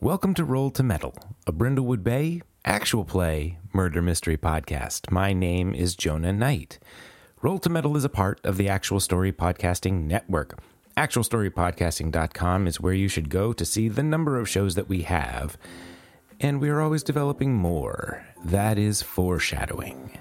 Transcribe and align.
Welcome 0.00 0.34
to 0.34 0.44
Roll 0.44 0.70
to 0.70 0.84
Meddle, 0.84 1.16
a 1.44 1.52
Brindlewood 1.52 2.04
Bay 2.04 2.42
actual 2.64 3.04
play 3.04 3.58
murder 3.72 4.00
mystery 4.00 4.36
podcast. 4.36 5.10
My 5.10 5.32
name 5.32 5.74
is 5.74 5.96
Jonah 5.96 6.32
Knight. 6.32 6.78
Roll 7.42 7.58
to 7.58 7.68
Meddle 7.68 7.96
is 7.96 8.04
a 8.04 8.08
part 8.08 8.40
of 8.44 8.58
the 8.58 8.68
Actual 8.68 9.00
Story 9.00 9.32
Podcasting 9.32 10.04
Network. 10.04 10.60
ActualStoryPodcasting.com 10.96 12.68
is 12.68 12.80
where 12.80 12.92
you 12.92 13.08
should 13.08 13.28
go 13.28 13.52
to 13.52 13.64
see 13.64 13.88
the 13.88 14.04
number 14.04 14.38
of 14.38 14.48
shows 14.48 14.76
that 14.76 14.88
we 14.88 15.02
have. 15.02 15.58
And 16.38 16.60
we 16.60 16.68
are 16.68 16.80
always 16.80 17.02
developing 17.02 17.54
more. 17.54 18.24
That 18.44 18.78
is 18.78 19.02
foreshadowing. 19.02 20.16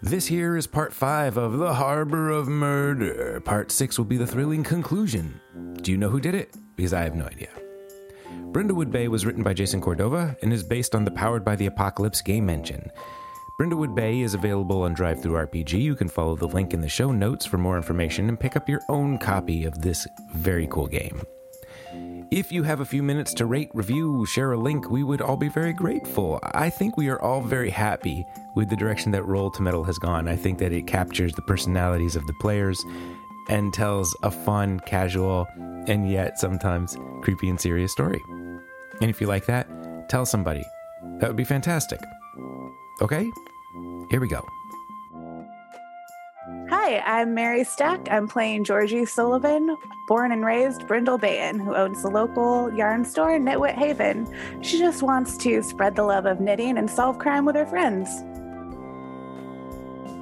This 0.00 0.28
here 0.28 0.56
is 0.56 0.66
part 0.66 0.94
five 0.94 1.36
of 1.36 1.58
The 1.58 1.74
Harbor 1.74 2.30
of 2.30 2.48
Murder. 2.48 3.42
Part 3.44 3.70
six 3.70 3.98
will 3.98 4.06
be 4.06 4.16
the 4.16 4.26
thrilling 4.26 4.64
conclusion. 4.64 5.38
Do 5.82 5.92
you 5.92 5.98
know 5.98 6.08
who 6.08 6.18
did 6.18 6.34
it? 6.34 6.54
Because 6.76 6.94
I 6.94 7.02
have 7.02 7.14
no 7.14 7.26
idea. 7.26 7.50
Brindlewood 8.52 8.90
Bay 8.90 9.08
was 9.08 9.26
written 9.26 9.42
by 9.42 9.54
Jason 9.54 9.80
Cordova 9.80 10.36
and 10.42 10.52
is 10.52 10.62
based 10.62 10.94
on 10.94 11.04
the 11.04 11.10
Powered 11.10 11.44
by 11.44 11.56
the 11.56 11.66
Apocalypse 11.66 12.22
game 12.22 12.48
engine. 12.48 12.90
Brindlewood 13.58 13.94
Bay 13.94 14.20
is 14.20 14.34
available 14.34 14.82
on 14.82 14.94
DriveThruRPG. 14.94 15.80
You 15.80 15.94
can 15.94 16.08
follow 16.08 16.36
the 16.36 16.48
link 16.48 16.74
in 16.74 16.80
the 16.80 16.88
show 16.88 17.10
notes 17.10 17.46
for 17.46 17.58
more 17.58 17.76
information 17.76 18.28
and 18.28 18.38
pick 18.38 18.56
up 18.56 18.68
your 18.68 18.80
own 18.88 19.18
copy 19.18 19.64
of 19.64 19.80
this 19.80 20.06
very 20.34 20.66
cool 20.66 20.86
game. 20.86 21.22
If 22.30 22.50
you 22.50 22.64
have 22.64 22.80
a 22.80 22.84
few 22.84 23.02
minutes 23.02 23.32
to 23.34 23.46
rate, 23.46 23.70
review, 23.72 24.26
share 24.26 24.52
a 24.52 24.58
link, 24.58 24.90
we 24.90 25.04
would 25.04 25.20
all 25.20 25.36
be 25.36 25.48
very 25.48 25.72
grateful. 25.72 26.40
I 26.42 26.68
think 26.68 26.96
we 26.96 27.08
are 27.08 27.22
all 27.22 27.40
very 27.40 27.70
happy 27.70 28.26
with 28.56 28.68
the 28.68 28.76
direction 28.76 29.12
that 29.12 29.24
Roll 29.24 29.50
to 29.52 29.62
Meddle 29.62 29.84
has 29.84 29.98
gone. 29.98 30.26
I 30.26 30.34
think 30.34 30.58
that 30.58 30.72
it 30.72 30.86
captures 30.86 31.32
the 31.32 31.42
personalities 31.42 32.16
of 32.16 32.26
the 32.26 32.34
players 32.40 32.84
and 33.48 33.72
tells 33.72 34.16
a 34.22 34.30
fun, 34.30 34.80
casual, 34.80 35.46
and 35.86 36.10
yet 36.10 36.38
sometimes 36.38 36.96
creepy 37.22 37.48
and 37.48 37.60
serious 37.60 37.92
story. 37.92 38.20
And 38.28 39.10
if 39.10 39.20
you 39.20 39.26
like 39.26 39.46
that, 39.46 39.68
tell 40.08 40.26
somebody. 40.26 40.64
That 41.20 41.28
would 41.28 41.36
be 41.36 41.44
fantastic. 41.44 42.00
Okay? 43.00 43.30
Here 44.10 44.20
we 44.20 44.28
go. 44.28 44.44
Hi, 46.70 47.00
I'm 47.00 47.34
Mary 47.34 47.64
Stack. 47.64 48.08
I'm 48.10 48.28
playing 48.28 48.64
Georgie 48.64 49.04
Sullivan, 49.04 49.76
born 50.06 50.30
and 50.30 50.44
raised 50.44 50.86
Brindle 50.86 51.18
Bayan, 51.18 51.58
who 51.58 51.74
owns 51.74 52.02
the 52.02 52.08
local 52.08 52.72
yarn 52.72 53.04
store, 53.04 53.38
Knitwit 53.38 53.74
Haven. 53.74 54.32
She 54.62 54.78
just 54.78 55.02
wants 55.02 55.36
to 55.38 55.62
spread 55.62 55.96
the 55.96 56.04
love 56.04 56.24
of 56.24 56.40
knitting 56.40 56.78
and 56.78 56.88
solve 56.88 57.18
crime 57.18 57.44
with 57.44 57.56
her 57.56 57.66
friends. 57.66 58.08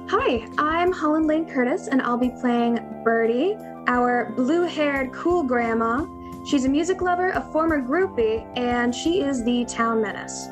Hi, 0.07 0.47
I'm 0.59 0.91
Holland 0.91 1.25
Lane 1.25 1.49
Curtis, 1.49 1.87
and 1.87 1.99
I'll 1.99 2.15
be 2.15 2.29
playing 2.29 2.77
Birdie, 3.03 3.57
our 3.87 4.31
blue 4.35 4.61
haired 4.67 5.11
cool 5.11 5.41
grandma. 5.41 6.05
She's 6.45 6.65
a 6.65 6.69
music 6.69 7.01
lover, 7.01 7.29
a 7.31 7.41
former 7.51 7.81
groupie, 7.81 8.45
and 8.55 8.93
she 8.93 9.23
is 9.23 9.43
the 9.43 9.65
town 9.65 10.03
menace. 10.03 10.47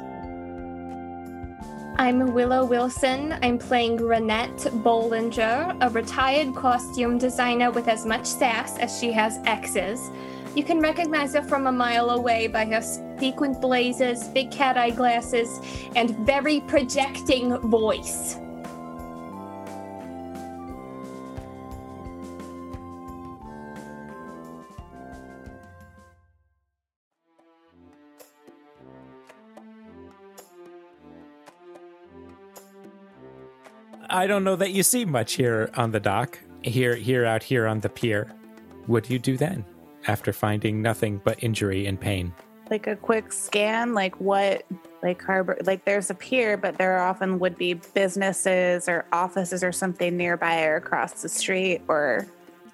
I'm 2.00 2.34
Willow 2.34 2.66
Wilson. 2.66 3.38
I'm 3.44 3.60
playing 3.60 4.00
Renette 4.00 4.72
Bollinger, 4.82 5.78
a 5.82 5.90
retired 5.92 6.56
costume 6.56 7.20
designer 7.20 7.70
with 7.70 7.88
as 7.88 8.08
much 8.08 8.26
sass 8.26 8.80
as 8.80 8.98
she 9.00 9.12
has 9.12 9.38
exes. 9.46 10.10
You 10.56 10.64
can 10.64 10.80
recognize 10.80 11.36
her 11.36 11.44
from 11.44 11.68
a 11.68 11.72
mile 11.72 12.10
away 12.10 12.48
by 12.48 12.66
her 12.66 12.82
sequin 13.20 13.54
blazers, 13.62 14.28
big 14.30 14.50
cat 14.50 14.78
eye 14.78 14.90
glasses, 14.90 15.60
and 15.96 16.18
very 16.26 16.62
projecting 16.62 17.56
voice. 17.70 18.40
I 34.14 34.28
don't 34.28 34.44
know 34.44 34.56
that 34.58 34.70
you 34.70 34.84
see 34.84 35.06
much 35.06 35.34
here 35.34 35.72
on 35.74 35.90
the 35.90 36.00
dock, 36.00 36.38
here, 36.62 36.96
here, 36.96 37.26
out 37.26 37.42
here 37.42 37.66
on 37.66 37.80
the 37.80 37.90
pier. 37.90 38.32
What 38.86 39.06
do 39.06 39.14
you 39.14 39.18
do 39.18 39.38
then 39.38 39.66
after 40.06 40.32
finding 40.32 40.84
nothing 40.84 41.20
but 41.24 41.44
injury 41.44 41.88
and 41.88 42.00
pain? 42.00 42.32
Like 42.70 42.86
a 42.86 42.96
quick 42.96 43.34
scan, 43.34 43.96
like 43.96 44.20
what, 44.22 44.68
like 45.02 45.20
harbor, 45.24 45.58
like 45.66 45.86
there's 45.86 46.12
a 46.12 46.14
pier, 46.14 46.58
but 46.58 46.78
there 46.78 47.00
often 47.00 47.40
would 47.40 47.58
be 47.58 47.74
businesses 47.74 48.88
or 48.88 49.06
offices 49.12 49.64
or 49.64 49.72
something 49.72 50.16
nearby 50.16 50.64
or 50.64 50.76
across 50.76 51.24
the 51.24 51.30
street 51.30 51.82
or 51.88 52.28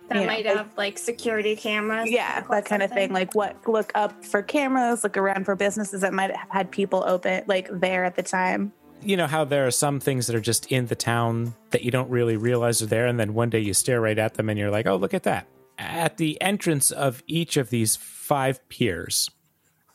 That 0.10 0.16
you 0.16 0.22
know, 0.22 0.28
might 0.28 0.46
have 0.46 0.68
like 0.76 0.98
security 0.98 1.56
cameras. 1.56 2.12
yeah, 2.12 2.42
that 2.50 2.66
kind 2.66 2.84
of 2.84 2.92
thing. 2.92 3.14
Like 3.14 3.34
what, 3.34 3.66
look 3.66 3.94
up 3.96 4.26
for 4.26 4.42
cameras, 4.42 5.06
look 5.06 5.16
around 5.16 5.46
for 5.46 5.56
businesses 5.56 6.02
that 6.02 6.14
might 6.14 6.36
have 6.36 6.50
had 6.50 6.70
people 6.70 7.06
open, 7.08 7.46
like 7.48 7.70
there 7.72 8.04
at 8.04 8.18
the 8.18 8.24
time. 8.24 8.74
You 9.02 9.16
know 9.16 9.28
how 9.28 9.46
there 9.46 9.66
are 9.66 9.72
some 9.72 10.00
things 10.00 10.28
that 10.28 10.36
are 10.36 10.42
just 10.42 10.72
in 10.72 10.88
the 10.88 10.96
town 10.96 11.56
that 11.72 11.84
you 11.84 11.92
don't 11.92 12.10
really 12.10 12.36
realize 12.36 12.82
are 12.82 12.86
there, 12.86 13.08
and 13.08 13.20
then 13.20 13.34
one 13.34 13.50
day 13.50 13.60
you 13.60 13.74
stare 13.74 14.02
right 14.02 14.18
at 14.18 14.34
them 14.34 14.50
and 14.50 14.60
you're 14.60 14.72
like, 14.72 14.88
oh, 14.88 14.98
look 14.98 15.14
at 15.14 15.24
that. 15.24 15.48
At 15.78 16.18
the 16.18 16.40
entrance 16.42 16.92
of 16.92 17.24
each 17.26 17.56
of 17.56 17.70
these 17.70 17.96
five 17.96 18.68
piers, 18.68 19.30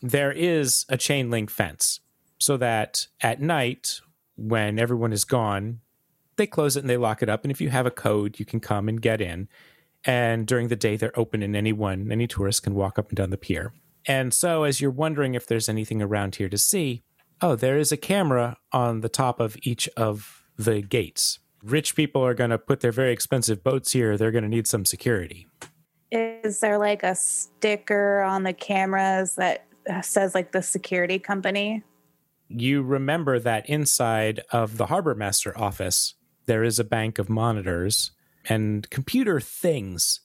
there 0.00 0.32
is 0.32 0.86
a 0.88 0.96
chain 0.96 1.30
link 1.30 1.50
fence 1.50 2.00
so 2.38 2.56
that 2.56 3.06
at 3.20 3.42
night, 3.42 4.00
when 4.36 4.78
everyone 4.78 5.12
is 5.12 5.24
gone, 5.24 5.80
they 6.36 6.46
close 6.46 6.76
it 6.76 6.80
and 6.80 6.90
they 6.90 6.96
lock 6.96 7.22
it 7.22 7.28
up. 7.28 7.44
And 7.44 7.50
if 7.50 7.60
you 7.60 7.70
have 7.70 7.86
a 7.86 7.90
code, 7.90 8.38
you 8.38 8.44
can 8.44 8.60
come 8.60 8.88
and 8.88 9.00
get 9.00 9.20
in. 9.20 9.48
And 10.04 10.46
during 10.46 10.68
the 10.68 10.76
day, 10.76 10.96
they're 10.96 11.18
open, 11.18 11.42
and 11.42 11.56
anyone, 11.56 12.10
any 12.10 12.26
tourist 12.26 12.62
can 12.62 12.74
walk 12.74 12.98
up 12.98 13.08
and 13.08 13.16
down 13.16 13.30
the 13.30 13.38
pier. 13.38 13.72
And 14.06 14.34
so, 14.34 14.64
as 14.64 14.80
you're 14.80 14.90
wondering 14.90 15.34
if 15.34 15.46
there's 15.46 15.68
anything 15.68 16.02
around 16.02 16.36
here 16.36 16.50
to 16.50 16.58
see, 16.58 17.02
oh, 17.40 17.56
there 17.56 17.78
is 17.78 17.92
a 17.92 17.96
camera 17.96 18.56
on 18.72 19.00
the 19.00 19.08
top 19.08 19.40
of 19.40 19.56
each 19.62 19.88
of 19.96 20.44
the 20.56 20.82
gates. 20.82 21.38
Rich 21.62 21.96
people 21.96 22.22
are 22.22 22.34
going 22.34 22.50
to 22.50 22.58
put 22.58 22.80
their 22.80 22.92
very 22.92 23.12
expensive 23.12 23.62
boats 23.62 23.92
here. 23.92 24.16
They're 24.16 24.30
going 24.30 24.44
to 24.44 24.50
need 24.50 24.66
some 24.66 24.84
security. 24.84 25.46
Is 26.10 26.60
there 26.60 26.78
like 26.78 27.02
a 27.02 27.14
sticker 27.14 28.20
on 28.20 28.42
the 28.42 28.52
cameras 28.52 29.34
that 29.36 29.66
says 30.02 30.34
like 30.34 30.52
the 30.52 30.62
security 30.62 31.18
company? 31.18 31.82
You 32.48 32.82
remember 32.82 33.38
that 33.38 33.68
inside 33.68 34.42
of 34.50 34.76
the 34.76 34.86
harbor 34.86 35.14
master 35.14 35.56
office, 35.58 36.14
there 36.46 36.62
is 36.62 36.78
a 36.78 36.84
bank 36.84 37.18
of 37.18 37.28
monitors 37.28 38.12
and 38.48 38.88
computer 38.90 39.40
things 39.40 40.20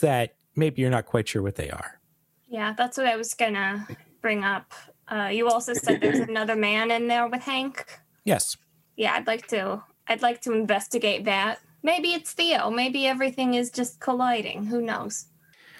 that 0.00 0.34
maybe 0.54 0.82
you're 0.82 0.90
not 0.90 1.06
quite 1.06 1.28
sure 1.28 1.42
what 1.42 1.54
they 1.54 1.70
are. 1.70 2.00
Yeah, 2.48 2.74
that's 2.76 2.98
what 2.98 3.06
I 3.06 3.16
was 3.16 3.34
gonna 3.34 3.88
bring 4.20 4.44
up. 4.44 4.72
Uh, 5.08 5.30
you 5.32 5.48
also 5.48 5.72
said 5.74 6.00
there's 6.00 6.18
another 6.28 6.56
man 6.56 6.90
in 6.90 7.08
there 7.08 7.26
with 7.28 7.42
Hank. 7.42 8.00
Yes. 8.24 8.56
Yeah, 8.96 9.14
I'd 9.14 9.26
like 9.26 9.46
to. 9.48 9.82
I'd 10.08 10.22
like 10.22 10.40
to 10.42 10.52
investigate 10.52 11.24
that. 11.24 11.60
Maybe 11.82 12.12
it's 12.12 12.32
Theo. 12.32 12.70
Maybe 12.70 13.06
everything 13.06 13.54
is 13.54 13.70
just 13.70 14.00
colliding. 14.00 14.66
Who 14.66 14.80
knows? 14.80 15.26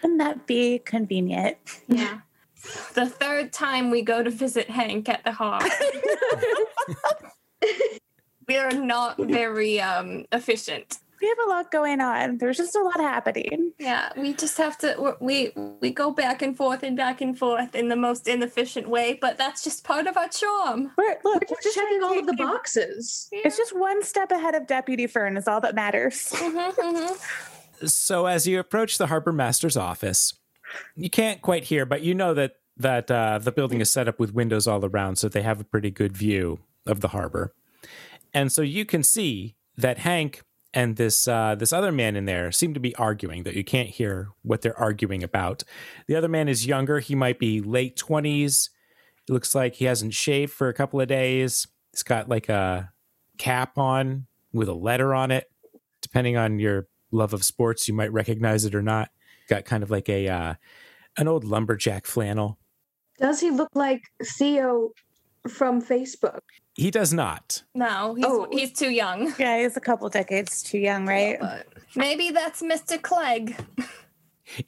Wouldn't 0.03 0.21
that 0.21 0.47
be 0.47 0.79
convenient? 0.79 1.59
Yeah. 1.89 2.21
the 2.95 3.07
third 3.07 3.53
time 3.53 3.91
we 3.91 4.03
go 4.03 4.23
to 4.23 4.31
visit 4.31 4.71
Hank 4.71 5.09
at 5.09 5.25
the 5.25 5.33
harbor, 5.33 5.69
we 8.49 8.57
are 8.57 8.71
not 8.73 9.19
very 9.19 9.81
um, 9.81 10.27
efficient. 10.33 10.99
We 11.21 11.29
have 11.29 11.39
a 11.47 11.49
lot 11.49 11.71
going 11.71 12.01
on. 12.01 12.39
There's 12.39 12.57
just 12.59 12.77
a 12.77 12.83
lot 12.83 13.01
happening. 13.01 13.73
Yeah, 13.79 14.13
we 14.17 14.35
just 14.35 14.57
have 14.59 14.77
to. 14.79 15.17
We 15.21 15.53
we 15.81 15.91
go 15.91 16.11
back 16.11 16.43
and 16.43 16.57
forth 16.57 16.83
and 16.83 16.97
back 16.97 17.21
and 17.21 17.39
forth 17.39 17.75
in 17.75 17.89
the 17.89 17.97
most 17.97 18.29
inefficient 18.29 18.89
way, 18.89 19.19
but 19.21 19.39
that's 19.39 19.65
just 19.65 19.85
part 19.85 20.07
of 20.07 20.17
our 20.17 20.29
charm. 20.29 20.93
We're 20.97 21.17
look, 21.25 21.45
We're 21.51 21.57
just 21.63 21.75
checking 21.75 22.03
all 22.03 22.19
of 22.19 22.27
the 22.27 22.35
boxes. 22.35 23.29
It's 23.33 23.57
just 23.57 23.77
one 23.79 24.03
step 24.03 24.31
ahead 24.31 24.55
of 24.55 24.67
Deputy 24.67 25.07
Fern 25.07 25.37
is 25.37 25.49
all 25.49 25.61
that 25.61 25.75
matters. 25.75 26.33
Mhm, 26.47 26.75
mhm. 26.75 27.89
So 27.89 28.27
as 28.27 28.47
you 28.47 28.59
approach 28.59 28.97
the 28.99 29.09
harbor 29.09 29.33
master's 29.33 29.77
office, 29.77 30.35
you 30.95 31.11
can't 31.11 31.43
quite 31.43 31.65
hear, 31.65 31.85
but 31.85 32.03
you 32.03 32.15
know 32.15 32.33
that 32.35 32.57
that 32.77 33.11
uh, 33.11 33.39
the 33.39 33.53
building 33.53 33.81
is 33.81 33.91
set 33.91 34.07
up 34.09 34.19
with 34.21 34.35
windows 34.35 34.67
all 34.67 34.85
around, 34.85 35.17
so 35.17 35.29
they 35.29 35.43
have 35.43 35.61
a 35.61 35.65
pretty 35.65 35.91
good 35.91 36.17
view 36.17 36.59
of 36.87 37.01
the 37.01 37.09
harbor. 37.09 37.53
And 38.35 38.53
so 38.53 38.63
you 38.63 38.85
can 38.85 39.03
see 39.03 39.55
that 39.79 39.99
Hank 39.99 40.43
and 40.77 40.97
this 40.97 41.27
uh, 41.27 41.55
this 41.55 41.73
other 41.73 41.91
man 41.91 42.17
in 42.17 42.27
there 42.27 42.53
seem 42.53 42.75
to 42.75 42.81
be 42.81 42.95
arguing. 42.97 43.45
That 43.45 43.55
you 43.55 43.65
can't 43.65 43.89
hear 43.89 44.29
what 44.43 44.61
they're 44.61 44.79
arguing 44.79 45.25
about. 45.25 45.65
The 46.07 46.15
other 46.15 46.29
man 46.29 46.49
is 46.49 46.67
younger; 46.67 47.01
he 47.01 47.15
might 47.15 47.39
be 47.39 47.63
late 47.63 47.97
twenties. 47.97 48.69
It 49.27 49.33
looks 49.33 49.55
like 49.55 49.77
he 49.77 49.87
hasn't 49.87 50.13
shaved 50.13 50.53
for 50.53 50.69
a 50.69 50.75
couple 50.75 51.01
of 51.01 51.09
days. 51.09 51.67
He's 51.93 52.03
got 52.03 52.29
like 52.29 52.51
a 52.51 52.93
cap 53.39 53.79
on 53.79 54.27
with 54.53 54.69
a 54.69 54.75
letter 54.75 55.15
on 55.15 55.31
it. 55.31 55.51
Depending 56.03 56.37
on 56.37 56.59
your 56.59 56.89
love 57.11 57.33
of 57.33 57.43
sports, 57.43 57.89
you 57.89 57.95
might 57.95 58.13
recognize 58.13 58.67
it 58.67 58.75
or 58.75 58.83
not. 58.83 59.09
Got 59.49 59.65
kind 59.65 59.83
of 59.83 59.91
like 59.91 60.11
a 60.11 60.29
uh, 60.29 60.55
an 61.17 61.27
old 61.27 61.43
lumberjack 61.43 62.05
flannel. 62.05 62.59
Does 63.19 63.41
he 63.41 63.51
look 63.51 63.71
like 63.75 64.03
Theo 64.23 64.91
from 65.49 65.81
Facebook? 65.81 66.41
He 66.77 66.91
does 66.91 67.13
not. 67.13 67.63
No, 67.75 68.15
he's 68.15 68.25
Oh. 68.27 68.47
he's 68.53 68.73
too 68.73 68.91
young. 68.91 69.33
Yeah, 69.39 69.61
he's 69.63 69.77
a 69.77 69.81
couple 69.81 70.09
decades 70.11 70.63
too 70.63 70.79
young, 70.79 71.07
right? 71.07 71.39
But 71.41 71.67
maybe 71.95 72.31
that's 72.31 72.61
Mr. 72.63 73.01
Clegg. 73.01 73.57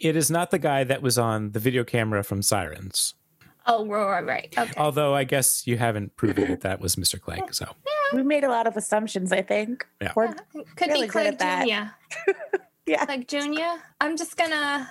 It 0.00 0.16
is 0.16 0.31
not 0.31 0.50
the 0.50 0.58
guy 0.58 0.84
that 0.84 1.02
was 1.02 1.19
on 1.19 1.52
the 1.52 1.60
video 1.60 1.84
camera 1.84 2.25
from 2.25 2.40
Sirens. 2.43 3.14
Oh, 3.66 3.87
right, 3.87 4.25
right. 4.25 4.55
Okay. 4.56 4.72
Although 4.78 5.14
I 5.14 5.25
guess 5.25 5.66
you 5.66 5.76
haven't 5.76 6.16
proven 6.16 6.49
that 6.49 6.62
that 6.62 6.81
was 6.81 6.96
Mr. 6.96 7.20
Clegg. 7.20 7.52
So 7.55 7.66
We 8.14 8.22
made 8.22 8.43
a 8.43 8.49
lot 8.49 8.66
of 8.66 8.76
assumptions, 8.78 9.31
I 9.31 9.43
think. 9.43 9.87
Yeah. 10.00 10.12
We're- 10.16 10.32
Could 10.76 10.88
really 10.88 11.02
be 11.02 11.08
Clegg. 11.08 11.38
Jr. 11.38 12.32
Yeah. 12.87 13.05
Clegg 13.05 13.28
Jr. 13.28 13.82
I'm 14.00 14.16
just 14.16 14.38
gonna 14.38 14.90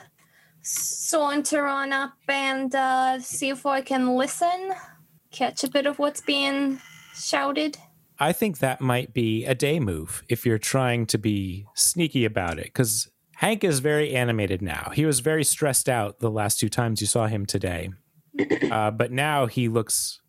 saunter 0.61 1.65
on 1.65 1.91
up 1.91 2.13
and 2.27 2.73
uh, 2.75 3.19
see 3.19 3.49
if 3.49 3.65
I 3.65 3.81
can 3.81 4.15
listen, 4.15 4.73
catch 5.31 5.63
a 5.63 5.69
bit 5.69 5.87
of 5.87 5.97
what's 5.97 6.21
being 6.21 6.79
shouted. 7.17 7.77
I 8.19 8.33
think 8.33 8.59
that 8.59 8.81
might 8.81 9.13
be 9.13 9.45
a 9.45 9.53
day 9.53 9.79
move 9.79 10.23
if 10.27 10.45
you're 10.45 10.57
trying 10.57 11.05
to 11.07 11.17
be 11.17 11.65
sneaky 11.75 12.25
about 12.25 12.57
it. 12.57 12.65
Because 12.65 13.09
Hank 13.35 13.63
is 13.63 13.79
very 13.79 14.15
animated 14.15 14.61
now. 14.61 14.91
He 14.93 15.05
was 15.05 15.19
very 15.19 15.43
stressed 15.43 15.87
out 15.87 16.19
the 16.19 16.31
last 16.31 16.59
two 16.59 16.69
times 16.69 17.01
you 17.01 17.07
saw 17.07 17.27
him 17.27 17.45
today. 17.45 17.89
Uh, 18.69 18.91
but 18.91 19.11
now 19.11 19.47
he 19.47 19.67
looks 19.67 20.21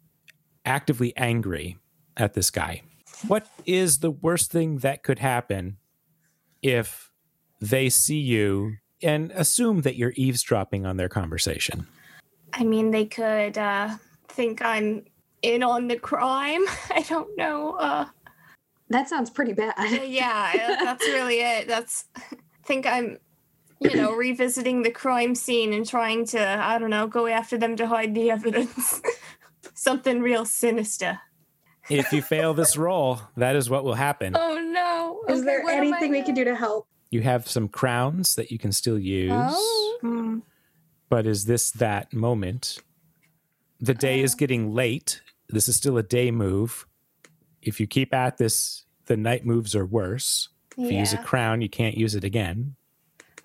actively 0.65 1.15
angry 1.15 1.77
at 2.17 2.33
this 2.33 2.51
guy. 2.51 2.81
What 3.27 3.47
is 3.67 3.99
the 3.99 4.11
worst 4.11 4.51
thing 4.51 4.79
that 4.79 5.03
could 5.03 5.19
happen 5.19 5.77
if 6.63 7.11
they 7.61 7.91
see 7.91 8.19
you 8.19 8.77
and 9.03 9.31
assume 9.33 9.83
that 9.83 9.97
you're 9.97 10.15
eavesdropping 10.17 10.87
on 10.87 10.97
their 10.97 11.11
conversation? 11.11 11.87
I 12.55 12.65
mean, 12.65 12.93
they 12.93 13.05
could 13.05 13.59
uh, 13.59 13.97
think 14.29 14.63
I'm 14.63 15.05
in 15.43 15.63
on 15.63 15.89
the 15.89 15.97
crime. 15.97 16.63
I 16.91 17.05
don't 17.09 17.37
know. 17.37 17.73
Uh, 17.75 18.07
That 18.91 19.09
sounds 19.09 19.31
pretty 19.31 19.53
bad. 19.53 19.75
yeah, 20.09 20.77
that's 20.83 21.07
really 21.07 21.41
it. 21.41 21.69
That's 21.69 22.07
think 22.65 22.87
I'm, 22.87 23.19
you 23.81 23.95
know, 23.95 24.13
revisiting 24.27 24.83
the 24.83 24.91
crime 24.91 25.35
scene 25.35 25.73
and 25.73 25.87
trying 25.89 26.25
to, 26.27 26.41
I 26.41 26.79
don't 26.79 26.91
know, 26.91 27.07
go 27.07 27.27
after 27.27 27.57
them 27.59 27.77
to 27.77 27.87
hide 27.87 28.15
the 28.15 28.31
evidence. 28.31 29.01
Something 29.75 30.21
real 30.21 30.45
sinister. 30.45 31.21
If 31.91 32.13
you 32.13 32.21
fail 32.23 32.53
this 32.55 32.77
roll, 32.87 33.21
that 33.37 33.57
is 33.57 33.71
what 33.71 33.85
will 33.85 33.95
happen. 33.95 34.35
Oh 34.37 34.59
no! 34.61 35.21
Is 35.33 35.41
Okay, 35.41 35.47
there 35.47 35.69
anything 35.69 36.11
we 36.11 36.23
can 36.23 36.35
do 36.35 36.45
to 36.45 36.55
help? 36.55 36.87
You 37.11 37.23
have 37.23 37.49
some 37.49 37.69
crowns 37.69 38.35
that 38.35 38.51
you 38.51 38.59
can 38.59 38.73
still 38.73 38.99
use. 38.99 39.33
Oh. 39.35 39.99
Hmm. 40.03 40.39
But 41.09 41.27
is 41.27 41.47
this 41.47 41.71
that 41.73 42.13
moment? 42.13 42.79
The 43.81 43.95
day 43.95 44.21
is 44.21 44.35
getting 44.35 44.75
late. 44.75 45.23
This 45.49 45.69
is 45.69 45.77
still 45.77 45.99
a 45.99 46.03
day 46.03 46.31
move. 46.31 46.87
If 47.63 47.81
you 47.81 47.87
keep 47.87 48.13
at 48.15 48.39
this, 48.39 48.85
the 49.07 49.17
night 49.17 49.45
moves 49.45 49.75
are 49.75 49.87
worse. 49.87 50.49
If 50.77 50.93
you 50.93 50.99
use 50.99 51.13
a 51.13 51.19
crown, 51.19 51.61
you 51.61 51.69
can't 51.69 51.97
use 51.97 52.15
it 52.15 52.23
again. 52.23 52.77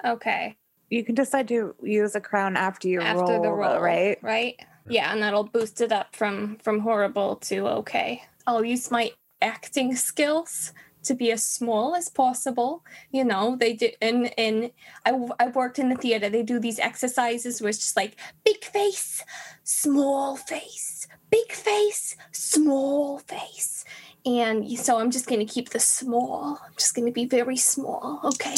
Okay. 0.06 0.56
You 0.90 1.04
can 1.04 1.16
decide 1.16 1.48
to 1.48 1.74
use 1.82 2.14
a 2.14 2.22
crown 2.22 2.56
after 2.56 2.88
you 2.88 3.02
After 3.02 3.34
roll, 3.34 3.42
the 3.42 3.52
roll, 3.52 3.80
right? 3.80 4.20
Right. 4.22 4.60
Yeah, 4.88 5.12
and 5.12 5.24
that'll 5.24 5.46
boost 5.46 5.82
it 5.82 5.92
up 5.92 6.16
from 6.16 6.58
from 6.58 6.80
horrible 6.80 7.38
to 7.38 7.68
okay. 7.68 8.22
I'll 8.46 8.64
use 8.64 8.92
my 8.92 9.12
acting 9.42 9.96
skills 9.96 10.74
to 11.04 11.14
be 11.14 11.32
as 11.32 11.46
small 11.46 11.96
as 11.96 12.10
possible. 12.10 12.84
You 13.12 13.24
know, 13.24 13.56
they 13.56 13.74
do, 13.74 13.90
and 14.02 14.34
and 14.38 14.72
I 15.06 15.12
I 15.40 15.48
worked 15.48 15.80
in 15.80 15.90
the 15.90 15.96
theater. 15.96 16.30
They 16.30 16.44
do 16.44 16.60
these 16.60 16.80
exercises 16.80 17.62
where 17.62 17.70
it's 17.70 17.80
just 17.80 17.96
like 17.96 18.16
big 18.44 18.64
face, 18.64 19.24
small 19.64 20.36
face, 20.36 21.08
big 21.30 21.52
face, 21.52 22.16
small 22.32 23.20
face. 23.20 23.86
And 24.26 24.70
so 24.80 25.00
I'm 25.00 25.12
just 25.12 25.28
going 25.28 25.46
to 25.46 25.54
keep 25.54 25.70
the 25.70 25.80
small. 25.80 26.60
I'm 26.66 26.74
just 26.78 26.96
going 26.96 27.06
to 27.06 27.12
be 27.12 27.26
very 27.26 27.58
small. 27.58 28.22
Okay. 28.24 28.56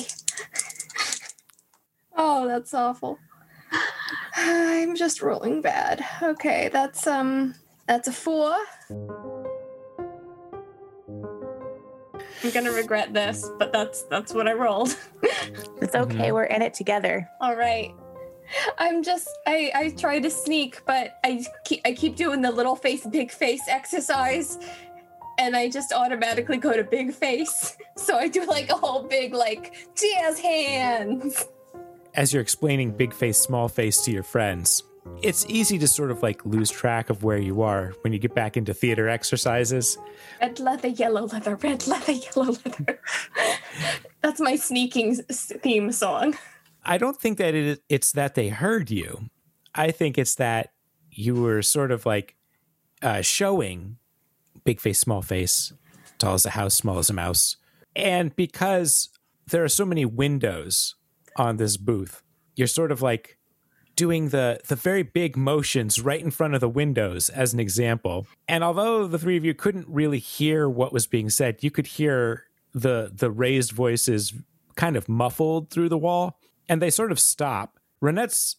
oh, 2.15 2.47
that's 2.47 2.74
awful. 2.74 3.18
I'm 4.36 4.95
just 4.95 5.21
rolling 5.21 5.62
bad. 5.62 6.06
Okay, 6.21 6.69
that's 6.71 7.07
um 7.07 7.56
that's 7.88 8.07
a 8.07 8.12
4. 8.12 9.44
I'm 12.45 12.51
going 12.51 12.65
to 12.65 12.71
regret 12.71 13.12
this, 13.12 13.50
but 13.57 13.74
that's 13.74 14.03
that's 14.03 14.31
what 14.31 14.47
I 14.47 14.53
rolled. 14.53 14.95
It's 15.81 15.94
okay. 15.94 16.15
Mm-hmm. 16.15 16.33
We're 16.33 16.45
in 16.45 16.62
it 16.62 16.74
together. 16.74 17.30
All 17.42 17.56
right. 17.56 17.94
I'm 18.77 19.03
just 19.03 19.27
I 19.45 19.71
I 19.75 19.89
try 19.89 20.19
to 20.19 20.30
sneak, 20.30 20.81
but 20.86 21.19
I 21.24 21.44
keep, 21.65 21.81
I 21.86 21.94
keep 21.94 22.15
doing 22.15 22.42
the 22.42 22.51
little 22.51 22.75
face 22.75 23.06
big 23.06 23.31
face 23.31 23.62
exercise 23.68 24.57
and 25.38 25.56
I 25.56 25.69
just 25.69 25.92
automatically 25.92 26.57
go 26.57 26.75
to 26.75 26.83
big 26.83 27.13
face. 27.13 27.77
So 27.97 28.18
I 28.18 28.27
do 28.27 28.45
like 28.45 28.69
a 28.69 28.75
whole 28.75 29.03
big 29.03 29.33
like 29.33 29.74
jazz 29.95 30.38
hands. 30.38 31.45
As 32.13 32.33
you're 32.33 32.42
explaining 32.42 32.92
big 32.92 33.13
face, 33.13 33.38
small 33.38 33.69
face 33.69 34.03
to 34.03 34.12
your 34.12 34.24
friends, 34.24 34.83
it's 35.22 35.46
easy 35.48 35.78
to 35.80 35.88
sort 35.88 36.12
of 36.12 36.22
like 36.22 36.46
lose 36.46 36.69
track 36.69 37.10
of 37.10 37.24
where 37.24 37.38
you 37.38 37.62
are 37.62 37.94
when 38.02 38.13
you 38.13 38.19
get 38.19 38.34
back 38.34 38.57
into 38.57 38.74
theater 38.74 39.10
exercises. 39.10 39.98
Red 40.42 40.60
leather, 40.60 40.90
yellow 40.90 41.25
leather, 41.25 41.56
red 41.56 41.88
leather, 41.88 42.12
yellow 42.12 42.52
leather. 42.52 43.00
That's 44.22 44.40
my 44.40 44.56
sneaking 44.56 45.16
theme 45.16 45.92
song. 45.92 46.36
I 46.84 46.98
don't 46.98 47.19
think 47.19 47.38
that 47.38 47.56
it, 47.56 47.84
it's 47.90 48.12
that 48.12 48.36
they 48.36 48.50
heard 48.50 48.92
you. 48.92 49.30
I 49.74 49.92
think 49.92 50.18
it's 50.18 50.36
that 50.36 50.72
you 51.12 51.36
were 51.36 51.62
sort 51.62 51.92
of 51.92 52.06
like 52.06 52.36
uh, 53.02 53.22
showing 53.22 53.98
big 54.63 54.80
face, 54.80 55.00
small 55.00 55.22
face, 55.22 55.74
tall 56.18 56.34
as 56.34 56.46
a 56.46 56.52
house, 56.52 56.75
small 56.75 56.98
as 56.98 57.10
a 57.10 57.13
mouse. 57.13 57.57
And 57.96 58.36
because 58.36 59.10
there 59.48 59.63
are 59.63 59.69
so 59.69 59.86
many 59.86 60.06
windows 60.06 60.96
on 61.38 61.57
this 61.57 61.78
booth, 61.78 62.22
you're 62.56 62.68
sort 62.68 62.92
of 62.92 63.02
like 63.02 63.38
doing 63.95 64.30
the 64.30 64.59
the 64.68 64.75
very 64.75 65.03
big 65.03 65.38
motions 65.38 66.01
right 66.01 66.21
in 66.21 66.31
front 66.31 66.53
of 66.53 66.62
the 66.62 66.69
windows 66.69 67.30
as 67.30 67.53
an 67.53 67.59
example. 67.59 68.27
And 68.47 68.63
although 68.63 69.07
the 69.07 69.19
three 69.19 69.38
of 69.38 69.45
you 69.45 69.53
couldn't 69.53 69.88
really 69.88 70.19
hear 70.19 70.69
what 70.69 70.94
was 70.94 71.07
being 71.07 71.30
said, 71.30 71.63
you 71.63 71.71
could 71.71 71.88
hear 71.88 72.45
the 72.74 73.12
the 73.13 73.31
raised 73.31 73.71
voices 73.71 74.33
kind 74.75 74.95
of 74.95 75.07
muffled 75.07 75.69
through 75.69 75.89
the 75.89 75.97
wall 75.97 76.39
and 76.68 76.81
they 76.81 76.89
sort 76.89 77.12
of 77.12 77.19
stop. 77.19 77.80
Renette's 78.01 78.57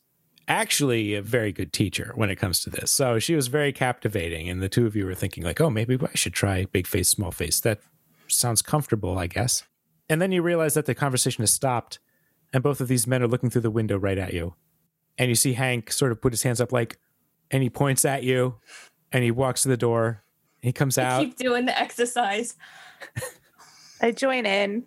actually 0.48 1.14
a 1.14 1.20
very 1.20 1.52
good 1.52 1.72
teacher 1.72 2.12
when 2.14 2.30
it 2.30 2.36
comes 2.36 2.60
to 2.60 2.70
this. 2.70 2.90
So 2.90 3.18
she 3.18 3.34
was 3.34 3.48
very 3.48 3.72
captivating 3.72 4.48
and 4.48 4.62
the 4.62 4.68
two 4.68 4.86
of 4.86 4.96
you 4.96 5.04
were 5.04 5.14
thinking 5.14 5.42
like, 5.44 5.60
"Oh, 5.60 5.70
maybe 5.70 5.98
I 6.00 6.14
should 6.14 6.32
try 6.32 6.64
big 6.64 6.86
face 6.86 7.08
small 7.08 7.30
face." 7.30 7.60
That 7.60 7.80
sounds 8.28 8.62
comfortable, 8.62 9.18
I 9.18 9.26
guess. 9.26 9.64
And 10.08 10.22
then 10.22 10.32
you 10.32 10.42
realize 10.42 10.74
that 10.74 10.86
the 10.86 10.94
conversation 10.94 11.42
has 11.42 11.50
stopped 11.50 11.98
and 12.52 12.62
both 12.62 12.80
of 12.80 12.88
these 12.88 13.06
men 13.06 13.22
are 13.22 13.28
looking 13.28 13.50
through 13.50 13.62
the 13.62 13.70
window 13.70 13.98
right 13.98 14.18
at 14.18 14.32
you. 14.32 14.54
And 15.18 15.28
you 15.28 15.34
see 15.34 15.54
Hank 15.54 15.90
sort 15.92 16.12
of 16.12 16.20
put 16.20 16.32
his 16.32 16.42
hands 16.42 16.60
up 16.60 16.72
like 16.72 16.98
and 17.50 17.62
he 17.62 17.70
points 17.70 18.04
at 18.04 18.22
you 18.22 18.56
and 19.12 19.24
he 19.24 19.30
walks 19.30 19.62
to 19.62 19.68
the 19.68 19.76
door. 19.76 20.22
He 20.60 20.72
comes 20.72 20.98
I 20.98 21.04
out. 21.04 21.20
keep 21.20 21.36
doing 21.36 21.64
the 21.66 21.78
exercise. 21.78 22.56
I 24.00 24.10
join 24.10 24.46
in. 24.46 24.84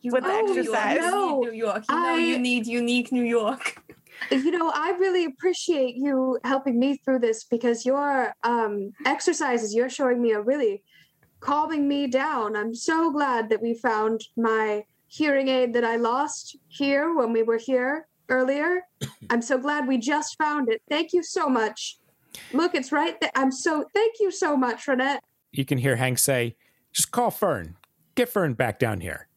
You 0.00 0.12
With 0.12 0.22
the 0.22 0.28
know 0.28 0.46
you 0.46 0.60
exercise. 0.60 0.98
No, 1.00 1.40
need 1.40 1.50
New 1.50 1.56
York. 1.56 1.84
You 1.88 1.94
know 1.94 2.14
I- 2.14 2.18
you 2.18 2.38
need 2.38 2.66
unique 2.66 3.12
New 3.12 3.24
York. 3.24 3.82
You 4.30 4.50
know, 4.50 4.72
I 4.74 4.92
really 4.98 5.26
appreciate 5.26 5.96
you 5.96 6.38
helping 6.42 6.78
me 6.80 6.96
through 7.04 7.18
this 7.18 7.44
because 7.44 7.84
your 7.84 8.32
um, 8.44 8.94
exercises 9.04 9.74
you're 9.74 9.90
showing 9.90 10.22
me 10.22 10.32
are 10.32 10.40
really 10.42 10.82
calming 11.40 11.86
me 11.86 12.06
down. 12.06 12.56
I'm 12.56 12.74
so 12.74 13.10
glad 13.10 13.50
that 13.50 13.60
we 13.60 13.74
found 13.74 14.22
my 14.34 14.84
hearing 15.06 15.48
aid 15.48 15.74
that 15.74 15.84
I 15.84 15.96
lost 15.96 16.56
here 16.68 17.14
when 17.14 17.30
we 17.34 17.42
were 17.42 17.58
here 17.58 18.06
earlier. 18.28 18.82
I'm 19.30 19.42
so 19.42 19.58
glad 19.58 19.86
we 19.86 19.98
just 19.98 20.36
found 20.38 20.68
it. 20.70 20.82
Thank 20.88 21.12
you 21.12 21.22
so 21.22 21.48
much. 21.48 21.98
Look, 22.52 22.74
it's 22.74 22.92
right 22.92 23.18
there. 23.20 23.30
I'm 23.34 23.50
so 23.52 23.84
thank 23.94 24.14
you 24.20 24.30
so 24.30 24.56
much, 24.56 24.86
Renette. 24.86 25.20
you 25.52 25.64
can 25.64 25.78
hear 25.78 25.96
Hank 25.96 26.18
say, 26.18 26.56
"Just 26.92 27.10
call 27.10 27.30
Fern. 27.30 27.76
Get 28.14 28.28
Fern 28.28 28.54
back 28.54 28.78
down 28.78 29.00
here." 29.00 29.28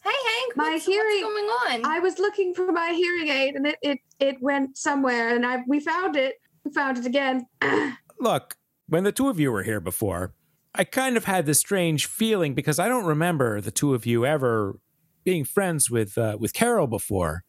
Hey 0.00 0.10
Hank, 0.10 0.56
My 0.56 0.70
what's, 0.70 0.86
hearing- 0.86 1.22
what's 1.24 1.34
going 1.66 1.82
on? 1.84 1.90
I 1.90 1.98
was 1.98 2.18
looking 2.18 2.54
for 2.54 2.72
my 2.72 2.92
hearing 2.92 3.28
aid 3.28 3.54
and 3.56 3.66
it 3.66 3.76
it, 3.82 3.98
it 4.18 4.36
went 4.40 4.78
somewhere 4.78 5.34
and 5.34 5.44
I 5.44 5.58
we 5.66 5.80
found 5.80 6.16
it. 6.16 6.36
We 6.64 6.72
found 6.72 6.96
it 6.98 7.04
again. 7.06 7.46
Look, 8.18 8.56
when 8.88 9.04
the 9.04 9.12
two 9.12 9.28
of 9.28 9.38
you 9.38 9.52
were 9.52 9.62
here 9.64 9.80
before, 9.80 10.32
I 10.74 10.84
kind 10.84 11.16
of 11.18 11.24
had 11.26 11.44
this 11.44 11.58
strange 11.58 12.06
feeling 12.06 12.54
because 12.54 12.78
I 12.78 12.88
don't 12.88 13.04
remember 13.04 13.60
the 13.60 13.70
two 13.70 13.92
of 13.94 14.06
you 14.06 14.24
ever 14.24 14.78
being 15.24 15.44
friends 15.44 15.90
with 15.90 16.16
uh, 16.16 16.38
with 16.40 16.54
Carol 16.54 16.86
before, 16.86 17.44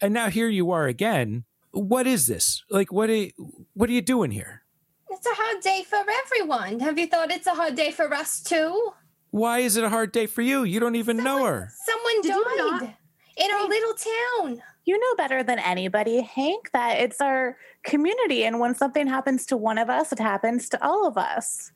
and 0.00 0.12
now 0.14 0.28
here 0.30 0.48
you 0.48 0.70
are 0.70 0.86
again. 0.86 1.44
What 1.72 2.06
is 2.06 2.26
this? 2.26 2.64
Like, 2.70 2.92
what 2.92 3.10
are 3.10 3.14
you, 3.14 3.30
what 3.74 3.88
are 3.88 3.92
you 3.92 4.02
doing 4.02 4.30
here? 4.30 4.62
It's 5.10 5.26
a 5.26 5.34
hard 5.34 5.62
day 5.62 5.84
for 5.88 5.98
everyone. 6.24 6.80
Have 6.80 6.98
you 6.98 7.06
thought 7.06 7.30
it's 7.30 7.46
a 7.46 7.54
hard 7.54 7.74
day 7.74 7.90
for 7.90 8.12
us 8.14 8.40
too? 8.40 8.92
Why 9.30 9.60
is 9.60 9.76
it 9.76 9.84
a 9.84 9.88
hard 9.88 10.12
day 10.12 10.26
for 10.26 10.42
you? 10.42 10.64
You 10.64 10.80
don't 10.80 10.96
even 10.96 11.18
know 11.18 11.44
her. 11.44 11.70
Someone 11.86 12.22
Did 12.22 12.30
died 12.30 12.56
not- 12.58 12.94
in 13.36 13.50
our 13.52 13.68
little 13.68 13.94
town. 13.94 14.62
You 14.86 14.98
know 14.98 15.14
better 15.16 15.42
than 15.42 15.58
anybody, 15.60 16.20
Hank, 16.22 16.70
that 16.72 16.98
it's 17.00 17.20
our 17.20 17.56
community. 17.84 18.44
And 18.44 18.58
when 18.58 18.74
something 18.74 19.06
happens 19.06 19.46
to 19.46 19.56
one 19.56 19.78
of 19.78 19.88
us, 19.90 20.10
it 20.12 20.18
happens 20.18 20.68
to 20.70 20.84
all 20.84 21.06
of 21.06 21.16
us. 21.16 21.70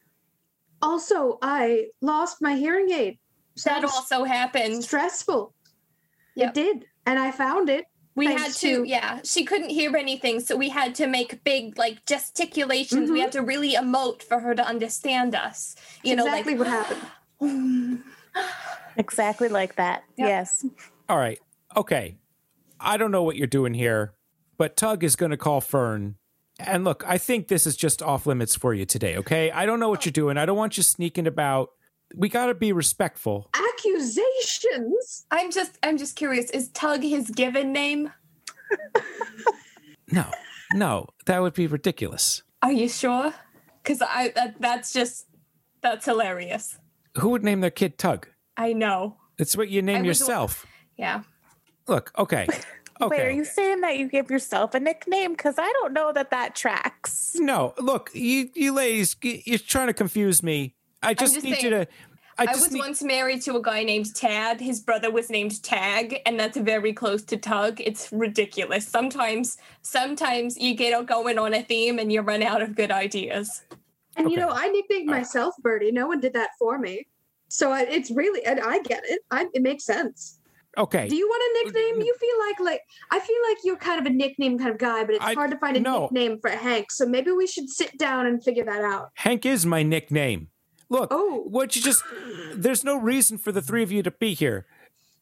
Also, 0.82 1.38
I 1.42 1.86
lost 2.00 2.42
my 2.42 2.56
hearing 2.56 2.90
aid. 2.90 3.18
That 3.64 3.82
Sounds 3.82 3.92
also 3.94 4.24
happened. 4.24 4.82
stressful. 4.82 5.54
Yep. 6.34 6.48
It 6.48 6.54
did. 6.54 6.84
And 7.06 7.18
I 7.18 7.30
found 7.30 7.68
it. 7.68 7.84
We 8.16 8.26
had 8.26 8.52
to, 8.52 8.82
to- 8.82 8.84
yeah. 8.88 9.20
She 9.24 9.44
couldn't 9.44 9.70
hear 9.70 9.96
anything, 9.96 10.38
so 10.40 10.56
we 10.56 10.68
had 10.68 10.94
to 10.96 11.06
make 11.06 11.42
big 11.42 11.76
like 11.76 12.04
gesticulations. 12.06 13.10
We 13.10 13.18
Mhm. 13.18 13.22
had 13.22 13.32
to 13.32 13.42
really 13.42 13.74
emote 13.74 14.22
for 14.22 14.38
her 14.40 14.54
to 14.54 14.64
understand 14.64 15.34
us. 15.34 15.74
You 16.04 16.14
know, 16.16 16.26
exactly 16.26 16.54
what 16.54 16.66
happened. 16.68 17.00
Exactly 18.96 19.48
like 19.48 19.76
that. 19.76 20.04
Yep. 20.16 20.28
Yes. 20.28 20.64
All 21.08 21.18
right. 21.18 21.40
Okay. 21.76 22.16
I 22.78 22.96
don't 22.96 23.10
know 23.10 23.22
what 23.24 23.36
you're 23.36 23.46
doing 23.46 23.74
here, 23.74 24.14
but 24.56 24.76
Tug 24.76 25.02
is 25.02 25.16
going 25.16 25.30
to 25.30 25.36
call 25.36 25.60
Fern. 25.60 26.14
And 26.60 26.84
look, 26.84 27.02
I 27.06 27.18
think 27.18 27.48
this 27.48 27.66
is 27.66 27.76
just 27.76 28.02
off 28.02 28.26
limits 28.26 28.54
for 28.54 28.72
you 28.72 28.84
today, 28.84 29.16
okay? 29.16 29.50
I 29.50 29.66
don't 29.66 29.80
know 29.80 29.88
what 29.88 30.04
you're 30.06 30.12
doing. 30.12 30.36
I 30.36 30.46
don't 30.46 30.56
want 30.56 30.76
you 30.76 30.84
sneaking 30.84 31.26
about. 31.26 31.70
We 32.14 32.28
got 32.28 32.46
to 32.46 32.54
be 32.54 32.70
respectful. 32.72 33.50
Accusations? 33.84 35.26
I'm 35.30 35.50
just 35.50 35.78
I'm 35.82 35.98
just 35.98 36.16
curious, 36.16 36.50
is 36.50 36.70
Tug 36.70 37.02
his 37.02 37.30
given 37.30 37.72
name? 37.72 38.12
No, 40.12 40.26
no, 40.74 41.06
that 41.24 41.40
would 41.40 41.54
be 41.54 41.66
ridiculous. 41.66 42.42
Are 42.62 42.70
you 42.70 42.88
sure? 42.90 43.32
Cuz 43.84 44.02
I 44.02 44.28
that, 44.36 44.60
that's 44.60 44.92
just 44.92 45.26
that's 45.80 46.04
hilarious. 46.04 46.78
Who 47.16 47.30
would 47.30 47.42
name 47.42 47.62
their 47.62 47.70
kid 47.70 47.96
Tug? 47.98 48.28
I 48.56 48.74
know. 48.74 49.16
It's 49.38 49.56
what 49.56 49.70
you 49.70 49.80
name 49.80 49.96
I 49.96 50.00
was- 50.00 50.20
yourself. 50.20 50.66
Yeah. 50.96 51.22
Look, 51.88 52.12
okay. 52.18 52.46
Okay. 53.00 53.16
Wait, 53.16 53.26
are 53.26 53.30
you 53.32 53.44
saying 53.44 53.80
that 53.80 53.96
you 53.98 54.08
give 54.08 54.30
yourself 54.30 54.72
a 54.72 54.78
nickname? 54.78 55.32
Because 55.32 55.56
I 55.58 55.68
don't 55.72 55.92
know 55.92 56.12
that 56.12 56.30
that 56.30 56.54
tracks. 56.54 57.32
No, 57.34 57.74
look, 57.76 58.10
you 58.14 58.50
you 58.54 58.72
ladies, 58.72 59.16
you're 59.20 59.58
trying 59.58 59.88
to 59.88 59.92
confuse 59.94 60.44
me. 60.44 60.76
I 61.02 61.12
just, 61.12 61.34
just 61.34 61.44
need 61.44 61.60
you 61.60 61.70
to. 61.70 61.86
I 62.38 62.46
I, 62.48 62.52
was 62.52 62.72
need, 62.72 62.80
once 62.80 63.02
married 63.02 63.42
to 63.42 63.56
a 63.56 63.62
guy 63.62 63.84
named 63.84 64.14
Tad. 64.14 64.60
His 64.60 64.80
brother 64.80 65.10
was 65.10 65.30
named 65.30 65.62
Tag, 65.62 66.20
and 66.26 66.38
that's 66.38 66.56
very 66.56 66.92
close 66.92 67.22
to 67.24 67.36
Tug. 67.36 67.80
It's 67.80 68.12
ridiculous. 68.12 68.86
Sometimes, 68.86 69.56
sometimes 69.82 70.56
you 70.56 70.74
get 70.74 71.06
going 71.06 71.38
on 71.38 71.54
a 71.54 71.62
theme 71.62 71.98
and 71.98 72.12
you 72.12 72.20
run 72.22 72.42
out 72.42 72.62
of 72.62 72.74
good 72.74 72.90
ideas. 72.90 73.62
And 74.16 74.30
you 74.30 74.36
know, 74.36 74.50
I 74.50 74.68
nicknamed 74.68 75.06
myself 75.06 75.54
Birdie. 75.62 75.92
No 75.92 76.06
one 76.06 76.20
did 76.20 76.32
that 76.34 76.50
for 76.58 76.78
me. 76.78 77.06
So 77.48 77.70
I, 77.72 77.82
it's 77.82 78.10
really, 78.10 78.44
and 78.44 78.60
I 78.60 78.80
get 78.82 79.02
it. 79.04 79.20
I, 79.30 79.46
it 79.54 79.62
makes 79.62 79.84
sense. 79.84 80.38
okay. 80.78 81.08
Do 81.08 81.14
you 81.16 81.28
want 81.28 81.42
a 81.42 81.64
nickname? 81.64 82.04
You 82.04 82.16
feel 82.18 82.38
like 82.46 82.60
like 82.60 82.80
I 83.10 83.20
feel 83.20 83.36
like 83.48 83.58
you're 83.64 83.76
kind 83.76 84.00
of 84.00 84.06
a 84.06 84.14
nickname 84.14 84.58
kind 84.58 84.70
of 84.70 84.78
guy, 84.78 85.04
but 85.04 85.14
it's 85.16 85.24
I- 85.24 85.34
hard 85.34 85.50
to 85.52 85.58
find 85.58 85.76
a 85.76 85.80
no. 85.80 86.02
nickname 86.02 86.38
for 86.40 86.50
Hank. 86.50 86.90
So 86.90 87.06
maybe 87.06 87.30
we 87.30 87.46
should 87.46 87.68
sit 87.68 87.96
down 87.98 88.26
and 88.26 88.42
figure 88.42 88.64
that 88.64 88.82
out. 88.82 89.10
Hank 89.14 89.46
is 89.46 89.64
my 89.64 89.82
nickname. 89.82 90.48
Look, 90.88 91.08
Oh. 91.12 91.44
what 91.48 91.74
you 91.76 91.82
just. 91.82 92.02
There's 92.54 92.84
no 92.84 92.96
reason 92.96 93.38
for 93.38 93.52
the 93.52 93.62
three 93.62 93.82
of 93.82 93.90
you 93.90 94.02
to 94.02 94.10
be 94.10 94.34
here, 94.34 94.66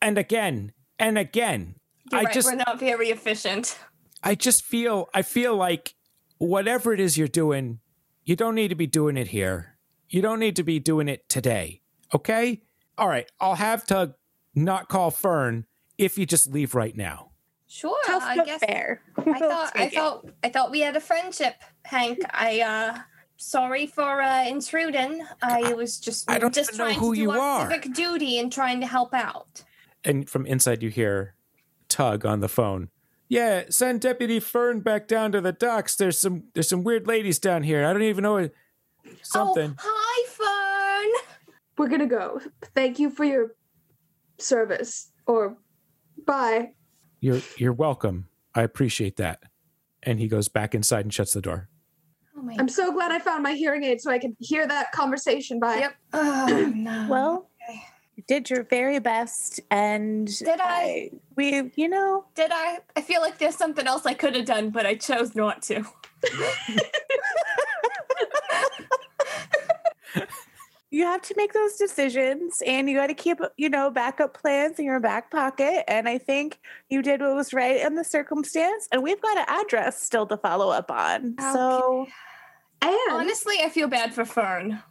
and 0.01 0.19
again 0.19 0.73
and 0.99 1.17
again. 1.19 1.77
You're 2.11 2.21
I 2.21 2.25
right, 2.25 2.35
just, 2.35 2.49
we're 2.51 2.57
not 2.57 2.79
very 2.81 3.09
efficient. 3.11 3.79
I 4.23 4.35
just 4.35 4.65
feel, 4.65 5.09
I 5.15 5.23
feel 5.23 5.57
like 5.57 5.95
whatever 6.39 6.93
it 6.93 7.01
is 7.01 7.17
you're 7.17 7.29
doing, 7.29 7.79
you 8.25 8.37
don't 8.37 8.55
need 8.55 8.69
to 8.69 8.75
be 8.75 8.87
doing 8.87 9.17
it 9.17 9.29
here. 9.29 9.79
You 10.09 10.21
don't 10.21 10.39
need 10.41 10.57
to 10.57 10.63
be 10.63 10.79
doing 10.79 11.09
it 11.09 11.29
today. 11.29 11.81
Okay. 12.15 12.63
All 12.99 13.09
right. 13.09 13.31
I'll 13.41 13.55
have 13.55 13.87
Tug 13.87 14.15
not 14.55 14.89
call 14.89 15.11
Fern 15.11 15.65
if 15.97 16.19
you 16.19 16.27
just 16.27 16.53
leave 16.53 16.75
right 16.75 16.95
now. 16.97 17.31
Sure, 17.67 17.97
Tough 18.05 18.23
I 18.23 18.45
guess. 18.45 18.61
fair. 18.61 19.01
I 19.17 19.23
thought 19.39 19.73
I 19.75 19.85
it. 19.85 19.95
thought 19.95 20.27
I 20.45 20.49
thought 20.51 20.71
we 20.71 20.81
had 20.81 20.95
a 20.97 21.01
friendship, 21.01 21.55
Hank. 21.85 22.19
I 22.31 22.61
uh 22.61 22.99
sorry 23.43 23.87
for 23.87 24.23
uh 24.23 24.45
intruding. 24.47 25.27
I 25.43 25.73
was 25.75 25.99
just 25.99 26.31
I 26.31 26.39
don't 26.39 26.55
just 26.55 26.71
even 26.75 26.79
know 26.79 26.85
trying 26.87 26.99
who 26.99 27.15
to 27.15 27.17
do 27.17 27.23
you 27.23 27.31
our 27.33 27.39
are. 27.39 27.71
civic 27.71 27.93
duty 27.95 28.39
and 28.39 28.53
trying 28.53 28.81
to 28.81 28.87
help 28.87 29.13
out. 29.13 29.65
And 30.05 30.29
from 30.29 30.47
inside, 30.47 30.83
you 30.83 30.91
hear 30.91 31.35
Tug 31.89 32.25
on 32.25 32.41
the 32.41 32.49
phone. 32.49 32.89
Yeah, 33.29 33.65
send 33.71 34.01
Deputy 34.01 34.41
Fern 34.41 34.81
back 34.81 35.09
down 35.09 35.33
to 35.33 35.41
the 35.41 35.53
docks. 35.53 35.97
There's 35.97 36.19
some 36.19 36.45
there's 36.55 36.69
some 36.69 36.85
weird 36.85 37.07
ladies 37.07 37.39
down 37.39 37.63
here. 37.63 37.85
I 37.87 37.93
don't 37.93 38.03
even 38.03 38.23
know 38.23 38.35
what 38.35 38.53
something. 39.23 39.75
Oh, 39.79 39.83
hi, 39.83 40.29
Fern. 40.29 41.55
We're 41.79 41.89
gonna 41.89 42.07
go. 42.07 42.41
Thank 42.75 42.99
you 42.99 43.11
for 43.11 43.25
your 43.25 43.55
service. 44.39 45.11
Or 45.27 45.57
bye. 46.27 46.73
You're 47.21 47.41
you're 47.57 47.73
welcome. 47.73 48.29
I 48.55 48.63
appreciate 48.63 49.17
that. 49.17 49.43
And 50.03 50.19
he 50.19 50.29
goes 50.29 50.49
back 50.49 50.75
inside 50.75 51.05
and 51.05 51.15
shuts 51.15 51.33
the 51.33 51.41
door. 51.41 51.69
Oh 52.43 52.45
my 52.45 52.57
I'm 52.59 52.69
so 52.69 52.93
glad 52.93 53.13
I 53.13 53.21
found 53.21 53.45
my 53.45 53.53
hearing 53.53 53.85
aid 53.85 54.01
so 54.01 54.11
I 54.11 54.19
can 54.19 54.37
hear 54.41 54.67
that 54.67 54.91
conversation. 54.91 55.61
Bye. 55.61 55.77
Yep. 55.79 55.95
Oh, 56.15 56.73
no. 56.75 57.07
Well, 57.09 57.49
Okay. 57.69 57.81
you 58.17 58.25
did 58.27 58.51
your 58.51 58.65
very 58.65 58.99
best, 58.99 59.61
and 59.71 60.27
Did 60.27 60.59
I? 60.61 61.11
we, 61.37 61.71
you 61.77 61.89
know, 61.89 62.25
Did 62.35 62.51
I? 62.53 62.79
I 62.97 63.03
feel 63.03 63.21
like 63.21 63.39
there's 63.39 63.55
something 63.57 63.87
else 63.87 64.07
I 64.07 64.15
could 64.15 64.35
have 64.35 64.47
done, 64.47 64.71
but 64.71 64.87
I 64.87 64.97
chose 64.97 65.37
not 65.37 65.63
to. 65.63 65.85
you 70.91 71.05
have 71.05 71.23
to 71.23 71.35
make 71.37 71.53
those 71.53 71.77
decisions, 71.77 72.61
and 72.67 72.91
you 72.91 72.97
got 72.97 73.07
to 73.07 73.15
keep, 73.15 73.39
you 73.57 73.69
know, 73.71 73.89
backup 73.91 74.35
plans 74.37 74.79
in 74.81 74.85
your 74.85 74.99
back 75.01 75.31
pocket. 75.31 75.85
And 75.89 76.09
I 76.09 76.19
think 76.19 76.59
you 76.91 77.03
did 77.03 77.21
what 77.21 77.37
was 77.37 77.55
right 77.55 77.81
in 77.81 77.95
the 77.95 78.05
circumstance, 78.05 78.89
and 78.91 79.01
we've 79.03 79.23
got 79.23 79.39
an 79.39 79.45
address 79.47 80.03
still 80.03 80.27
to 80.27 80.37
follow 80.37 80.71
up 80.71 80.91
on. 80.91 81.37
So 81.53 82.07
And 82.83 82.97
Honestly, 83.13 83.57
I 83.63 83.69
feel 83.69 83.89
bad 83.89 84.15
for 84.15 84.25
Fern. 84.25 84.83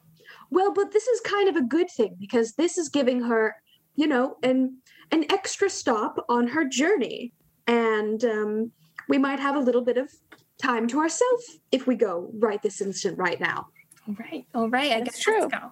well, 0.49 0.73
but 0.73 0.91
this 0.91 1.07
is 1.07 1.19
kind 1.21 1.49
of 1.49 1.55
a 1.55 1.61
good 1.61 1.89
thing 1.89 2.15
because 2.19 2.53
this 2.53 2.77
is 2.77 2.89
giving 2.89 3.21
her, 3.23 3.55
you 3.95 4.07
know, 4.07 4.37
an 4.43 4.77
an 5.11 5.25
extra 5.31 5.69
stop 5.69 6.15
on 6.29 6.47
her 6.47 6.63
journey, 6.65 7.33
and 7.67 8.23
um, 8.23 8.71
we 9.09 9.17
might 9.17 9.39
have 9.39 9.55
a 9.57 9.59
little 9.59 9.81
bit 9.83 9.97
of 9.97 10.09
time 10.57 10.87
to 10.87 10.99
ourselves 10.99 11.59
if 11.71 11.85
we 11.87 11.95
go 11.95 12.29
right 12.39 12.61
this 12.61 12.79
instant, 12.81 13.17
right 13.17 13.39
now. 13.41 13.67
All 14.07 14.15
right. 14.19 14.45
All 14.55 14.69
right. 14.69 14.91
I 14.93 14.99
That's 14.99 15.15
guess 15.17 15.19
true. 15.19 15.41
let's 15.41 15.53
go. 15.53 15.71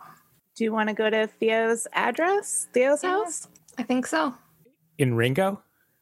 do 0.55 0.63
you 0.65 0.73
want 0.73 0.89
to 0.89 0.95
go 0.95 1.09
to 1.09 1.27
Theo's 1.39 1.87
address, 1.93 2.67
Theo's 2.73 3.01
house? 3.01 3.47
I 3.77 3.83
think 3.83 4.05
so. 4.05 4.33
In 4.97 5.13
Ringo? 5.13 5.61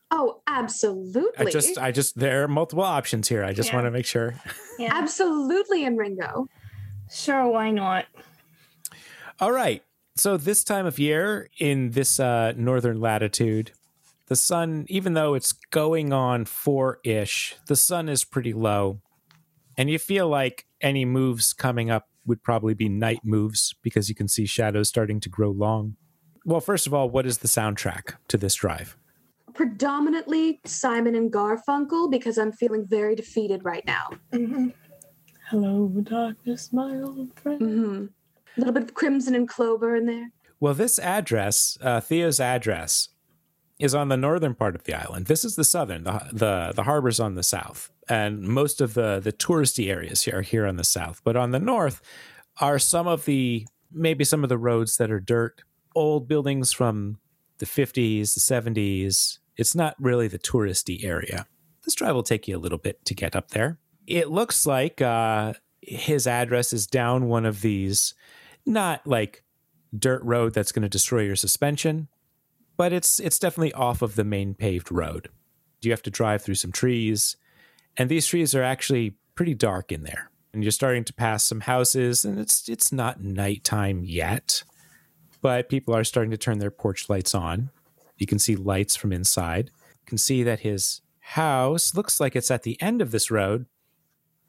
Oh, 0.10 0.42
absolutely. 0.48 1.48
I 1.48 1.50
just 1.50 1.78
I 1.78 1.92
just 1.92 2.18
there 2.18 2.44
are 2.44 2.48
multiple 2.48 2.84
options 2.84 3.28
here. 3.28 3.44
I 3.44 3.54
just 3.54 3.70
Yeah. 3.70 3.76
want 3.76 3.86
to 3.88 3.92
make 3.92 4.06
sure. 4.06 4.36
Yeah. 4.80 4.92
absolutely 4.94 5.84
in 5.86 5.98
Ringo. 5.98 6.48
Sure. 7.12 7.48
Why 7.48 7.72
not? 7.72 8.06
All 9.40 9.52
right. 9.52 9.84
So 10.16 10.38
this 10.38 10.64
time 10.64 10.86
of 10.86 10.98
year 11.00 11.50
in 11.60 11.92
this 11.92 12.20
uh, 12.20 12.54
northern 12.56 13.00
latitude, 13.00 13.72
the 14.28 14.36
sun, 14.36 14.86
even 14.88 15.14
though 15.14 15.34
it's 15.36 15.52
going 15.72 16.12
on 16.12 16.46
four 16.46 17.00
ish, 17.04 17.56
the 17.68 17.76
sun 17.76 18.10
is 18.10 18.24
pretty 18.24 18.54
low. 18.54 19.00
And 19.78 19.90
you 19.90 20.00
feel 20.00 20.28
like 20.28 20.66
any 20.82 21.06
moves 21.06 21.54
coming 21.54 21.92
up 21.92 22.08
would 22.26 22.44
probably 22.44 22.74
be 22.74 22.90
night 22.90 23.22
moves 23.24 23.76
because 23.84 24.10
you 24.10 24.16
can 24.16 24.28
see 24.28 24.46
shadows 24.46 24.90
starting 24.90 25.20
to 25.22 25.30
grow 25.30 25.52
long. 25.52 25.96
Well, 26.46 26.60
first 26.62 26.88
of 26.88 26.94
all, 26.94 27.10
what 27.10 27.26
is 27.26 27.40
the 27.40 27.48
soundtrack 27.48 28.16
to 28.30 28.38
this 28.38 28.56
drive? 28.56 28.98
Predominantly 29.58 30.62
Simon 30.66 31.16
and 31.16 31.34
Garfunkel 31.34 32.12
because 32.12 32.38
I'm 32.38 32.52
feeling 32.52 32.86
very 32.88 33.16
defeated 33.16 33.66
right 33.66 33.84
now. 33.88 34.10
Mm-hmm. 34.32 34.68
Hello, 35.50 35.88
darkness, 36.04 36.72
my 36.72 37.02
old 37.02 37.34
friend. 37.40 37.60
hmm 37.60 38.06
A 38.56 38.60
little 38.60 38.74
bit 38.74 38.84
of 38.84 38.94
Crimson 38.94 39.34
and 39.34 39.50
Clover 39.50 39.96
in 39.96 40.06
there. 40.06 40.30
Well, 40.60 40.76
this 40.76 41.00
address, 41.00 41.76
uh, 41.82 42.02
Theo's 42.02 42.40
address, 42.40 43.10
is 43.80 43.96
on 43.96 44.10
the 44.10 44.18
northern 44.18 44.54
part 44.54 44.76
of 44.76 44.84
the 44.84 44.94
island. 44.94 45.26
This 45.26 45.44
is 45.44 45.56
the 45.56 45.64
southern. 45.64 46.04
The 46.04 46.30
the 46.32 46.74
the 46.76 46.84
harbor's 46.84 47.20
on 47.20 47.34
the 47.34 47.44
south, 47.44 47.92
and 48.08 48.42
most 48.42 48.80
of 48.80 48.94
the 48.94 49.20
the 49.20 49.34
touristy 49.34 49.90
areas 49.90 50.22
here 50.24 50.38
are 50.38 50.42
here 50.44 50.68
on 50.68 50.76
the 50.76 50.84
south. 50.84 51.22
But 51.24 51.36
on 51.36 51.50
the 51.50 51.60
north 51.60 52.00
are 52.62 52.78
some 52.78 53.08
of 53.08 53.26
the 53.26 53.66
maybe 53.92 54.24
some 54.24 54.44
of 54.44 54.50
the 54.50 54.58
roads 54.58 54.98
that 54.98 55.10
are 55.12 55.20
dirt, 55.20 55.64
old 55.96 56.28
buildings 56.28 56.74
from 56.74 57.18
the 57.58 57.66
fifties, 57.66 58.36
the 58.36 58.40
seventies. 58.40 59.40
It's 59.58 59.76
not 59.76 59.96
really 60.00 60.28
the 60.28 60.40
touristy 60.40 61.04
area. 61.04 61.48
This 61.84 61.96
drive 61.96 62.16
will 62.16 62.24
take 62.24 62.48
you 62.48 62.58
a 62.58 62.60
little 62.60 62.78
bit 62.78 63.04
to 63.06 63.14
get 63.14 63.36
up 63.36 63.50
there. 63.50 63.80
It 64.06 64.30
looks 64.30 64.66
like 64.66 65.02
uh, 65.02 65.54
his 65.82 66.28
address 66.28 66.74
is 66.74 66.88
down 66.88 67.28
one 67.28 67.46
of 67.46 67.62
these, 67.62 68.14
not 68.66 69.06
like 69.08 69.44
dirt 69.98 70.22
road 70.24 70.54
that's 70.54 70.72
going 70.72 70.84
to 70.84 70.90
destroy 70.90 71.22
your 71.22 71.36
suspension, 71.36 72.08
but 72.76 72.94
it's 72.94 73.20
it's 73.20 73.40
definitely 73.40 73.74
off 73.74 74.02
of 74.02 74.16
the 74.16 74.24
main 74.24 74.54
paved 74.54 74.92
road. 74.92 75.30
You 75.82 75.92
have 75.92 76.04
to 76.04 76.12
drive 76.12 76.42
through 76.42 76.56
some 76.56 76.72
trees, 76.72 77.38
and 77.96 78.10
these 78.10 78.28
trees 78.28 78.54
are 78.54 78.64
actually 78.64 79.16
pretty 79.36 79.54
dark 79.54 79.92
in 79.92 80.04
there. 80.04 80.30
And 80.54 80.64
you're 80.64 80.72
starting 80.72 81.04
to 81.06 81.14
pass 81.14 81.46
some 81.46 81.62
houses, 81.62 82.26
and 82.26 82.40
it's 82.40 82.68
it's 82.68 82.92
not 82.92 83.24
nighttime 83.24 84.04
yet, 84.04 84.64
but 85.42 85.70
people 85.70 85.96
are 85.96 86.04
starting 86.04 86.32
to 86.32 86.38
turn 86.38 86.60
their 86.60 86.72
porch 86.72 87.10
lights 87.10 87.34
on. 87.36 87.70
You 88.18 88.28
can 88.28 88.40
see 88.40 88.56
lights 88.56 88.96
from 88.96 89.12
inside. 89.12 89.72
You 89.76 90.06
can 90.06 90.18
see 90.18 90.44
that 90.44 90.62
his 90.62 91.02
house 91.20 91.94
looks 91.96 92.20
like 92.20 92.36
it's 92.36 92.52
at 92.52 92.64
the 92.64 92.82
end 92.82 93.02
of 93.02 93.12
this 93.12 93.30
road. 93.30 93.66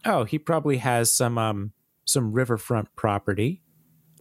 Oh, 0.04 0.25
he 0.25 0.38
probably 0.38 0.78
has 0.78 1.12
some 1.12 1.38
um 1.38 1.72
some 2.04 2.32
riverfront 2.32 2.94
property. 2.96 3.62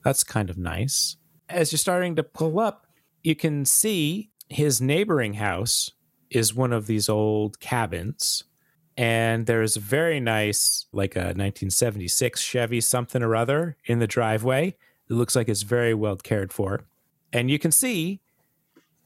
That's 0.04 0.24
kind 0.24 0.50
of 0.50 0.58
nice. 0.58 1.18
As 1.50 1.72
you're 1.72 1.78
starting 1.78 2.16
to 2.16 2.24
pull 2.24 2.60
up, 2.60 2.88
you 3.24 3.36
can 3.36 3.66
see 3.66 4.32
his 4.50 4.82
neighboring 4.82 5.36
house 5.36 5.92
is 6.30 6.54
one 6.54 6.74
of 6.74 6.88
these 6.88 7.10
old 7.10 7.60
cabins. 7.60 8.44
And 8.98 9.46
there's 9.46 9.78
a 9.78 9.82
very 9.82 10.20
nice, 10.20 10.88
like 10.92 11.16
a 11.16 11.36
1976 11.36 12.42
Chevy 12.42 12.82
something 12.82 13.22
or 13.22 13.36
other 13.36 13.78
in 13.86 14.00
the 14.00 14.08
driveway. 14.08 14.76
It 15.10 15.14
looks 15.14 15.36
like 15.36 15.48
it's 15.48 15.62
very 15.62 15.94
well 15.94 16.16
cared 16.16 16.52
for. 16.52 16.82
And 17.32 17.52
you 17.52 17.60
can 17.60 17.72
see 17.72 18.22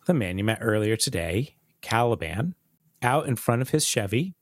the 0.05 0.13
man 0.13 0.37
you 0.37 0.43
met 0.43 0.59
earlier 0.61 0.95
today, 0.95 1.55
Caliban, 1.81 2.55
out 3.01 3.27
in 3.27 3.35
front 3.35 3.61
of 3.61 3.69
his 3.69 3.85
Chevy. 3.85 4.35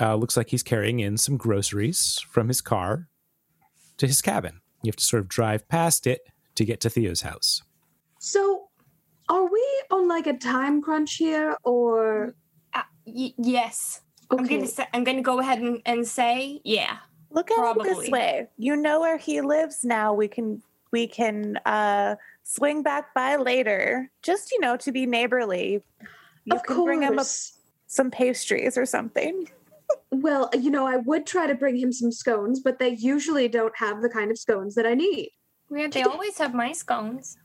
Uh, 0.00 0.14
looks 0.14 0.36
like 0.36 0.50
he's 0.50 0.62
carrying 0.62 1.00
in 1.00 1.16
some 1.16 1.36
groceries 1.36 2.24
from 2.30 2.48
his 2.48 2.60
car 2.60 3.08
to 3.96 4.06
his 4.06 4.22
cabin. 4.22 4.60
You 4.82 4.88
have 4.90 4.96
to 4.96 5.04
sort 5.04 5.22
of 5.22 5.28
drive 5.28 5.66
past 5.68 6.06
it 6.06 6.20
to 6.54 6.64
get 6.64 6.80
to 6.82 6.90
Theo's 6.90 7.22
house. 7.22 7.62
So, 8.20 8.68
are 9.28 9.44
we 9.50 9.82
on 9.90 10.06
like 10.08 10.26
a 10.28 10.36
time 10.36 10.80
crunch 10.82 11.14
here, 11.14 11.56
or 11.64 12.34
Uh, 12.74 12.82
y- 13.06 13.34
yes. 13.38 14.02
I'm 14.30 14.46
gonna 14.46 14.66
say, 14.66 14.86
I'm 14.92 15.04
gonna 15.04 15.22
go 15.22 15.40
ahead 15.40 15.58
and, 15.58 15.80
and 15.86 16.06
say 16.06 16.60
yeah. 16.64 16.98
Look 17.30 17.50
at 17.50 17.76
it 17.76 17.82
this 17.82 18.08
way. 18.10 18.48
You 18.56 18.76
know 18.76 19.00
where 19.00 19.16
he 19.18 19.40
lives 19.40 19.84
now. 19.84 20.12
We 20.14 20.28
can 20.28 20.62
we 20.92 21.06
can 21.08 21.56
uh 21.66 22.16
swing 22.48 22.82
back 22.82 23.14
by 23.14 23.36
later. 23.36 24.10
Just, 24.22 24.50
you 24.52 24.60
know, 24.60 24.76
to 24.78 24.90
be 24.90 25.04
neighborly. 25.04 25.82
You 26.44 26.56
of 26.56 26.62
can 26.62 26.84
bring 26.84 27.02
him 27.02 27.18
up 27.18 27.26
some 27.86 28.10
pastries 28.10 28.78
or 28.78 28.86
something. 28.86 29.50
Well, 30.10 30.50
you 30.58 30.70
know, 30.70 30.86
I 30.86 30.96
would 30.96 31.26
try 31.26 31.46
to 31.46 31.54
bring 31.54 31.76
him 31.76 31.92
some 31.92 32.10
scones, 32.10 32.60
but 32.60 32.78
they 32.78 32.90
usually 32.90 33.48
don't 33.48 33.76
have 33.76 34.00
the 34.00 34.08
kind 34.08 34.30
of 34.30 34.38
scones 34.38 34.74
that 34.76 34.86
I 34.86 34.94
need. 34.94 35.30
Weird. 35.68 35.92
They 35.92 36.02
always 36.02 36.38
have 36.38 36.54
my 36.54 36.72
scones. 36.72 37.36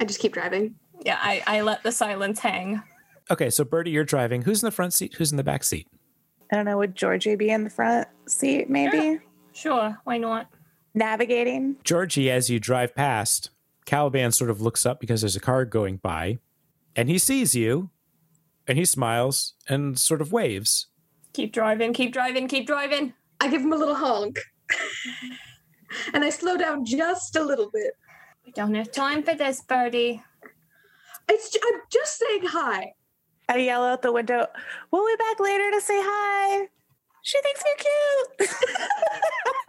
I 0.00 0.04
just 0.04 0.20
keep 0.20 0.32
driving. 0.32 0.76
Yeah, 1.04 1.18
I, 1.20 1.42
I 1.46 1.60
let 1.60 1.82
the 1.82 1.92
silence 1.92 2.40
hang. 2.40 2.82
Okay, 3.30 3.50
so 3.50 3.64
Birdie, 3.64 3.90
you're 3.90 4.04
driving. 4.04 4.42
Who's 4.42 4.62
in 4.62 4.66
the 4.66 4.72
front 4.72 4.94
seat? 4.94 5.14
Who's 5.14 5.30
in 5.30 5.36
the 5.36 5.44
back 5.44 5.62
seat? 5.64 5.86
I 6.50 6.56
don't 6.56 6.64
know, 6.64 6.78
would 6.78 6.94
Georgie 6.94 7.36
be 7.36 7.50
in 7.50 7.64
the 7.64 7.70
front 7.70 8.08
seat, 8.26 8.68
maybe? 8.68 9.20
Sure, 9.52 9.98
why 10.04 10.18
not? 10.18 10.48
Navigating. 10.94 11.76
Georgie, 11.84 12.30
as 12.30 12.50
you 12.50 12.60
drive 12.60 12.94
past, 12.94 13.50
Caliban 13.84 14.32
sort 14.32 14.50
of 14.50 14.60
looks 14.60 14.86
up 14.86 15.00
because 15.00 15.22
there's 15.22 15.36
a 15.36 15.40
car 15.40 15.64
going 15.64 15.96
by, 15.96 16.38
and 16.94 17.08
he 17.08 17.18
sees 17.18 17.54
you, 17.54 17.90
and 18.66 18.78
he 18.78 18.84
smiles 18.84 19.54
and 19.68 19.98
sort 19.98 20.20
of 20.20 20.32
waves. 20.32 20.88
Keep 21.32 21.52
driving, 21.52 21.92
keep 21.92 22.12
driving, 22.12 22.48
keep 22.48 22.66
driving. 22.66 23.14
I 23.40 23.48
give 23.48 23.62
him 23.62 23.72
a 23.72 23.76
little 23.76 23.94
honk. 23.94 24.38
and 26.14 26.24
I 26.24 26.30
slow 26.30 26.56
down 26.56 26.84
just 26.84 27.36
a 27.36 27.42
little 27.42 27.70
bit. 27.72 27.94
We 28.46 28.52
don't 28.52 28.74
have 28.74 28.92
time 28.92 29.22
for 29.22 29.34
this, 29.34 29.62
Birdie. 29.62 30.22
It's 31.28 31.50
ju- 31.50 31.60
I'm 31.64 31.80
just 31.90 32.18
saying 32.18 32.42
hi. 32.44 32.94
I 33.48 33.56
yell 33.58 33.84
out 33.84 34.02
the 34.02 34.12
window, 34.12 34.46
We'll 34.90 35.06
be 35.06 35.16
back 35.16 35.40
later 35.40 35.70
to 35.72 35.80
say 35.80 35.98
hi. 36.00 36.68
She 37.22 37.40
thinks 37.42 37.62
you're 37.66 38.48
cute. 38.48 38.50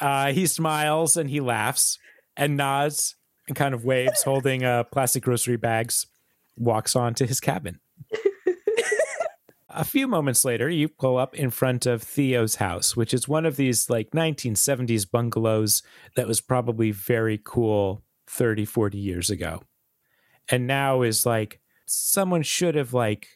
Uh, 0.00 0.32
he 0.32 0.46
smiles 0.46 1.16
and 1.16 1.30
he 1.30 1.40
laughs 1.40 1.98
and 2.36 2.56
nods 2.56 3.16
and 3.46 3.56
kind 3.56 3.74
of 3.74 3.84
waves, 3.84 4.22
holding 4.22 4.64
uh, 4.64 4.84
plastic 4.84 5.24
grocery 5.24 5.56
bags, 5.56 6.06
walks 6.56 6.96
on 6.96 7.14
to 7.14 7.26
his 7.26 7.40
cabin. 7.40 7.80
a 9.68 9.84
few 9.84 10.08
moments 10.08 10.44
later, 10.44 10.68
you 10.68 10.88
pull 10.88 11.16
up 11.16 11.34
in 11.34 11.50
front 11.50 11.86
of 11.86 12.02
Theo's 12.02 12.56
house, 12.56 12.96
which 12.96 13.12
is 13.12 13.28
one 13.28 13.46
of 13.46 13.56
these 13.56 13.90
like 13.90 14.10
1970s 14.10 15.10
bungalows 15.10 15.82
that 16.16 16.28
was 16.28 16.40
probably 16.40 16.90
very 16.90 17.40
cool 17.42 18.02
30, 18.26 18.64
40 18.64 18.98
years 18.98 19.30
ago. 19.30 19.62
And 20.48 20.66
now 20.66 21.02
is 21.02 21.26
like 21.26 21.60
someone 21.86 22.42
should 22.42 22.74
have 22.74 22.92
like 22.92 23.28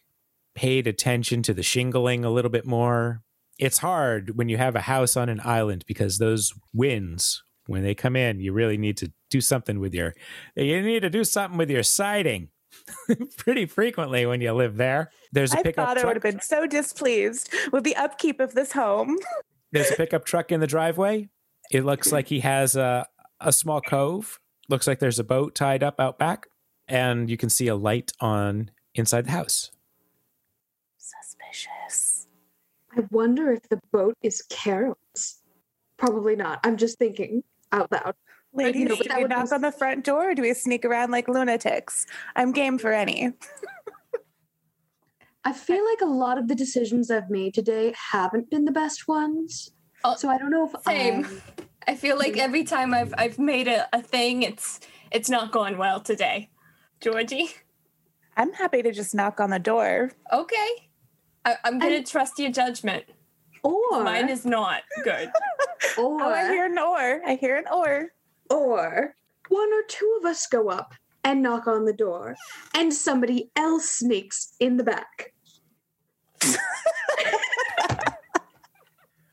paid 0.54 0.86
attention 0.86 1.42
to 1.42 1.54
the 1.54 1.62
shingling 1.62 2.24
a 2.24 2.30
little 2.30 2.50
bit 2.50 2.66
more. 2.66 3.22
It's 3.58 3.78
hard 3.78 4.36
when 4.36 4.48
you 4.48 4.56
have 4.56 4.74
a 4.74 4.80
house 4.82 5.16
on 5.16 5.28
an 5.28 5.40
island 5.44 5.84
because 5.86 6.18
those 6.18 6.52
winds, 6.72 7.42
when 7.66 7.82
they 7.82 7.94
come 7.94 8.16
in, 8.16 8.40
you 8.40 8.52
really 8.52 8.76
need 8.76 8.96
to 8.98 9.12
do 9.30 9.40
something 9.40 9.80
with 9.80 9.94
your 9.94 10.14
you 10.56 10.82
need 10.82 11.00
to 11.00 11.10
do 11.10 11.24
something 11.24 11.58
with 11.58 11.70
your 11.70 11.82
siding 11.82 12.48
pretty 13.36 13.66
frequently 13.66 14.26
when 14.26 14.40
you 14.40 14.52
live 14.52 14.76
there. 14.76 15.10
There's 15.32 15.52
a 15.52 15.56
pickup 15.58 15.86
father 15.86 16.06
would 16.06 16.16
have 16.16 16.22
been 16.22 16.40
so 16.40 16.66
displeased 16.66 17.52
with 17.72 17.84
the 17.84 17.96
upkeep 17.96 18.40
of 18.40 18.54
this 18.54 18.72
home. 18.72 19.18
There's 19.72 19.90
a 19.90 19.96
pickup 19.96 20.24
truck 20.24 20.52
in 20.52 20.60
the 20.60 20.66
driveway. 20.66 21.28
It 21.70 21.84
looks 21.84 22.12
like 22.12 22.28
he 22.28 22.40
has 22.40 22.76
a 22.76 23.06
a 23.40 23.52
small 23.52 23.80
cove. 23.80 24.40
Looks 24.68 24.86
like 24.86 24.98
there's 24.98 25.18
a 25.18 25.24
boat 25.24 25.54
tied 25.54 25.82
up 25.82 26.00
out 26.00 26.18
back, 26.18 26.46
and 26.88 27.28
you 27.28 27.36
can 27.36 27.50
see 27.50 27.68
a 27.68 27.76
light 27.76 28.12
on 28.20 28.70
inside 28.94 29.26
the 29.26 29.32
house. 29.32 29.70
Suspicious. 30.96 32.03
I 32.96 33.02
wonder 33.10 33.52
if 33.52 33.68
the 33.68 33.80
boat 33.92 34.14
is 34.22 34.42
Carol's. 34.50 35.42
Probably 35.96 36.36
not. 36.36 36.60
I'm 36.64 36.76
just 36.76 36.98
thinking 36.98 37.42
out 37.72 37.90
loud. 37.90 38.14
Ladies, 38.52 38.82
know, 38.88 38.94
do 38.96 39.02
we 39.16 39.22
would 39.22 39.30
knock 39.30 39.50
be- 39.50 39.54
on 39.54 39.62
the 39.62 39.72
front 39.72 40.04
door 40.04 40.30
or 40.30 40.34
do 40.34 40.42
we 40.42 40.54
sneak 40.54 40.84
around 40.84 41.10
like 41.10 41.28
lunatics? 41.28 42.06
I'm 42.36 42.52
game 42.52 42.78
for 42.78 42.92
any. 42.92 43.32
I 45.44 45.52
feel 45.52 45.84
like 45.84 46.00
a 46.00 46.06
lot 46.06 46.38
of 46.38 46.48
the 46.48 46.54
decisions 46.54 47.10
I've 47.10 47.28
made 47.30 47.54
today 47.54 47.92
haven't 48.12 48.50
been 48.50 48.64
the 48.64 48.72
best 48.72 49.06
ones. 49.08 49.72
Oh, 50.02 50.14
so 50.16 50.28
I 50.28 50.38
don't 50.38 50.50
know 50.50 50.66
if 50.72 50.82
same. 50.84 51.24
I- 51.24 51.62
I 51.86 51.96
feel 51.96 52.16
like 52.16 52.38
every 52.38 52.64
time 52.64 52.94
I've 52.94 53.12
I've 53.18 53.38
made 53.38 53.68
a, 53.68 53.86
a 53.94 54.00
thing, 54.00 54.42
it's 54.42 54.80
it's 55.10 55.28
not 55.28 55.52
going 55.52 55.76
well 55.76 56.00
today. 56.00 56.48
Georgie? 57.02 57.50
I'm 58.38 58.54
happy 58.54 58.80
to 58.82 58.90
just 58.90 59.14
knock 59.14 59.38
on 59.38 59.50
the 59.50 59.58
door. 59.58 60.12
Okay. 60.32 60.68
I, 61.44 61.56
I'm 61.64 61.78
gonna 61.78 61.96
And- 61.96 62.06
trust 62.06 62.38
your 62.38 62.50
judgment. 62.50 63.04
or 63.62 64.02
Mine 64.04 64.28
is 64.28 64.44
not 64.44 64.82
good. 65.02 65.28
or 65.98 66.20
Oh, 66.22 66.32
I 66.32 66.48
hear 66.48 66.66
an 66.66 66.78
or. 66.78 67.20
I 67.26 67.34
hear 67.36 67.56
an 67.56 67.64
or. 67.72 68.12
or 68.50 69.14
one 69.48 69.72
or 69.72 69.82
two 69.88 70.16
of 70.20 70.26
us 70.26 70.46
go 70.46 70.68
up 70.70 70.94
and 71.22 71.42
knock 71.42 71.66
on 71.66 71.84
the 71.84 71.92
door, 71.92 72.34
and 72.74 72.92
somebody 72.92 73.50
else 73.56 73.88
sneaks 73.88 74.54
in 74.60 74.76
the 74.76 74.84
back. 74.84 75.32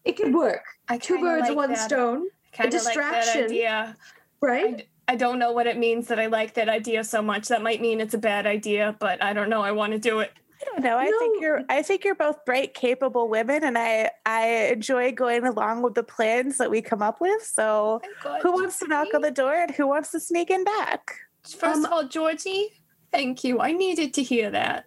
it 0.06 0.14
could 0.18 0.34
work. 0.34 0.64
I 0.88 0.98
Two 0.98 1.20
birds, 1.20 1.48
like 1.50 1.56
one 1.58 1.70
that. 1.72 1.78
stone, 1.80 2.20
like 2.58 2.58
that 2.58 2.72
distraction. 2.72 3.46
idea. 3.46 3.96
right? 4.42 4.88
I 5.08 5.16
don't 5.16 5.40
know 5.40 5.52
what 5.52 5.68
it 5.68 5.78
means 5.78 6.08
that 6.08 6.20
I 6.20 6.28
like 6.28 6.54
that 6.56 6.70
idea 6.70 7.04
so 7.04 7.22
much. 7.22 7.48
That 7.50 7.62
might 7.62 7.82
mean 7.82 8.00
it's 8.00 8.14
a 8.14 8.18
bad 8.18 8.46
idea, 8.48 8.96
but 9.00 9.22
I 9.22 9.34
don't 9.34 9.50
know. 9.50 9.62
I 9.62 9.72
want 9.72 9.92
to 9.94 10.00
do 10.00 10.20
it. 10.20 10.32
I 10.62 10.66
don't 10.72 10.84
know. 10.84 10.98
I 10.98 11.06
think 11.06 11.42
you're 11.42 11.62
I 11.70 11.82
think 11.82 12.04
you're 12.04 12.16
both 12.16 12.44
bright, 12.46 12.74
capable 12.74 13.28
women 13.28 13.64
and 13.64 13.78
I 13.78 14.12
I 14.26 14.48
enjoy 14.74 15.12
going 15.12 15.46
along 15.46 15.82
with 15.82 15.96
the 15.96 16.04
plans 16.04 16.58
that 16.58 16.70
we 16.70 16.82
come 16.82 17.02
up 17.02 17.20
with. 17.22 17.42
So 17.44 18.02
Oh 18.04 18.10
God, 18.24 18.42
who 18.42 18.52
wants 18.54 18.80
to 18.80 18.88
knock 18.88 19.08
on 19.14 19.22
the 19.22 19.32
door 19.32 19.54
and 19.56 19.72
who 19.72 19.88
wants 19.88 20.12
to 20.12 20.20
sneak 20.20 20.50
in 20.52 20.64
back? 20.64 21.16
First 21.44 21.78
Um, 21.78 21.86
of 21.86 21.92
all, 21.92 22.04
Georgie, 22.08 22.70
thank 23.12 23.44
you. 23.44 23.60
I 23.60 23.72
needed 23.72 24.14
to 24.16 24.24
hear 24.24 24.52
that. 24.52 24.86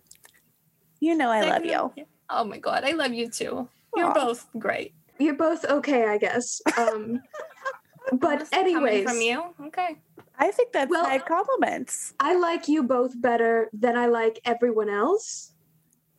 You 1.01 1.15
know 1.17 1.31
I 1.31 1.43
love 1.43 1.65
you. 1.65 1.93
Oh 2.31 2.45
my 2.45 2.59
God, 2.59 2.85
I 2.85 2.93
love 2.93 3.13
you 3.13 3.29
too. 3.29 3.69
You're 3.97 4.11
Aw. 4.11 4.15
both 4.15 4.47
great. 4.59 4.95
You're 5.19 5.35
both 5.35 5.65
okay, 5.65 6.07
I 6.07 6.19
guess. 6.19 6.61
Um, 6.79 7.21
but 8.13 8.33
Honestly, 8.41 8.51
coming 8.75 8.77
anyways, 8.77 9.05
from 9.09 9.21
you, 9.21 9.43
okay. 9.67 9.97
I 10.39 10.51
think 10.51 10.73
that's 10.73 10.91
Well- 10.91 11.05
high 11.05 11.19
compliments. 11.19 12.15
I 12.21 12.37
like 12.37 12.69
you 12.69 12.83
both 12.83 13.21
better 13.21 13.69
than 13.73 13.97
I 13.97 14.07
like 14.07 14.41
everyone 14.45 14.89
else. 14.89 15.53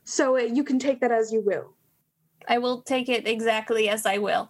So 0.06 0.38
uh, 0.38 0.42
you 0.42 0.64
can 0.64 0.80
take 0.80 1.02
that 1.02 1.12
as 1.12 1.34
you 1.34 1.42
will. 1.42 1.74
I 2.48 2.60
will 2.60 2.82
take 2.84 3.10
it 3.10 3.28
exactly 3.28 3.90
as 3.90 4.06
I 4.06 4.20
will. 4.20 4.50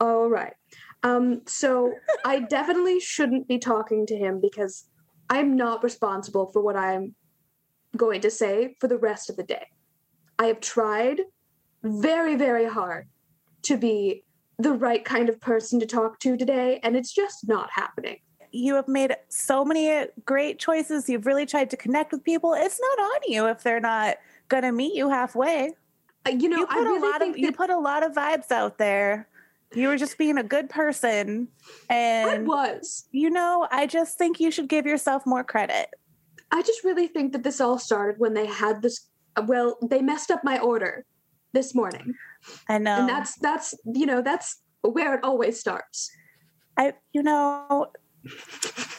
All 0.00 0.28
right. 0.28 0.54
Um, 1.02 1.42
so 1.46 1.92
I 2.24 2.40
definitely 2.40 3.00
shouldn't 3.00 3.48
be 3.48 3.58
talking 3.58 4.06
to 4.06 4.16
him 4.16 4.40
because 4.40 4.84
I'm 5.28 5.56
not 5.56 5.82
responsible 5.82 6.46
for 6.46 6.60
what 6.60 6.76
I'm 6.76 7.14
going 7.96 8.20
to 8.20 8.30
say 8.30 8.76
for 8.80 8.86
the 8.86 8.98
rest 8.98 9.30
of 9.30 9.36
the 9.36 9.42
day. 9.42 9.66
I 10.38 10.46
have 10.46 10.60
tried 10.60 11.22
very, 11.82 12.36
very 12.36 12.66
hard 12.66 13.08
to 13.62 13.76
be 13.76 14.24
the 14.58 14.72
right 14.72 15.04
kind 15.04 15.28
of 15.28 15.40
person 15.40 15.80
to 15.80 15.86
talk 15.86 16.18
to 16.20 16.36
today, 16.36 16.80
and 16.82 16.96
it's 16.96 17.12
just 17.12 17.48
not 17.48 17.70
happening. 17.72 18.18
You 18.50 18.74
have 18.74 18.88
made 18.88 19.16
so 19.28 19.64
many 19.64 20.06
great 20.24 20.58
choices. 20.58 21.08
You've 21.08 21.26
really 21.26 21.46
tried 21.46 21.70
to 21.70 21.76
connect 21.76 22.12
with 22.12 22.22
people. 22.22 22.54
It's 22.54 22.78
not 22.78 23.04
on 23.04 23.20
you 23.26 23.46
if 23.46 23.62
they're 23.62 23.80
not 23.80 24.16
going 24.52 24.62
to 24.64 24.72
meet 24.72 24.94
you 24.94 25.08
halfway. 25.08 25.72
Uh, 26.26 26.30
you 26.30 26.48
know, 26.48 26.58
you 26.58 26.66
I 26.68 26.74
put 26.74 26.84
really 26.84 26.98
a 27.08 27.10
lot 27.10 27.20
think 27.20 27.36
of 27.36 27.38
you 27.42 27.52
put 27.52 27.70
a 27.70 27.78
lot 27.78 28.04
of 28.04 28.12
vibes 28.12 28.52
out 28.52 28.78
there. 28.78 29.26
You 29.74 29.88
were 29.88 29.96
just 29.96 30.18
being 30.18 30.36
a 30.36 30.42
good 30.42 30.68
person 30.68 31.48
I 31.90 31.94
and 31.94 32.46
was. 32.46 33.08
you 33.10 33.30
know, 33.30 33.66
I 33.70 33.86
just 33.86 34.18
think 34.18 34.38
you 34.38 34.50
should 34.50 34.68
give 34.68 34.84
yourself 34.86 35.24
more 35.24 35.42
credit. 35.42 35.88
I 36.50 36.60
just 36.60 36.84
really 36.84 37.08
think 37.08 37.32
that 37.32 37.42
this 37.42 37.58
all 37.60 37.78
started 37.78 38.20
when 38.20 38.34
they 38.34 38.44
had 38.46 38.82
this. 38.82 39.08
uh, 39.36 39.42
Well, 39.46 39.78
they 39.82 40.02
messed 40.02 40.30
up 40.30 40.44
my 40.44 40.58
order 40.58 41.06
this 41.54 41.74
morning, 41.74 42.14
I 42.68 42.76
know. 42.78 42.98
and 43.00 43.08
that's 43.08 43.34
that's 43.36 43.74
you 43.86 44.04
know 44.06 44.20
that's 44.20 44.60
where 44.82 45.14
it 45.14 45.24
always 45.24 45.58
starts. 45.58 46.10
I 46.76 46.92
you 47.14 47.22
know, 47.22 47.86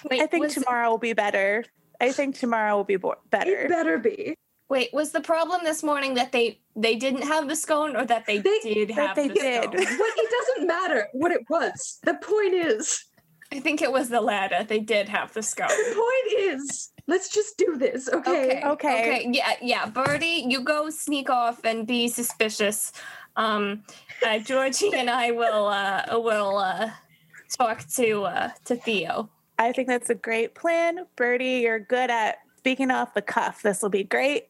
Wait, 0.10 0.22
I 0.22 0.26
think 0.28 0.46
was, 0.46 0.54
tomorrow 0.56 0.90
will 0.90 0.98
be 0.98 1.14
better. 1.14 1.64
I 2.02 2.12
think 2.12 2.36
tomorrow 2.38 2.76
will 2.78 2.84
be 2.84 2.98
bo- 2.98 3.12
It 3.12 3.30
better. 3.30 3.68
better 3.70 3.98
be. 4.00 4.36
Wait, 4.74 4.90
was 4.92 5.12
the 5.12 5.22
problem 5.22 5.62
this 5.64 5.84
morning 5.84 6.16
that 6.16 6.32
they 6.32 6.60
they 6.76 6.96
didn't 6.96 7.22
have 7.22 7.48
the 7.48 7.56
scone 7.56 7.96
or 7.96 8.06
that 8.06 8.26
they, 8.26 8.40
They- 8.40 8.60
did 8.64 8.90
that 8.90 9.10
have 9.10 9.16
they 9.16 9.28
the 9.28 9.36
did. 9.36 9.64
scone? 9.66 9.72
But 9.76 10.12
it 10.18 10.30
doesn't 10.38 10.68
matter 10.68 11.08
what 11.14 11.32
it 11.32 11.42
was. 11.48 12.00
The 12.04 12.16
point 12.16 12.56
is, 12.56 13.06
I 13.52 13.60
think 13.60 13.84
it 13.84 13.92
was 13.92 14.10
the 14.10 14.20
latter. 14.20 14.64
They 14.64 14.80
did 14.80 15.08
have 15.10 15.32
the 15.32 15.44
scone. 15.44 15.68
the 15.68 15.94
point 15.94 16.42
is, 16.42 16.90
let's 17.06 17.30
just 17.30 17.56
do 17.56 17.78
this, 17.78 18.10
okay? 18.10 18.64
Okay. 18.64 18.64
Okay. 18.66 19.30
Yeah, 19.32 19.54
yeah. 19.62 19.86
Birdie, 19.86 20.46
you 20.48 20.62
go 20.62 20.90
sneak 20.90 21.30
off 21.30 21.64
and 21.64 21.86
be 21.86 22.08
suspicious. 22.08 22.94
Um, 23.36 23.84
uh, 24.26 24.40
Georgie 24.40 24.92
and 24.96 25.08
I 25.08 25.30
will 25.30 25.68
uh, 25.68 26.04
will 26.14 26.58
uh, 26.58 26.90
talk 27.56 27.86
to 27.98 28.24
uh, 28.24 28.50
to 28.66 28.76
Theo. 28.76 29.30
I 29.60 29.72
think 29.72 29.88
that's 29.88 30.10
a 30.10 30.16
great 30.16 30.56
plan. 30.56 31.06
Birdie, 31.16 31.62
you're 31.62 31.80
good 31.80 32.10
at 32.10 32.38
speaking 32.64 32.92
off 32.92 33.14
the 33.14 33.22
cuff. 33.22 33.62
This 33.62 33.82
will 33.82 33.90
be 33.90 34.06
great. 34.06 34.48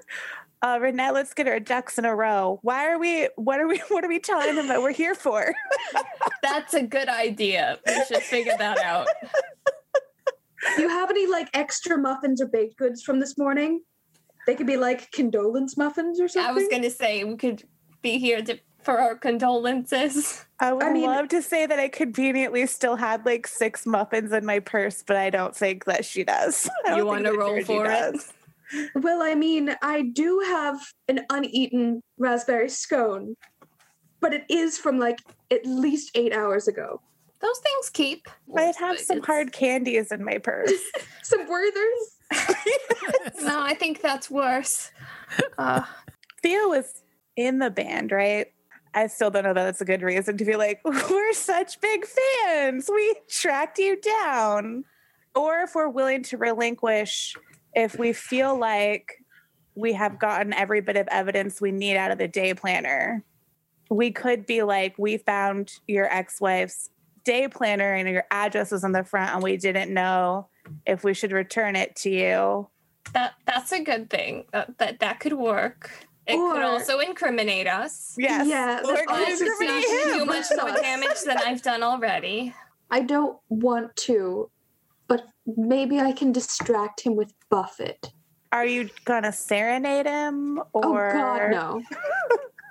uh, 0.62 0.78
Renee, 0.80 1.10
let's 1.10 1.34
get 1.34 1.46
our 1.46 1.60
ducks 1.60 1.98
in 1.98 2.06
a 2.06 2.16
row. 2.16 2.58
Why 2.62 2.88
are 2.88 2.98
we, 2.98 3.28
what 3.36 3.60
are 3.60 3.68
we, 3.68 3.76
what 3.88 4.02
are 4.04 4.08
we 4.08 4.18
telling 4.18 4.56
them 4.56 4.68
that 4.68 4.80
we're 4.80 4.94
here 4.94 5.14
for? 5.14 5.52
That's 6.42 6.72
a 6.72 6.82
good 6.82 7.10
idea. 7.10 7.78
We 7.86 8.04
should 8.06 8.22
figure 8.22 8.54
that 8.56 8.78
out. 8.78 9.06
Do 10.76 10.80
you 10.80 10.88
have 10.88 11.10
any 11.10 11.26
like 11.26 11.50
extra 11.52 11.98
muffins 11.98 12.40
or 12.40 12.46
baked 12.46 12.78
goods 12.78 13.02
from 13.02 13.20
this 13.20 13.36
morning? 13.36 13.82
They 14.46 14.54
could 14.54 14.66
be 14.66 14.78
like 14.78 15.12
condolence 15.12 15.76
muffins 15.76 16.22
or 16.22 16.28
something. 16.28 16.48
I 16.48 16.54
was 16.54 16.68
gonna 16.70 16.88
say 16.88 17.22
we 17.24 17.36
could 17.36 17.64
be 18.00 18.18
here 18.18 18.40
to, 18.40 18.58
for 18.82 18.98
our 18.98 19.14
condolences. 19.14 20.44
I 20.60 20.72
would 20.72 20.82
I 20.84 20.92
mean- 20.92 21.06
love 21.06 21.28
to 21.28 21.42
say 21.42 21.66
that 21.66 21.78
I 21.78 21.88
conveniently 21.88 22.66
still 22.66 22.96
had 22.96 23.24
like 23.24 23.46
six 23.46 23.86
muffins 23.86 24.32
in 24.32 24.44
my 24.44 24.58
purse, 24.60 25.02
but 25.06 25.16
I 25.16 25.30
don't 25.30 25.54
think 25.56 25.84
that 25.86 26.04
she 26.04 26.24
does. 26.24 26.68
You 26.96 27.06
want 27.06 27.24
to 27.24 27.32
roll 27.32 27.50
Georgie 27.62 27.64
for 27.64 27.86
it? 27.86 28.16
Well, 28.94 29.22
I 29.22 29.34
mean, 29.34 29.74
I 29.82 30.02
do 30.02 30.40
have 30.46 30.80
an 31.08 31.20
uneaten 31.30 32.00
raspberry 32.18 32.68
scone, 32.70 33.36
but 34.20 34.32
it 34.32 34.44
is 34.48 34.78
from 34.78 34.98
like 34.98 35.18
at 35.50 35.64
least 35.66 36.10
eight 36.14 36.32
hours 36.34 36.68
ago. 36.68 37.00
Those 37.40 37.58
things 37.58 37.90
keep. 37.90 38.28
I'd 38.56 38.76
have 38.76 38.98
some 38.98 39.18
It's- 39.18 39.26
hard 39.26 39.52
candies 39.52 40.12
in 40.12 40.24
my 40.24 40.38
purse. 40.38 40.72
Some 41.22 41.46
Werthers. 41.48 42.08
No, 43.42 43.60
I 43.60 43.74
think 43.74 44.00
that's 44.00 44.30
worse. 44.30 44.92
Uh, 45.58 45.82
Theo 46.42 46.68
was 46.68 47.02
in 47.36 47.58
the 47.58 47.70
band, 47.70 48.12
right? 48.12 48.46
I 48.94 49.06
still 49.06 49.30
don't 49.30 49.44
know 49.44 49.54
that 49.54 49.64
that's 49.64 49.80
a 49.80 49.86
good 49.86 50.02
reason 50.02 50.36
to 50.36 50.44
be 50.44 50.56
like, 50.56 50.80
we're 50.84 51.32
such 51.32 51.80
big 51.80 52.04
fans. 52.04 52.90
We 52.92 53.14
tracked 53.28 53.78
you 53.78 54.00
down. 54.00 54.84
Or 55.34 55.60
if 55.60 55.74
we're 55.74 55.88
willing 55.88 56.22
to 56.24 56.36
relinquish, 56.36 57.34
if 57.74 57.98
we 57.98 58.12
feel 58.12 58.58
like 58.58 59.24
we 59.74 59.94
have 59.94 60.18
gotten 60.18 60.52
every 60.52 60.82
bit 60.82 60.96
of 60.96 61.08
evidence 61.10 61.60
we 61.60 61.72
need 61.72 61.96
out 61.96 62.10
of 62.10 62.18
the 62.18 62.28
day 62.28 62.52
planner, 62.52 63.24
we 63.90 64.10
could 64.10 64.46
be 64.46 64.62
like, 64.62 64.94
we 64.98 65.16
found 65.16 65.72
your 65.86 66.12
ex 66.12 66.40
wife's 66.40 66.90
day 67.24 67.48
planner 67.48 67.94
and 67.94 68.08
your 68.08 68.24
address 68.30 68.72
was 68.72 68.84
on 68.84 68.92
the 68.92 69.04
front, 69.04 69.34
and 69.34 69.42
we 69.42 69.56
didn't 69.56 69.92
know 69.92 70.48
if 70.86 71.04
we 71.04 71.14
should 71.14 71.32
return 71.32 71.76
it 71.76 71.96
to 71.96 72.10
you. 72.10 72.68
that 73.14 73.34
that's 73.46 73.72
a 73.72 73.82
good 73.82 74.10
thing. 74.10 74.44
That 74.52 74.78
that, 74.78 75.00
that 75.00 75.20
could 75.20 75.34
work. 75.34 75.90
It 76.26 76.36
could 76.36 76.62
also 76.62 77.00
incriminate 77.00 77.66
us. 77.66 78.14
Yes. 78.16 78.46
Yeah, 78.46 78.80
We're 78.84 78.94
that's 78.94 79.06
gonna 79.06 79.24
incriminate 79.24 79.84
him. 79.84 80.18
Too 80.18 80.24
much 80.24 80.44
more 80.56 80.72
damage 80.80 81.20
than 81.26 81.38
I've 81.38 81.62
done 81.70 81.82
already. 81.82 82.54
I 82.90 83.00
don't 83.00 83.38
want 83.48 83.96
to, 83.96 84.50
but 85.08 85.24
maybe 85.46 85.98
I 85.98 86.12
can 86.12 86.30
distract 86.30 87.00
him 87.00 87.16
with 87.16 87.32
Buffett. 87.50 88.12
Are 88.52 88.66
you 88.66 88.90
gonna 89.04 89.32
serenade 89.32 90.06
him 90.06 90.60
or 90.72 91.10
Oh 91.10 91.18
God, 91.18 91.50
no. 91.50 91.82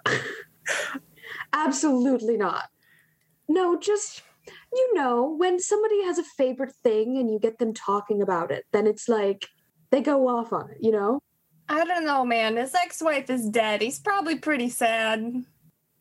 Absolutely 1.53 2.37
not. 2.37 2.69
No, 3.49 3.77
just 3.77 4.21
you 4.73 4.93
know, 4.93 5.35
when 5.37 5.59
somebody 5.59 6.03
has 6.03 6.17
a 6.17 6.23
favorite 6.23 6.73
thing 6.83 7.17
and 7.17 7.29
you 7.29 7.39
get 7.39 7.59
them 7.59 7.73
talking 7.73 8.21
about 8.21 8.51
it, 8.51 8.65
then 8.71 8.87
it's 8.87 9.09
like 9.09 9.47
they 9.89 10.01
go 10.01 10.27
off 10.27 10.53
on 10.53 10.69
it, 10.71 10.77
you 10.79 10.91
know? 10.91 11.19
I 11.71 11.85
don't 11.85 12.05
know, 12.05 12.25
man. 12.25 12.57
His 12.57 12.75
ex-wife 12.75 13.29
is 13.29 13.47
dead. 13.49 13.81
He's 13.81 13.99
probably 13.99 14.37
pretty 14.37 14.69
sad. 14.69 15.45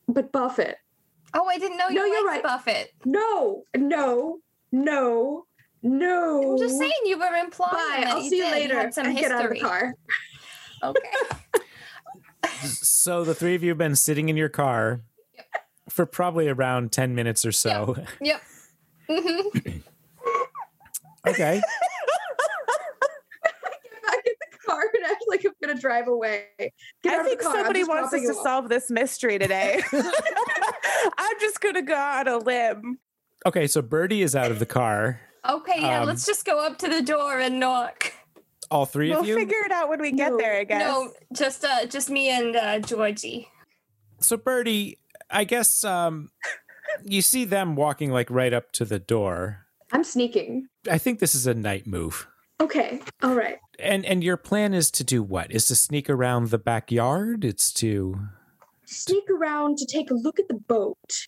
But 0.08 0.32
Buffett. 0.32 0.76
Oh, 1.32 1.46
I 1.46 1.58
didn't 1.58 1.78
know 1.78 1.88
you 1.88 1.94
No, 1.94 2.04
you're 2.06 2.26
liked 2.26 2.44
right. 2.44 2.58
Buffett. 2.58 2.92
No, 3.04 3.62
no, 3.76 4.38
no, 4.72 5.46
no. 5.82 6.52
I'm 6.52 6.58
just 6.58 6.76
saying 6.78 6.90
you 7.04 7.18
were 7.18 7.36
implying 7.36 7.72
Bye. 7.72 8.00
that 8.04 8.06
I'll 8.14 8.22
you 8.22 8.30
see 8.30 8.36
you 8.38 8.42
did. 8.44 8.52
later. 8.52 8.74
had 8.80 8.92
some 8.94 9.06
and 9.06 9.16
history. 9.16 9.30
get 9.30 9.38
out 9.38 9.44
of 9.46 9.52
the 9.52 9.60
car. 9.60 9.94
Okay. 10.82 10.98
So 12.64 13.22
the 13.22 13.34
three 13.34 13.54
of 13.54 13.62
you 13.62 13.68
have 13.68 13.76
been 13.78 13.94
sitting 13.94 14.30
in 14.30 14.36
your 14.36 14.48
car 14.48 15.02
for 15.90 16.06
probably 16.06 16.48
around 16.48 16.90
10 16.90 17.14
minutes 17.14 17.44
or 17.44 17.52
so. 17.52 17.96
yep. 18.20 18.42
Mhm. 19.08 19.82
Okay. 21.28 21.60
Get 23.44 24.02
back 24.06 24.24
in 24.24 24.32
the 24.40 24.58
car 24.66 24.80
and 24.94 25.04
act 25.04 25.19
like 25.30 25.44
I'm 25.44 25.52
gonna 25.62 25.80
drive 25.80 26.08
away. 26.08 26.46
Get 26.58 26.70
out 27.06 27.12
I 27.12 27.20
of 27.20 27.26
think 27.26 27.38
the 27.38 27.44
car. 27.44 27.54
Somebody 27.54 27.84
wants 27.84 28.12
us 28.12 28.20
to 28.22 28.28
off. 28.28 28.42
solve 28.42 28.68
this 28.68 28.90
mystery 28.90 29.38
today. 29.38 29.80
I'm 29.92 31.40
just 31.40 31.60
gonna 31.60 31.82
go 31.82 31.94
on 31.96 32.28
a 32.28 32.38
limb. 32.38 32.98
Okay, 33.46 33.66
so 33.66 33.80
Birdie 33.82 34.22
is 34.22 34.36
out 34.36 34.50
of 34.50 34.58
the 34.58 34.66
car. 34.66 35.20
Okay, 35.48 35.80
yeah, 35.80 36.00
Um, 36.00 36.06
let's 36.06 36.26
just 36.26 36.44
go 36.44 36.58
up 36.64 36.76
to 36.78 36.88
the 36.88 37.00
door 37.02 37.38
and 37.40 37.58
knock. 37.58 38.12
All 38.70 38.84
3 38.86 39.10
We'll 39.10 39.20
of 39.20 39.26
you. 39.26 39.34
We'll 39.36 39.44
figure 39.46 39.64
it 39.64 39.72
out 39.72 39.88
when 39.88 40.00
we 40.00 40.12
get 40.12 40.32
No, 40.32 40.36
there, 40.38 40.56
I 40.60 40.64
guess. 40.64 40.82
No, 40.82 41.12
just 41.34 41.64
uh 41.64 41.86
just 41.86 42.10
me 42.10 42.28
and 42.28 42.54
uh 42.54 42.78
Georgie. 42.80 43.48
so 44.20 44.36
Birdie, 44.36 44.98
I 45.30 45.44
guess 45.44 45.82
um 45.84 46.30
you 47.04 47.22
see 47.22 47.44
them 47.44 47.74
walking 47.76 48.10
like 48.12 48.30
right 48.30 48.52
up 48.52 48.72
to 48.72 48.84
the 48.84 48.98
door. 48.98 49.66
I'm 49.92 50.04
sneaking. 50.04 50.66
I 50.88 50.98
think 50.98 51.18
this 51.18 51.34
is 51.34 51.46
a 51.46 51.54
night 51.54 51.86
move. 51.86 52.28
Okay. 52.60 53.00
All 53.22 53.34
right. 53.34 53.58
And 53.82 54.04
and 54.04 54.22
your 54.22 54.36
plan 54.36 54.74
is 54.74 54.90
to 54.92 55.04
do 55.04 55.22
what? 55.22 55.50
Is 55.50 55.66
to 55.68 55.74
sneak 55.74 56.08
around 56.10 56.50
the 56.50 56.58
backyard? 56.58 57.44
It's 57.44 57.72
to 57.74 58.18
Sneak 58.84 59.24
around 59.30 59.78
to 59.78 59.86
take 59.86 60.10
a 60.10 60.14
look 60.14 60.40
at 60.40 60.48
the 60.48 60.54
boat. 60.54 61.26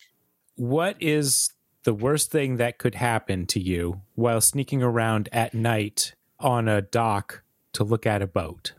what 0.55 0.97
is 0.99 1.53
the 1.83 1.93
worst 1.93 2.29
thing 2.31 2.57
that 2.57 2.77
could 2.77 2.95
happen 2.95 3.45
to 3.47 3.59
you 3.59 4.01
while 4.15 4.41
sneaking 4.41 4.83
around 4.83 5.29
at 5.31 5.53
night 5.53 6.13
on 6.39 6.67
a 6.67 6.81
dock 6.81 7.41
to 7.73 7.83
look 7.85 8.05
at 8.05 8.21
a 8.21 8.27
boat? 8.27 8.73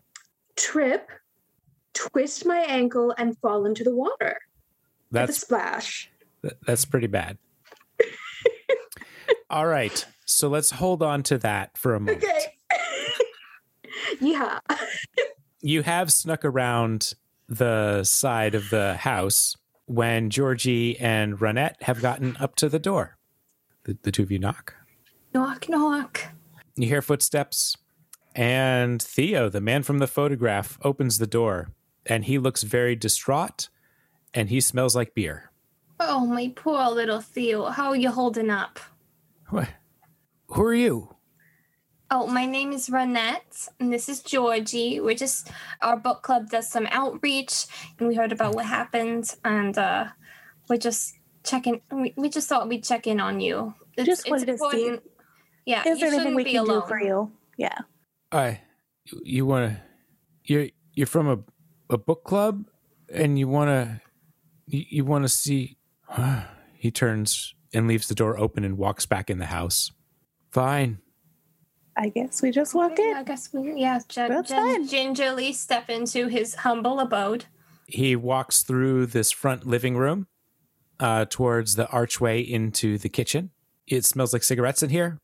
Trip, 0.56 1.08
twist 1.94 2.44
my 2.46 2.58
ankle, 2.60 3.14
and 3.18 3.36
fall 3.38 3.64
into 3.66 3.82
the 3.84 3.94
water. 3.94 4.38
With 5.10 5.22
a 5.22 5.26
That's 5.26 5.40
splash. 5.40 6.10
Th- 6.42 6.54
That's 6.66 6.84
pretty 6.84 7.06
bad. 7.08 7.38
All 9.50 9.66
right. 9.66 10.04
So 10.26 10.48
let's 10.48 10.72
hold 10.72 11.02
on 11.02 11.22
to 11.24 11.38
that 11.38 11.76
for 11.78 11.94
a 11.94 12.00
moment. 12.00 12.22
Okay. 12.24 12.54
Yeah. 14.20 14.58
You 15.60 15.82
have 15.82 16.12
snuck 16.12 16.44
around 16.44 17.14
the 17.48 18.04
side 18.04 18.54
of 18.54 18.70
the 18.70 18.94
house 18.94 19.56
when 19.86 20.30
Georgie 20.30 20.98
and 20.98 21.38
Ronette 21.38 21.82
have 21.82 22.00
gotten 22.00 22.36
up 22.38 22.56
to 22.56 22.68
the 22.68 22.78
door. 22.78 23.16
The, 23.84 23.98
the 24.02 24.12
two 24.12 24.22
of 24.22 24.30
you 24.30 24.38
knock. 24.38 24.74
Knock 25.32 25.68
knock. 25.68 26.22
You 26.76 26.88
hear 26.88 27.02
footsteps, 27.02 27.76
and 28.34 29.00
Theo, 29.00 29.48
the 29.48 29.60
man 29.60 29.82
from 29.82 29.98
the 29.98 30.06
photograph, 30.06 30.78
opens 30.82 31.18
the 31.18 31.26
door, 31.26 31.70
and 32.06 32.24
he 32.24 32.38
looks 32.38 32.62
very 32.62 32.96
distraught, 32.96 33.68
and 34.32 34.48
he 34.48 34.60
smells 34.60 34.96
like 34.96 35.14
beer. 35.14 35.50
Oh 36.00 36.26
my 36.26 36.52
poor 36.54 36.90
little 36.90 37.20
Theo. 37.20 37.66
How 37.66 37.90
are 37.90 37.96
you 37.96 38.10
holding 38.10 38.50
up? 38.50 38.80
What? 39.50 39.68
Who 40.48 40.62
are 40.62 40.74
you? 40.74 41.13
Oh, 42.16 42.28
my 42.28 42.46
name 42.46 42.70
is 42.70 42.90
Ronette, 42.90 43.68
and 43.80 43.92
this 43.92 44.08
is 44.08 44.22
Georgie. 44.22 45.00
We're 45.00 45.16
just 45.16 45.50
our 45.82 45.96
book 45.96 46.22
club 46.22 46.48
does 46.48 46.70
some 46.70 46.86
outreach, 46.92 47.66
and 47.98 48.06
we 48.06 48.14
heard 48.14 48.30
about 48.30 48.54
what 48.54 48.66
happened, 48.66 49.34
and 49.44 49.76
uh, 49.76 50.04
we're 50.68 50.76
just 50.76 51.16
checking. 51.42 51.80
We, 51.90 52.14
we 52.16 52.28
just 52.28 52.48
thought 52.48 52.68
we'd 52.68 52.84
check 52.84 53.08
in 53.08 53.18
on 53.18 53.40
you. 53.40 53.74
It's, 53.96 54.06
Just 54.06 54.30
wanted 54.30 54.46
to 54.46 54.58
see- 54.58 54.98
Yeah, 55.66 55.82
Is 55.88 55.98
you 55.98 56.06
there 56.08 56.14
anything 56.14 56.36
we 56.36 56.44
be 56.44 56.52
can 56.52 56.60
alone. 56.60 56.82
do 56.82 56.86
for 56.86 57.00
you? 57.00 57.32
Yeah. 57.58 57.78
I, 58.30 58.60
you 59.24 59.44
want 59.44 59.72
to, 59.72 59.82
you're 60.44 60.68
you're 60.92 61.08
from 61.08 61.28
a 61.28 61.38
a 61.92 61.98
book 61.98 62.22
club, 62.22 62.64
and 63.12 63.36
you 63.40 63.48
want 63.48 63.70
to, 63.70 64.00
you, 64.68 64.84
you 64.88 65.04
want 65.04 65.24
to 65.24 65.28
see. 65.28 65.78
he 66.74 66.92
turns 66.92 67.56
and 67.72 67.88
leaves 67.88 68.06
the 68.06 68.14
door 68.14 68.38
open 68.38 68.62
and 68.62 68.78
walks 68.78 69.04
back 69.04 69.30
in 69.30 69.38
the 69.38 69.46
house. 69.46 69.90
Fine. 70.52 71.00
I 71.96 72.08
guess 72.08 72.42
we 72.42 72.50
just 72.50 72.74
walked 72.74 72.98
in. 72.98 73.14
I 73.14 73.22
guess 73.22 73.52
we 73.52 73.80
yeah, 73.80 74.00
gen- 74.08 74.30
That's 74.30 74.48
gen- 74.48 74.88
gingerly 74.88 75.52
step 75.52 75.88
into 75.88 76.26
his 76.28 76.54
humble 76.56 76.98
abode. 77.00 77.44
He 77.86 78.16
walks 78.16 78.62
through 78.62 79.06
this 79.06 79.30
front 79.30 79.66
living 79.66 79.96
room, 79.96 80.26
uh, 80.98 81.26
towards 81.28 81.74
the 81.76 81.88
archway 81.88 82.40
into 82.40 82.98
the 82.98 83.08
kitchen. 83.08 83.50
It 83.86 84.04
smells 84.04 84.32
like 84.32 84.42
cigarettes 84.42 84.82
in 84.82 84.90
here. 84.90 85.18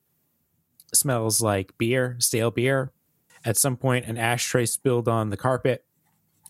smells 0.92 1.40
like 1.40 1.76
beer, 1.78 2.16
stale 2.18 2.50
beer. 2.50 2.92
At 3.44 3.56
some 3.56 3.76
point, 3.76 4.06
an 4.06 4.18
ashtray 4.18 4.66
spilled 4.66 5.08
on 5.08 5.30
the 5.30 5.36
carpet 5.36 5.84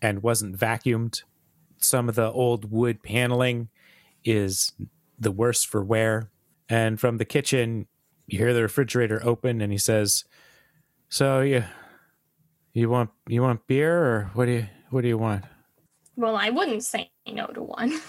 and 0.01 0.23
wasn't 0.23 0.57
vacuumed. 0.57 1.21
Some 1.77 2.09
of 2.09 2.15
the 2.15 2.31
old 2.31 2.71
wood 2.71 3.03
paneling 3.03 3.69
is 4.23 4.73
the 5.19 5.31
worse 5.31 5.63
for 5.63 5.83
wear. 5.83 6.29
And 6.67 6.99
from 6.99 7.17
the 7.17 7.25
kitchen, 7.25 7.87
you 8.31 8.39
hear 8.39 8.53
the 8.53 8.61
refrigerator 8.61 9.21
open, 9.23 9.61
and 9.61 9.71
he 9.71 9.77
says, 9.77 10.25
"So 11.09 11.41
you, 11.41 11.63
you 12.73 12.89
want 12.89 13.09
you 13.27 13.41
want 13.41 13.67
beer, 13.67 13.97
or 13.97 14.31
what 14.33 14.45
do 14.45 14.51
you 14.51 14.67
what 14.89 15.01
do 15.01 15.07
you 15.07 15.17
want?" 15.17 15.45
Well, 16.15 16.35
I 16.35 16.49
wouldn't 16.49 16.83
say 16.83 17.11
no 17.27 17.47
to 17.47 17.63
one. 17.63 17.99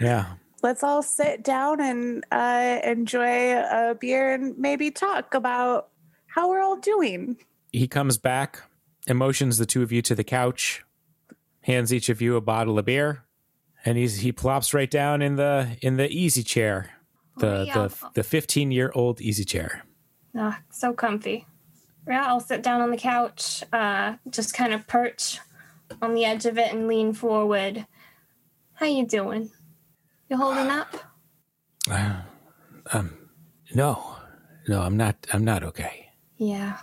Yeah, 0.00 0.36
Let's 0.62 0.82
all 0.82 1.02
sit 1.02 1.42
down 1.42 1.80
and 1.80 2.24
uh, 2.30 2.80
enjoy 2.84 3.54
a 3.56 3.96
beer 3.98 4.34
and 4.34 4.58
maybe 4.58 4.90
talk 4.90 5.34
about 5.34 5.88
how 6.26 6.48
we're 6.50 6.62
all 6.62 6.76
doing. 6.76 7.36
he 7.72 7.88
comes 7.88 8.18
back 8.18 8.62
and 9.06 9.18
motions 9.18 9.58
the 9.58 9.66
two 9.66 9.82
of 9.82 9.90
you 9.90 10.02
to 10.02 10.14
the 10.14 10.24
couch, 10.24 10.84
hands 11.62 11.92
each 11.94 12.08
of 12.08 12.20
you 12.20 12.36
a 12.36 12.40
bottle 12.40 12.78
of 12.78 12.84
beer, 12.84 13.24
and 13.84 13.96
he's 13.96 14.18
he 14.18 14.32
plops 14.32 14.74
right 14.74 14.90
down 14.90 15.22
in 15.22 15.36
the 15.36 15.76
in 15.80 15.96
the 15.96 16.10
easy 16.10 16.42
chair, 16.42 16.90
the 17.40 17.60
Oh, 17.60 17.62
yeah. 17.64 17.88
the 17.88 18.10
the 18.14 18.22
fifteen 18.22 18.70
year 18.70 18.90
old 18.94 19.20
easy 19.20 19.44
chair. 19.44 19.82
Ah, 20.36 20.60
so 20.70 20.92
comfy. 20.92 21.46
Yeah, 22.06 22.26
I'll 22.26 22.40
sit 22.40 22.62
down 22.62 22.80
on 22.80 22.90
the 22.90 22.96
couch, 22.96 23.62
uh, 23.72 24.16
just 24.30 24.54
kind 24.54 24.72
of 24.72 24.86
perch 24.86 25.38
on 26.00 26.14
the 26.14 26.24
edge 26.24 26.46
of 26.46 26.56
it 26.58 26.72
and 26.72 26.86
lean 26.88 27.12
forward. 27.12 27.86
How 28.74 28.86
you 28.86 29.06
doing? 29.06 29.50
You 30.28 30.36
holding 30.36 30.68
up? 30.70 30.96
Um, 32.92 33.16
no, 33.74 34.16
no, 34.66 34.80
I'm 34.82 34.96
not. 34.96 35.26
I'm 35.32 35.44
not 35.44 35.62
okay. 35.62 36.08
Yeah. 36.38 36.78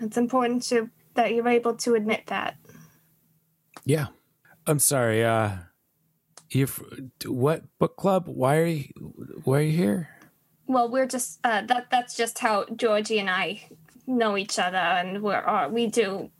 It's 0.00 0.16
important 0.16 0.62
to 0.64 0.90
that 1.14 1.34
you're 1.34 1.48
able 1.48 1.74
to 1.76 1.94
admit 1.94 2.26
that. 2.26 2.56
Yeah, 3.84 4.08
I'm 4.66 4.78
sorry. 4.78 5.24
Uh, 5.24 5.50
you 6.54 6.68
what 7.26 7.64
book 7.78 7.96
club? 7.96 8.28
Why 8.28 8.56
are 8.58 8.66
you 8.66 8.84
why 9.44 9.58
are 9.58 9.62
you 9.62 9.76
here? 9.76 10.08
Well, 10.66 10.88
we're 10.88 11.06
just 11.06 11.40
uh, 11.44 11.62
that 11.62 11.90
that's 11.90 12.16
just 12.16 12.38
how 12.38 12.66
Georgie 12.74 13.18
and 13.18 13.28
I 13.30 13.68
know 14.06 14.36
each 14.36 14.58
other, 14.58 14.76
and 14.76 15.22
we're 15.22 15.46
uh, 15.46 15.68
we 15.68 15.86
do, 15.86 16.30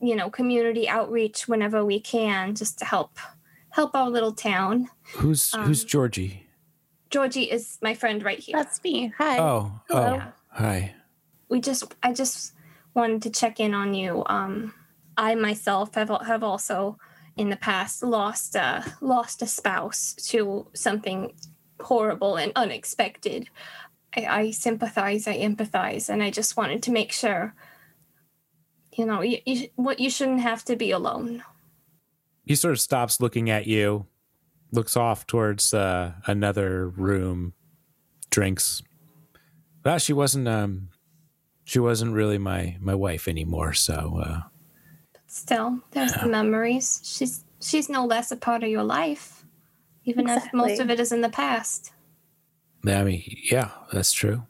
you 0.00 0.16
know, 0.16 0.30
community 0.30 0.88
outreach 0.88 1.48
whenever 1.48 1.84
we 1.84 2.00
can, 2.00 2.54
just 2.54 2.78
to 2.80 2.84
help 2.84 3.18
help 3.70 3.94
our 3.94 4.10
little 4.10 4.32
town. 4.32 4.88
Who's 5.14 5.54
who's 5.54 5.82
Um, 5.82 5.88
Georgie? 5.88 6.46
Georgie 7.10 7.50
is 7.50 7.78
my 7.82 7.94
friend 7.94 8.22
right 8.22 8.38
here. 8.38 8.56
That's 8.56 8.82
me. 8.82 9.12
Hi. 9.18 9.38
Oh, 9.38 9.80
hello. 9.88 10.22
oh, 10.22 10.32
hi. 10.48 10.94
we 11.48 11.60
just 11.60 11.94
I 12.02 12.12
just 12.12 12.54
wanted 12.94 13.22
to 13.22 13.30
check 13.30 13.60
in 13.60 13.74
on 13.74 13.94
you. 13.94 14.22
Um, 14.26 14.74
I 15.16 15.34
myself 15.34 15.94
have 15.94 16.10
have 16.26 16.42
also 16.42 16.98
in 17.36 17.50
the 17.50 17.56
past 17.56 18.02
lost 18.02 18.54
a, 18.54 18.84
lost 19.00 19.42
a 19.42 19.46
spouse 19.46 20.14
to 20.28 20.66
something 20.74 21.32
horrible 21.80 22.36
and 22.36 22.52
unexpected. 22.54 23.48
I, 24.16 24.26
I 24.26 24.50
sympathize, 24.50 25.26
I 25.26 25.38
empathize, 25.38 26.08
and 26.08 26.22
I 26.22 26.30
just 26.30 26.56
wanted 26.56 26.82
to 26.84 26.92
make 26.92 27.12
sure. 27.12 27.54
You 28.94 29.06
know, 29.06 29.22
you, 29.22 29.38
you, 29.46 29.68
what 29.76 30.00
you 30.00 30.10
shouldn't 30.10 30.42
have 30.42 30.64
to 30.66 30.76
be 30.76 30.90
alone. 30.90 31.42
he 32.44 32.54
sort 32.54 32.72
of 32.72 32.80
stops 32.80 33.20
looking 33.20 33.48
at 33.48 33.66
you, 33.66 34.06
looks 34.70 34.96
off 34.96 35.26
towards 35.26 35.72
uh, 35.72 36.12
another 36.26 36.88
room, 36.88 37.54
drinks. 38.30 38.82
Well, 39.84 39.98
she 39.98 40.12
wasn't 40.12 40.46
um 40.46 40.90
she 41.64 41.78
wasn't 41.78 42.12
really 42.12 42.38
my 42.38 42.76
my 42.80 42.94
wife 42.94 43.26
anymore, 43.28 43.72
so 43.72 44.20
uh 44.22 44.40
Still, 45.32 45.80
there's 45.92 46.12
the 46.12 46.26
memories. 46.26 47.00
She's 47.02 47.42
she's 47.58 47.88
no 47.88 48.04
less 48.04 48.30
a 48.30 48.36
part 48.36 48.62
of 48.62 48.68
your 48.68 48.82
life, 48.82 49.46
even 50.04 50.28
if 50.28 50.52
most 50.52 50.78
of 50.78 50.90
it 50.90 51.00
is 51.00 51.10
in 51.10 51.22
the 51.22 51.30
past. 51.30 51.90
I 52.86 53.02
mean, 53.02 53.22
yeah, 53.50 53.70
that's 53.90 54.12
true. 54.12 54.42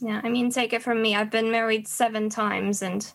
Yeah, 0.00 0.20
I 0.24 0.30
mean, 0.30 0.50
take 0.50 0.72
it 0.72 0.82
from 0.82 1.00
me. 1.00 1.14
I've 1.14 1.30
been 1.30 1.52
married 1.52 1.86
seven 1.86 2.28
times, 2.28 2.82
and 2.82 3.08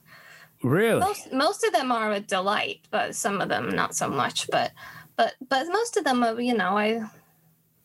Really? 0.64 1.02
most 1.02 1.34
most 1.34 1.66
of 1.66 1.74
them 1.74 1.92
are 1.92 2.14
a 2.14 2.22
delight, 2.22 2.80
but 2.92 3.14
some 3.14 3.42
of 3.42 3.50
them 3.50 3.76
not 3.76 3.94
so 3.94 4.10
much. 4.10 4.48
But 4.50 4.72
but 5.18 5.34
but 5.50 5.68
most 5.68 5.98
of 5.98 6.06
them 6.06 6.24
are, 6.24 6.40
you 6.40 6.54
know, 6.54 6.78
I, 6.78 7.10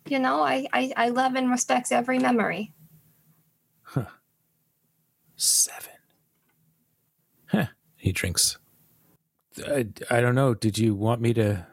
you 0.07 0.21
know, 0.21 0.41
I 0.41 0.69
I, 0.73 0.93
I 0.97 1.09
love 1.09 1.35
and 1.35 1.51
respect 1.51 1.91
every 1.91 2.21
memory. 2.21 2.73
Huh. 3.83 4.07
Seven. 5.35 5.96
Huh. 8.07 8.11
He 8.11 8.13
drinks. 8.13 8.59
I, 9.67 9.89
I 10.11 10.21
don't 10.21 10.35
know. 10.35 10.55
Did 10.55 10.79
you 10.79 10.95
want 10.95 11.21
me 11.21 11.35
to 11.35 11.67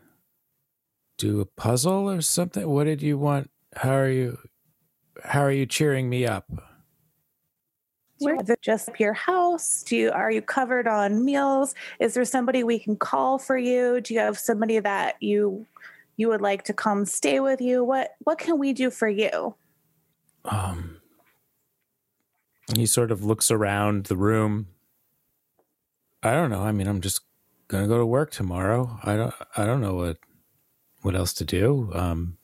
do 1.17 1.41
a 1.41 1.45
puzzle 1.45 2.09
or 2.09 2.21
something? 2.21 2.67
What 2.67 2.85
did 2.85 3.01
you 3.01 3.17
want? 3.17 3.51
How 3.75 3.93
are 3.93 4.09
you 4.09 4.37
how 5.23 5.41
are 5.41 5.51
you 5.51 5.67
cheering 5.67 6.09
me 6.09 6.25
up? 6.25 6.51
Where 8.17 8.35
is 8.41 8.49
it 8.49 8.61
just 8.61 8.89
your 8.99 9.13
house? 9.13 9.83
Do 9.83 9.95
you 9.95 10.11
are 10.11 10.31
you 10.31 10.41
covered 10.41 10.87
on 10.87 11.23
meals? 11.23 11.75
Is 11.99 12.15
there 12.15 12.25
somebody 12.25 12.63
we 12.63 12.79
can 12.79 12.95
call 12.95 13.37
for 13.37 13.57
you? 13.57 14.01
Do 14.01 14.13
you 14.13 14.19
have 14.19 14.39
somebody 14.39 14.79
that 14.79 15.21
you 15.21 15.67
you 16.17 16.29
would 16.29 16.41
like 16.41 16.63
to 16.65 16.73
come 16.73 17.05
stay 17.05 17.39
with 17.39 17.61
you? 17.61 17.83
What 17.83 18.15
what 18.23 18.39
can 18.39 18.57
we 18.57 18.73
do 18.73 18.89
for 18.89 19.07
you? 19.07 19.55
um 20.45 20.97
he 22.75 22.85
sort 22.85 23.11
of 23.11 23.23
looks 23.23 23.51
around 23.51 24.05
the 24.05 24.17
room 24.17 24.67
i 26.23 26.33
don't 26.33 26.49
know. 26.49 26.61
I 26.61 26.71
mean 26.71 26.87
i'm 26.87 27.01
just 27.01 27.21
gonna 27.67 27.87
go 27.87 27.97
to 27.97 28.05
work 28.05 28.31
tomorrow. 28.31 28.99
I 29.03 29.15
don't 29.15 29.33
i 29.57 29.65
don't 29.65 29.81
know 29.81 29.95
what 29.95 30.17
what 31.01 31.15
else 31.15 31.33
to 31.33 31.45
do. 31.45 31.89
Um 31.93 32.37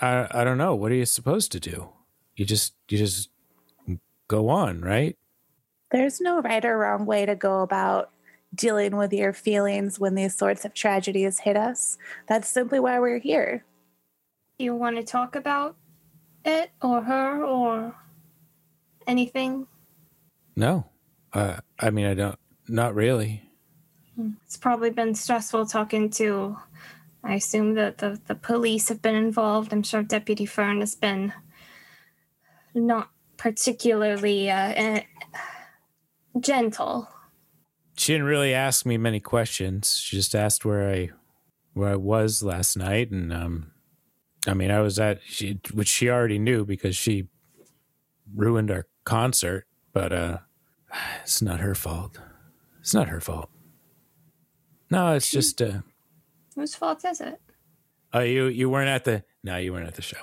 i 0.00 0.26
i 0.30 0.44
don't 0.44 0.58
know. 0.58 0.74
What 0.74 0.92
are 0.92 0.96
you 0.96 1.06
supposed 1.06 1.52
to 1.52 1.60
do? 1.60 1.88
You 2.36 2.44
just 2.44 2.74
you 2.88 2.98
just 2.98 3.30
go 4.28 4.48
on 4.48 4.80
right? 4.80 5.16
There's 5.90 6.20
no 6.20 6.40
right 6.40 6.64
or 6.64 6.78
wrong 6.78 7.06
way 7.06 7.24
to 7.26 7.34
go 7.36 7.60
about 7.62 8.10
dealing 8.54 8.96
with 8.96 9.12
your 9.12 9.32
feelings 9.32 9.98
when 9.98 10.14
these 10.14 10.34
sorts 10.36 10.64
of 10.64 10.74
tragedies 10.74 11.40
hit 11.40 11.56
us. 11.56 11.98
That's 12.28 12.48
simply 12.48 12.80
why 12.80 12.98
we're 13.00 13.18
here. 13.18 13.64
Do 14.58 14.64
you 14.64 14.74
want 14.74 14.96
to 14.96 15.02
talk 15.02 15.34
about 15.36 15.76
it 16.44 16.70
or 16.82 17.02
her 17.02 17.44
or 17.44 17.94
anything? 19.06 19.66
no. 20.56 20.86
Uh, 21.32 21.56
i 21.80 21.90
mean 21.90 22.06
i 22.06 22.14
don't 22.14 22.38
not 22.68 22.94
really 22.94 23.42
It's 24.44 24.56
probably 24.56 24.90
been 24.90 25.14
stressful 25.14 25.66
talking 25.66 26.10
to. 26.10 26.56
I 27.22 27.34
assume 27.34 27.74
that 27.74 27.98
the, 27.98 28.20
the 28.26 28.34
police 28.34 28.88
have 28.90 29.00
been 29.00 29.14
involved. 29.14 29.72
I'm 29.72 29.82
sure 29.82 30.02
Deputy 30.02 30.46
Fern 30.46 30.80
has 30.80 30.94
been 30.94 31.32
not 32.74 33.10
particularly 33.36 34.50
uh, 34.50 34.72
eh, 34.76 35.02
gentle. 36.38 37.08
she 37.96 38.12
didn't 38.12 38.26
really 38.26 38.52
ask 38.52 38.84
me 38.84 38.98
many 38.98 39.20
questions. 39.20 39.96
She 39.96 40.16
just 40.16 40.34
asked 40.34 40.64
where 40.64 40.90
I 40.90 41.10
where 41.72 41.90
I 41.90 41.96
was 41.96 42.42
last 42.42 42.76
night, 42.76 43.10
and 43.10 43.32
um, 43.32 43.72
I 44.46 44.54
mean, 44.54 44.70
I 44.70 44.80
was 44.80 44.98
at 44.98 45.20
she, 45.24 45.60
which 45.72 45.88
she 45.88 46.08
already 46.10 46.38
knew 46.38 46.64
because 46.64 46.96
she 46.96 47.28
ruined 48.34 48.70
our 48.70 48.86
concert. 49.04 49.66
But 49.92 50.12
uh, 50.12 50.38
it's 51.22 51.40
not 51.42 51.60
her 51.60 51.74
fault. 51.74 52.18
It's 52.84 52.92
not 52.92 53.08
her 53.08 53.18
fault. 53.18 53.48
No, 54.90 55.14
it's 55.14 55.30
just 55.30 55.62
uh, 55.62 55.78
Whose 56.54 56.74
fault 56.74 57.02
is 57.06 57.18
it? 57.18 57.40
oh, 58.12 58.20
you 58.20 58.44
you 58.48 58.68
weren't 58.68 58.90
at 58.90 59.04
the 59.04 59.24
no, 59.42 59.56
you 59.56 59.72
weren't 59.72 59.88
at 59.88 59.94
the 59.94 60.02
show. 60.02 60.18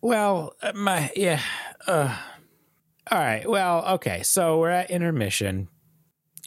Well, 0.00 0.54
uh, 0.60 0.72
my 0.74 1.12
yeah. 1.14 1.40
Uh, 1.86 2.18
all 3.12 3.18
right. 3.20 3.48
Well, 3.48 3.84
okay. 3.94 4.24
So 4.24 4.58
we're 4.58 4.70
at 4.70 4.90
intermission 4.90 5.68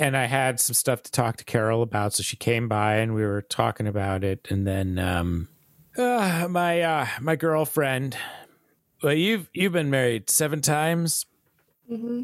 and 0.01 0.17
I 0.17 0.25
had 0.25 0.59
some 0.59 0.73
stuff 0.73 1.01
to 1.03 1.11
talk 1.11 1.37
to 1.37 1.45
Carol 1.45 1.81
about. 1.81 2.11
So 2.13 2.23
she 2.23 2.35
came 2.35 2.67
by 2.67 2.95
and 2.95 3.15
we 3.15 3.23
were 3.23 3.41
talking 3.41 3.87
about 3.87 4.25
it. 4.25 4.45
And 4.49 4.67
then 4.67 4.99
um, 4.99 5.47
uh, 5.97 6.47
my 6.49 6.81
uh, 6.81 7.07
my 7.21 7.37
girlfriend. 7.37 8.17
Well, 9.01 9.13
you've 9.13 9.49
you've 9.53 9.71
been 9.71 9.89
married 9.89 10.29
seven 10.29 10.59
times. 10.59 11.25
Mm-hmm. 11.89 12.23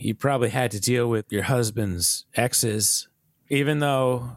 You 0.00 0.14
probably 0.14 0.50
had 0.50 0.70
to 0.72 0.80
deal 0.80 1.08
with 1.08 1.26
your 1.30 1.44
husband's 1.44 2.24
exes, 2.34 3.08
even 3.48 3.80
though 3.80 4.32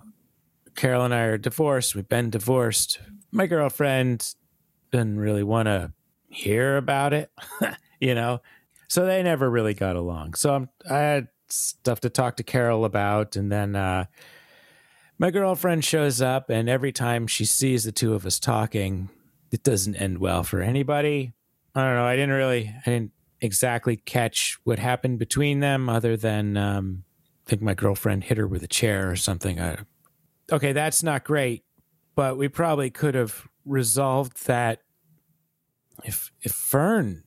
Carol 0.75 1.05
and 1.05 1.13
I 1.13 1.23
are 1.23 1.37
divorced. 1.37 1.95
We've 1.95 2.07
been 2.07 2.29
divorced. 2.29 2.99
My 3.31 3.47
girlfriend 3.47 4.35
didn't 4.91 5.19
really 5.19 5.43
want 5.43 5.67
to 5.67 5.93
hear 6.27 6.77
about 6.77 7.13
it, 7.13 7.31
you 7.99 8.15
know. 8.15 8.41
So 8.87 9.05
they 9.05 9.23
never 9.23 9.49
really 9.49 9.73
got 9.73 9.95
along. 9.95 10.33
So 10.33 10.53
I'm, 10.53 10.69
I 10.89 10.97
had 10.97 11.27
stuff 11.47 12.01
to 12.01 12.09
talk 12.09 12.37
to 12.37 12.43
Carol 12.43 12.83
about, 12.83 13.35
and 13.35 13.51
then 13.51 13.75
uh, 13.75 14.05
my 15.17 15.31
girlfriend 15.31 15.85
shows 15.85 16.21
up, 16.21 16.49
and 16.49 16.67
every 16.67 16.91
time 16.91 17.27
she 17.27 17.45
sees 17.45 17.83
the 17.83 17.91
two 17.91 18.13
of 18.13 18.25
us 18.25 18.39
talking, 18.39 19.09
it 19.51 19.63
doesn't 19.63 19.95
end 19.95 20.17
well 20.17 20.43
for 20.43 20.61
anybody. 20.61 21.33
I 21.75 21.85
don't 21.85 21.95
know. 21.95 22.05
I 22.05 22.15
didn't 22.15 22.35
really, 22.35 22.73
I 22.85 22.89
didn't 22.89 23.11
exactly 23.41 23.97
catch 23.97 24.57
what 24.63 24.79
happened 24.79 25.19
between 25.19 25.59
them, 25.59 25.89
other 25.89 26.15
than 26.15 26.57
um, 26.57 27.03
I 27.45 27.49
think 27.49 27.61
my 27.61 27.73
girlfriend 27.73 28.25
hit 28.25 28.37
her 28.37 28.47
with 28.47 28.63
a 28.63 28.67
chair 28.67 29.09
or 29.09 29.15
something. 29.15 29.59
I, 29.59 29.79
okay, 30.51 30.71
that's 30.73 31.03
not 31.03 31.23
great, 31.23 31.63
but 32.15 32.37
we 32.37 32.47
probably 32.47 32.89
could 32.89 33.15
have 33.15 33.47
resolved 33.65 34.45
that 34.47 34.79
if 36.03 36.31
if 36.41 36.51
Fern 36.51 37.23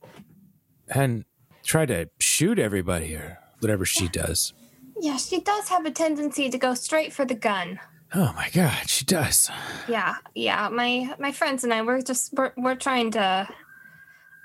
hadn't 0.89 1.25
tried 1.63 1.87
to 1.87 2.09
shoot 2.19 2.59
everybody 2.59 3.15
or 3.15 3.39
whatever 3.59 3.85
she 3.85 4.07
does. 4.07 4.53
Yeah, 4.99 5.17
she 5.17 5.41
does 5.41 5.69
have 5.69 5.85
a 5.85 5.91
tendency 5.91 6.49
to 6.49 6.57
go 6.57 6.73
straight 6.73 7.11
for 7.11 7.25
the 7.25 7.35
gun. 7.35 7.79
Oh 8.13 8.31
my 8.35 8.49
god, 8.53 8.89
she 8.89 9.03
does. 9.03 9.49
Yeah, 9.89 10.15
yeah. 10.33 10.69
My 10.69 11.15
my 11.19 11.31
friends 11.31 11.63
and 11.63 11.73
I 11.73 11.81
we're 11.81 12.01
just 12.01 12.33
we're, 12.33 12.53
we're 12.55 12.75
trying 12.75 13.11
to 13.11 13.47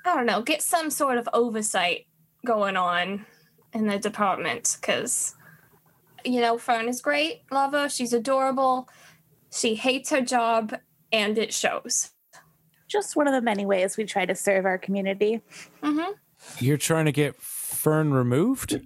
I 0.05 0.15
don't 0.15 0.27
know, 0.27 0.43
get 0.43 0.63
some 0.63 0.91
sort 0.91 1.19
of 1.19 1.29
oversight 1.33 2.07
going 2.47 2.77
on 2.77 3.27
in 3.73 3.87
the 3.87 3.99
department 3.99 4.77
cuz 4.83 5.35
you 6.25 6.41
know, 6.41 6.59
Fern 6.59 6.87
is 6.89 7.01
great, 7.01 7.43
love 7.51 7.73
her, 7.73 7.89
she's 7.89 8.13
adorable. 8.13 8.89
She 9.53 9.75
hates 9.75 10.11
her 10.11 10.21
job 10.21 10.75
and 11.11 11.39
it 11.39 11.53
shows. 11.53 12.11
Just 12.89 13.17
one 13.17 13.27
of 13.27 13.33
the 13.33 13.41
many 13.41 13.65
ways 13.65 13.97
we 13.97 14.05
try 14.05 14.27
to 14.27 14.35
serve 14.35 14.67
our 14.67 14.77
community. 14.79 15.41
Mhm. 15.83 16.15
You're 16.59 16.77
trying 16.77 17.07
to 17.07 17.13
get 17.13 17.37
Fern 17.37 18.13
removed? 18.13 18.81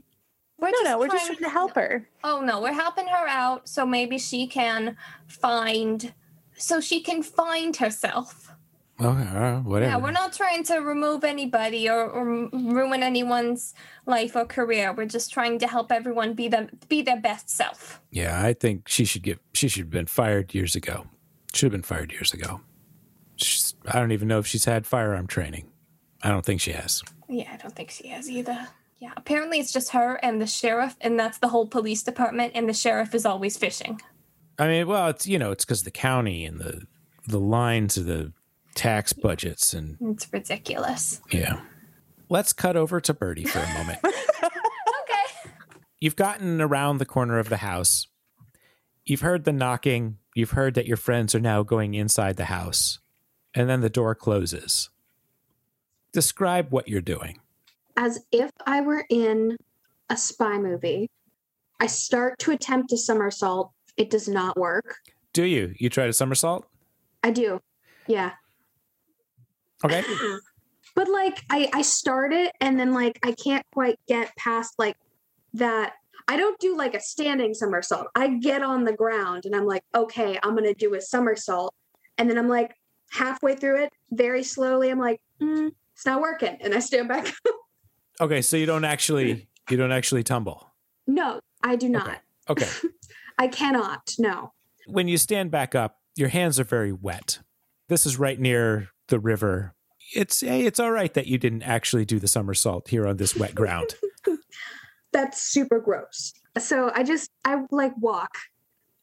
We're 0.59 0.71
no, 0.71 0.81
no, 0.83 0.99
we're 0.99 1.09
just 1.09 1.27
trying 1.27 1.39
to 1.39 1.49
help 1.49 1.75
her. 1.75 2.09
Oh 2.23 2.41
no, 2.41 2.61
we're 2.61 2.73
helping 2.73 3.09
her 3.09 3.27
out 3.29 3.69
so 3.69 3.85
maybe 3.85 4.17
she 4.19 4.47
can 4.47 4.97
find 5.27 6.15
so 6.57 6.81
she 6.81 7.01
can 7.01 7.23
find 7.23 7.77
herself. 7.77 8.54
Okay, 9.01 9.61
whatever. 9.65 9.91
Yeah, 9.91 9.97
we're 9.97 10.13
not 10.13 10.33
trying 10.33 10.63
to 10.65 10.77
remove 10.77 11.25
anybody 11.25 11.89
or, 11.89 12.09
or 12.09 12.49
ruin 12.53 13.03
anyone's 13.03 13.75
life 14.07 14.37
or 14.37 14.45
career. 14.45 14.93
We're 14.93 15.07
just 15.07 15.33
trying 15.33 15.59
to 15.59 15.67
help 15.67 15.91
everyone 15.91 16.35
be 16.35 16.47
them 16.47 16.69
be 16.89 17.03
their 17.03 17.21
best 17.21 17.51
self. 17.51 18.01
Yeah, 18.13 18.45
I 18.45 18.53
think 18.53 18.89
she 18.89 19.05
should 19.05 19.23
get. 19.23 19.41
She 19.53 19.67
should 19.67 19.81
have 19.81 19.91
been 19.91 20.07
fired 20.07 20.55
years 20.55 20.77
ago. 20.77 21.07
Should 21.53 21.67
have 21.67 21.73
been 21.73 21.83
fired 21.83 22.13
years 22.13 22.33
ago. 22.33 22.61
She's, 23.37 23.75
I 23.87 23.99
don't 23.99 24.13
even 24.13 24.29
know 24.29 24.39
if 24.39 24.47
she's 24.47 24.65
had 24.65 24.87
firearm 24.87 25.27
training. 25.27 25.71
I 26.23 26.29
don't 26.29 26.45
think 26.45 26.61
she 26.61 26.73
has. 26.73 27.03
Yeah, 27.29 27.51
I 27.53 27.57
don't 27.57 27.75
think 27.75 27.91
she 27.91 28.09
has 28.09 28.31
either. 28.31 28.69
Yeah, 28.99 29.13
apparently 29.17 29.59
it's 29.59 29.73
just 29.73 29.91
her 29.91 30.21
and 30.23 30.41
the 30.41 30.47
sheriff, 30.47 30.97
and 31.01 31.19
that's 31.19 31.39
the 31.39 31.49
whole 31.49 31.67
police 31.67 32.05
department. 32.05 32.53
And 32.55 32.69
the 32.69 32.73
sheriff 32.73 33.13
is 33.13 33.27
always 33.27 33.57
fishing. 33.57 34.01
I 34.57 34.69
mean, 34.69 34.87
well, 34.87 35.09
it's 35.09 35.27
you 35.27 35.39
know, 35.39 35.51
it's 35.51 35.65
because 35.65 35.83
the 35.83 35.91
county 35.91 36.45
and 36.45 36.61
the 36.61 36.87
the 37.27 37.41
lines 37.41 37.97
of 37.97 38.07
the 38.07 38.33
tax 38.75 39.13
budgets 39.13 39.73
and 39.73 39.97
It's 40.01 40.33
ridiculous. 40.33 41.21
yeah. 41.31 41.61
Let's 42.29 42.53
cut 42.53 42.77
over 42.77 43.01
to 43.01 43.15
Birdie 43.15 43.45
for 43.45 43.59
a 43.61 43.75
moment. 43.75 43.99
Okay. 44.43 45.51
You've 46.01 46.17
gotten 46.17 46.61
around 46.61 46.99
the 46.99 47.05
corner 47.07 47.39
of 47.39 47.49
the 47.51 47.59
house. 47.59 48.07
You've 49.05 49.21
heard 49.21 49.45
the 49.45 49.53
knocking. 49.53 50.19
You've 50.35 50.53
heard 50.53 50.75
that 50.75 50.87
your 50.87 50.97
friends 50.97 51.35
are 51.35 51.41
now 51.41 51.63
going 51.63 51.95
inside 51.95 52.37
the 52.37 52.47
house. 52.47 52.99
And 53.55 53.69
then 53.69 53.81
the 53.83 53.91
door 53.91 54.15
closes. 54.15 54.89
Describe 56.13 56.71
what 56.71 56.89
you're 56.89 57.01
doing. 57.01 57.41
As 57.97 58.21
if 58.33 58.51
I 58.67 58.81
were 58.81 59.05
in 59.11 59.57
a 60.11 60.17
spy 60.17 60.59
movie, 60.59 61.09
I 61.81 61.87
start 61.87 62.39
to 62.41 62.51
attempt 62.53 62.93
a 62.93 62.97
somersault. 62.97 63.71
It 63.97 64.11
does 64.11 64.29
not 64.29 64.57
work. 64.59 64.97
Do 65.33 65.45
you? 65.45 65.75
You 65.79 65.89
try 65.91 66.07
to 66.07 66.13
somersault? 66.13 66.67
I 67.23 67.31
do. 67.31 67.61
Yeah. 68.07 68.33
Okay. 69.85 70.03
but 70.95 71.09
like 71.09 71.43
I 71.51 71.69
I 71.73 71.83
start 71.83 72.33
it 72.33 72.53
and 72.61 72.79
then 72.79 72.93
like 72.93 73.19
I 73.23 73.33
can't 73.33 73.65
quite 73.73 73.99
get 74.09 74.35
past 74.37 74.75
like 74.79 74.97
that. 75.55 75.95
I 76.27 76.37
don't 76.37 76.59
do 76.59 76.77
like 76.77 76.95
a 76.95 77.01
standing 77.01 77.53
somersault. 77.53 78.07
I 78.15 78.29
get 78.29 78.63
on 78.63 78.85
the 78.85 78.95
ground 78.95 79.45
and 79.45 79.55
I'm 79.55 79.67
like, 79.67 79.83
okay, 79.95 80.39
I'm 80.43 80.55
gonna 80.55 80.75
do 80.75 80.95
a 80.95 81.01
somersault, 81.01 81.75
and 82.17 82.31
then 82.31 82.39
I'm 82.39 82.49
like 82.49 82.75
halfway 83.11 83.57
through 83.57 83.85
it, 83.85 83.93
very 84.11 84.43
slowly. 84.43 84.91
I'm 84.91 84.99
like, 84.99 85.21
mm, 85.41 85.71
it's 85.95 86.07
not 86.07 86.21
working, 86.21 86.57
and 86.61 86.75
I 86.75 86.79
stand 86.79 87.09
back. 87.09 87.27
Up. 87.47 87.55
okay, 88.23 88.41
so 88.41 88.57
you 88.57 88.67
don't 88.67 88.85
actually 88.85 89.49
you 89.71 89.77
don't 89.77 89.93
actually 89.93 90.23
tumble. 90.23 90.73
no, 91.07 91.41
I 91.63 91.77
do 91.77 91.89
not. 91.89 92.21
Okay. 92.49 92.69
I 93.39 93.49
cannot. 93.49 94.15
No. 94.19 94.53
When 94.87 95.09
you 95.09 95.19
stand 95.19 95.51
back 95.51 95.75
up, 95.75 95.99
your 96.15 96.29
hands 96.29 96.61
are 96.61 96.65
very 96.65 96.93
wet. 96.93 97.41
This 97.89 98.07
is 98.07 98.19
right 98.19 98.39
near 98.39 98.91
the 99.09 99.19
river. 99.19 99.74
It's 100.15 100.41
hey, 100.41 100.67
it's 100.67 100.81
all 100.81 100.91
right 100.91 101.13
that 101.15 101.27
you 101.27 101.39
didn't 101.39 101.63
actually 101.63 102.05
do 102.05 102.19
the 102.19 102.29
somersault 102.29 102.89
here 102.89 103.07
on 103.07 103.17
this 103.17 103.37
wet 103.37 103.55
ground. 103.55 103.95
That's 105.13 105.41
super 105.43 105.81
gross. 105.81 106.33
So 106.59 106.91
I 106.95 107.03
just 107.05 107.31
I 107.45 107.63
like 107.71 107.93
walk, 107.99 108.37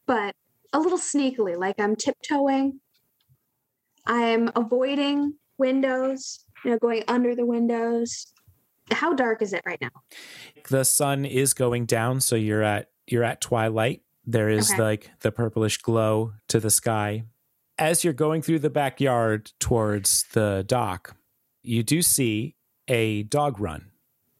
but 0.06 0.34
a 0.72 0.78
little 0.80 0.98
sneakily, 0.98 1.56
like 1.58 1.78
I'm 1.80 1.96
tiptoeing. 1.96 2.80
I'm 4.06 4.50
avoiding 4.56 5.34
windows, 5.58 6.44
you 6.64 6.72
know, 6.72 6.78
going 6.78 7.04
under 7.08 7.34
the 7.34 7.46
windows. 7.46 8.26
How 8.90 9.14
dark 9.14 9.42
is 9.42 9.52
it 9.52 9.62
right 9.64 9.80
now? 9.80 9.90
the 10.68 10.84
sun 10.84 11.24
is 11.24 11.54
going 11.54 11.86
down, 11.86 12.20
so 12.20 12.36
you're 12.36 12.62
at 12.62 12.90
you're 13.06 13.24
at 13.24 13.40
twilight. 13.40 14.02
There 14.24 14.48
is 14.48 14.70
Okay. 14.70 14.80
like 14.82 15.10
the 15.20 15.32
purplish 15.32 15.78
glow 15.78 16.34
to 16.48 16.60
the 16.60 16.70
sky. 16.70 17.24
As 17.82 18.04
you're 18.04 18.12
going 18.12 18.42
through 18.42 18.60
the 18.60 18.70
backyard 18.70 19.50
towards 19.58 20.24
the 20.34 20.64
dock, 20.64 21.16
you 21.64 21.82
do 21.82 22.00
see 22.00 22.54
a 22.86 23.24
dog 23.24 23.58
run. 23.58 23.90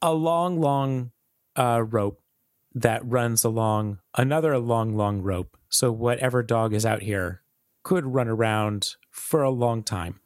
A 0.00 0.12
long, 0.14 0.60
long 0.60 1.10
uh, 1.56 1.82
rope 1.82 2.20
that 2.72 3.04
runs 3.04 3.42
along 3.42 3.98
another 4.16 4.56
long, 4.60 4.96
long 4.96 5.22
rope. 5.22 5.56
So 5.68 5.90
whatever 5.90 6.44
dog 6.44 6.72
is 6.72 6.86
out 6.86 7.02
here 7.02 7.42
could 7.82 8.06
run 8.06 8.28
around 8.28 8.94
for 9.10 9.42
a 9.42 9.50
long 9.50 9.82
time. 9.82 10.20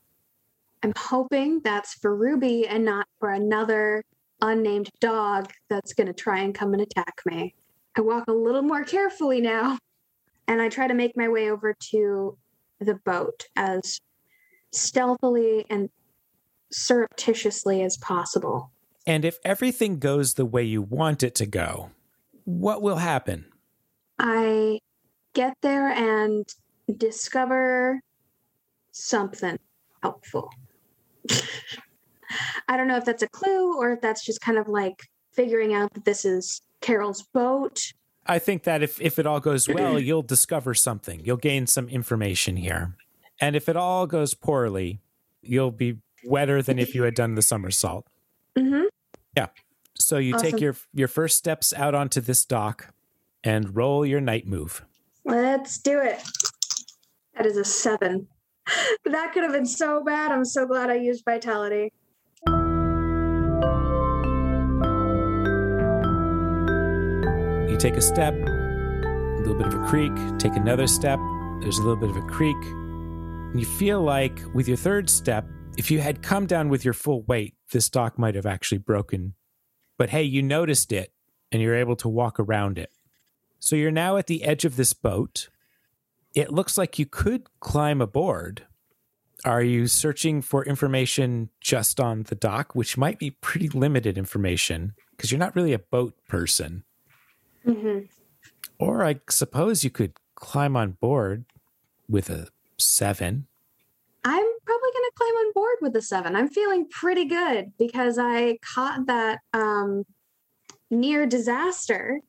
I'm 0.83 0.93
hoping 0.95 1.63
that's 1.65 1.95
for 1.95 2.15
Ruby 2.15 2.69
and 2.69 2.85
not 2.85 3.07
for 3.19 3.31
another 3.31 4.03
unnamed 4.43 4.91
dog 5.01 5.51
that's 5.71 5.95
going 5.95 6.09
to 6.09 6.13
try 6.13 6.41
and 6.41 6.55
come 6.55 6.75
and 6.75 6.83
attack 6.83 7.23
me. 7.25 7.55
I 7.97 8.03
walk 8.03 8.25
a 8.29 8.33
little 8.33 8.61
more 8.61 8.85
carefully 8.85 9.41
now 9.41 9.79
and 10.47 10.61
I 10.61 10.69
try 10.69 10.87
to 10.87 10.93
make 10.93 11.17
my 11.17 11.31
way 11.31 11.51
over 11.51 11.75
to 11.93 12.37
the 12.81 12.95
boat 12.95 13.45
as 13.57 14.01
stealthily 14.73 15.65
and 15.71 15.89
surreptitiously 16.71 17.83
as 17.83 17.97
possible. 17.97 18.71
And 19.07 19.25
if 19.25 19.39
everything 19.45 19.99
goes 19.99 20.35
the 20.35 20.45
way 20.45 20.65
you 20.65 20.83
want 20.83 21.23
it 21.23 21.35
to 21.37 21.47
go, 21.47 21.91
what 22.45 22.83
will 22.83 22.97
happen? 22.97 23.47
I 24.19 24.81
get 25.35 25.57
there 25.63 25.89
and 25.89 26.47
discover 26.97 28.01
something 28.93 29.59
helpful. 30.03 30.51
I 32.69 32.77
don't 32.77 32.89
know 32.89 32.97
if 32.97 33.05
that's 33.05 33.23
a 33.23 33.29
clue 33.29 33.79
or 33.79 33.93
if 33.93 34.01
that's 34.01 34.25
just 34.25 34.41
kind 34.41 34.59
of 34.59 34.67
like 34.69 35.03
figuring 35.33 35.75
out 35.75 35.93
that 35.95 36.05
this 36.05 36.25
is 36.25 36.63
Carol's 36.81 37.23
boat. 37.23 37.81
I 38.29 38.39
think 38.39 38.65
that 38.65 38.83
if, 38.83 39.01
if 39.01 39.19
it 39.19 39.27
all 39.27 39.41
goes 39.41 39.69
well, 39.69 39.99
you'll 39.99 40.23
discover 40.23 40.75
something. 40.75 41.25
You'll 41.25 41.37
gain 41.37 41.67
some 41.67 41.89
information 41.89 42.57
here. 42.57 42.97
And 43.41 43.55
if 43.57 43.69
it 43.69 43.77
all 43.77 44.07
goes 44.07 44.35
poorly, 44.35 45.01
you'll 45.43 45.71
be 45.71 45.99
wetter 46.25 46.63
than 46.63 46.79
if 46.79 46.95
you 46.95 47.03
had 47.05 47.15
done 47.15 47.35
the 47.35 47.43
somersault. 47.43 48.07
hmm 48.59 48.85
Yeah. 49.37 49.49
So 49.99 50.19
you 50.19 50.35
take 50.39 50.61
your 50.61 50.77
your 50.93 51.09
first 51.09 51.39
steps 51.39 51.73
out 51.73 51.95
onto 51.95 52.21
this 52.21 52.45
dock 52.45 52.93
and 53.45 53.75
roll 53.75 54.05
your 54.05 54.21
night 54.21 54.47
move. 54.47 54.85
Let's 55.25 55.79
do 55.79 56.01
it. 56.01 56.23
That 57.35 57.47
is 57.47 57.57
a 57.57 57.65
seven. 57.65 58.29
That 59.05 59.33
could 59.33 59.45
have 59.45 59.53
been 59.53 59.65
so 59.67 60.03
bad. 60.03 60.33
I'm 60.33 60.45
so 60.45 60.67
glad 60.67 60.91
I 60.91 60.95
used 60.97 61.25
vitality. 61.25 61.93
You 67.77 67.81
take 67.81 67.99
a 67.99 68.01
step, 68.01 68.33
a 68.33 69.37
little 69.41 69.55
bit 69.55 69.67
of 69.67 69.75
a 69.75 69.87
creak, 69.87 70.11
take 70.39 70.57
another 70.57 70.87
step, 70.87 71.19
there's 71.61 71.77
a 71.77 71.83
little 71.83 72.01
bit 72.01 72.09
of 72.09 72.17
a 72.17 72.23
creak. 72.23 72.57
And 72.65 73.61
you 73.61 73.67
feel 73.67 74.01
like 74.01 74.41
with 74.55 74.67
your 74.67 74.79
third 74.79 75.11
step, 75.11 75.47
if 75.77 75.91
you 75.91 76.01
had 76.01 76.23
come 76.23 76.47
down 76.47 76.71
with 76.71 76.87
your 76.87 76.95
full 76.95 77.25
weight, 77.25 77.55
this 77.73 77.91
dock 77.91 78.19
might 78.19 78.35
have 78.35 78.47
actually 78.47 78.79
broken. 78.79 79.35
But 79.99 80.09
hey, 80.09 80.23
you 80.23 80.41
noticed 80.41 80.91
it 80.91 81.13
and 81.53 81.61
you're 81.61 81.75
able 81.75 81.97
to 81.97 82.09
walk 82.09 82.41
around 82.41 82.79
it. 82.79 82.89
So 83.59 83.77
you're 83.77 83.91
now 83.91 84.17
at 84.17 84.27
the 84.27 84.45
edge 84.45 84.65
of 84.65 84.77
this 84.77 84.95
boat. 84.95 85.51
It 86.35 86.51
looks 86.51 86.79
like 86.79 86.99
you 86.99 87.05
could 87.05 87.43
climb 87.61 88.01
aboard. 88.01 88.65
Are 89.45 89.63
you 89.63 89.87
searching 89.87 90.41
for 90.41 90.65
information 90.65 91.51
just 91.61 92.01
on 92.01 92.23
the 92.23 92.37
dock, 92.37 92.75
which 92.75 92.97
might 92.97 93.19
be 93.19 93.33
pretty 93.33 93.69
limited 93.69 94.17
information 94.17 94.95
because 95.11 95.31
you're 95.31 95.39
not 95.39 95.55
really 95.55 95.75
a 95.75 95.79
boat 95.79 96.15
person? 96.27 96.85
Hmm 97.67 97.99
Or 98.79 99.05
I 99.05 99.21
suppose 99.29 99.85
you 99.85 99.91
could 99.91 100.13
climb 100.35 100.77
on 100.77 100.93
board 100.93 101.45
with 102.09 102.31
a 102.31 102.49
seven. 102.79 103.47
I'm 104.25 104.47
probably 104.65 104.91
going 104.93 105.05
to 105.05 105.13
climb 105.15 105.35
on 105.35 105.53
board 105.53 105.77
with 105.83 105.93
the 105.93 106.03
seven. 106.03 106.37
I'm 106.37 106.49
feeling 106.49 106.89
pretty 106.89 107.25
good 107.25 107.73
because 107.79 108.19
I 108.19 108.59
caught 108.63 109.07
that 109.07 109.39
um, 109.53 110.05
near 110.91 111.27
disaster. 111.27 112.21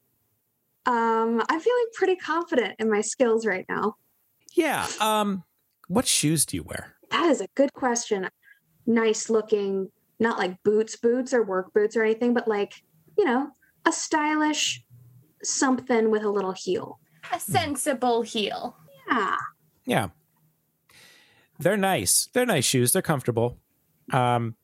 Um, 0.86 1.44
I'm 1.50 1.60
feeling 1.60 1.86
pretty 1.94 2.16
confident 2.16 2.76
in 2.80 2.90
my 2.90 3.02
skills 3.02 3.46
right 3.46 3.66
now. 3.68 3.96
Yeah. 4.56 4.88
Um, 5.00 5.44
what 5.88 6.08
shoes 6.08 6.46
do 6.46 6.58
you 6.58 6.64
wear? 6.64 6.96
That 7.12 7.26
is 7.26 7.42
a 7.42 7.48
good 7.56 7.74
question. 7.74 8.30
Nice 8.86 9.30
looking, 9.30 9.92
not 10.20 10.38
like 10.38 10.62
boots, 10.64 10.96
boots 10.96 11.34
or 11.34 11.44
work 11.44 11.74
boots 11.74 11.96
or 11.96 12.04
anything, 12.04 12.34
but 12.34 12.48
like, 12.48 12.74
you 13.18 13.26
know, 13.26 13.50
a 13.86 13.92
stylish 13.92 14.84
something 15.44 16.10
with 16.10 16.24
a 16.24 16.30
little 16.30 16.54
heel. 16.54 17.00
A 17.34 17.40
sensible 17.40 18.22
heel. 18.22 18.78
Yeah. 19.10 19.36
Yeah. 19.86 20.08
They're 21.60 21.78
nice. 21.78 22.30
They're 22.34 22.46
nice 22.46 22.66
shoes. 22.66 22.92
They're 22.92 23.02
comfortable. 23.02 23.58
Um, 24.14 24.56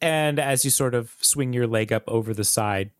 and 0.00 0.38
as 0.38 0.64
you 0.64 0.70
sort 0.70 0.94
of 0.94 1.14
swing 1.20 1.52
your 1.52 1.66
leg 1.66 1.92
up 1.92 2.04
over 2.08 2.32
the 2.32 2.44
side, 2.44 2.90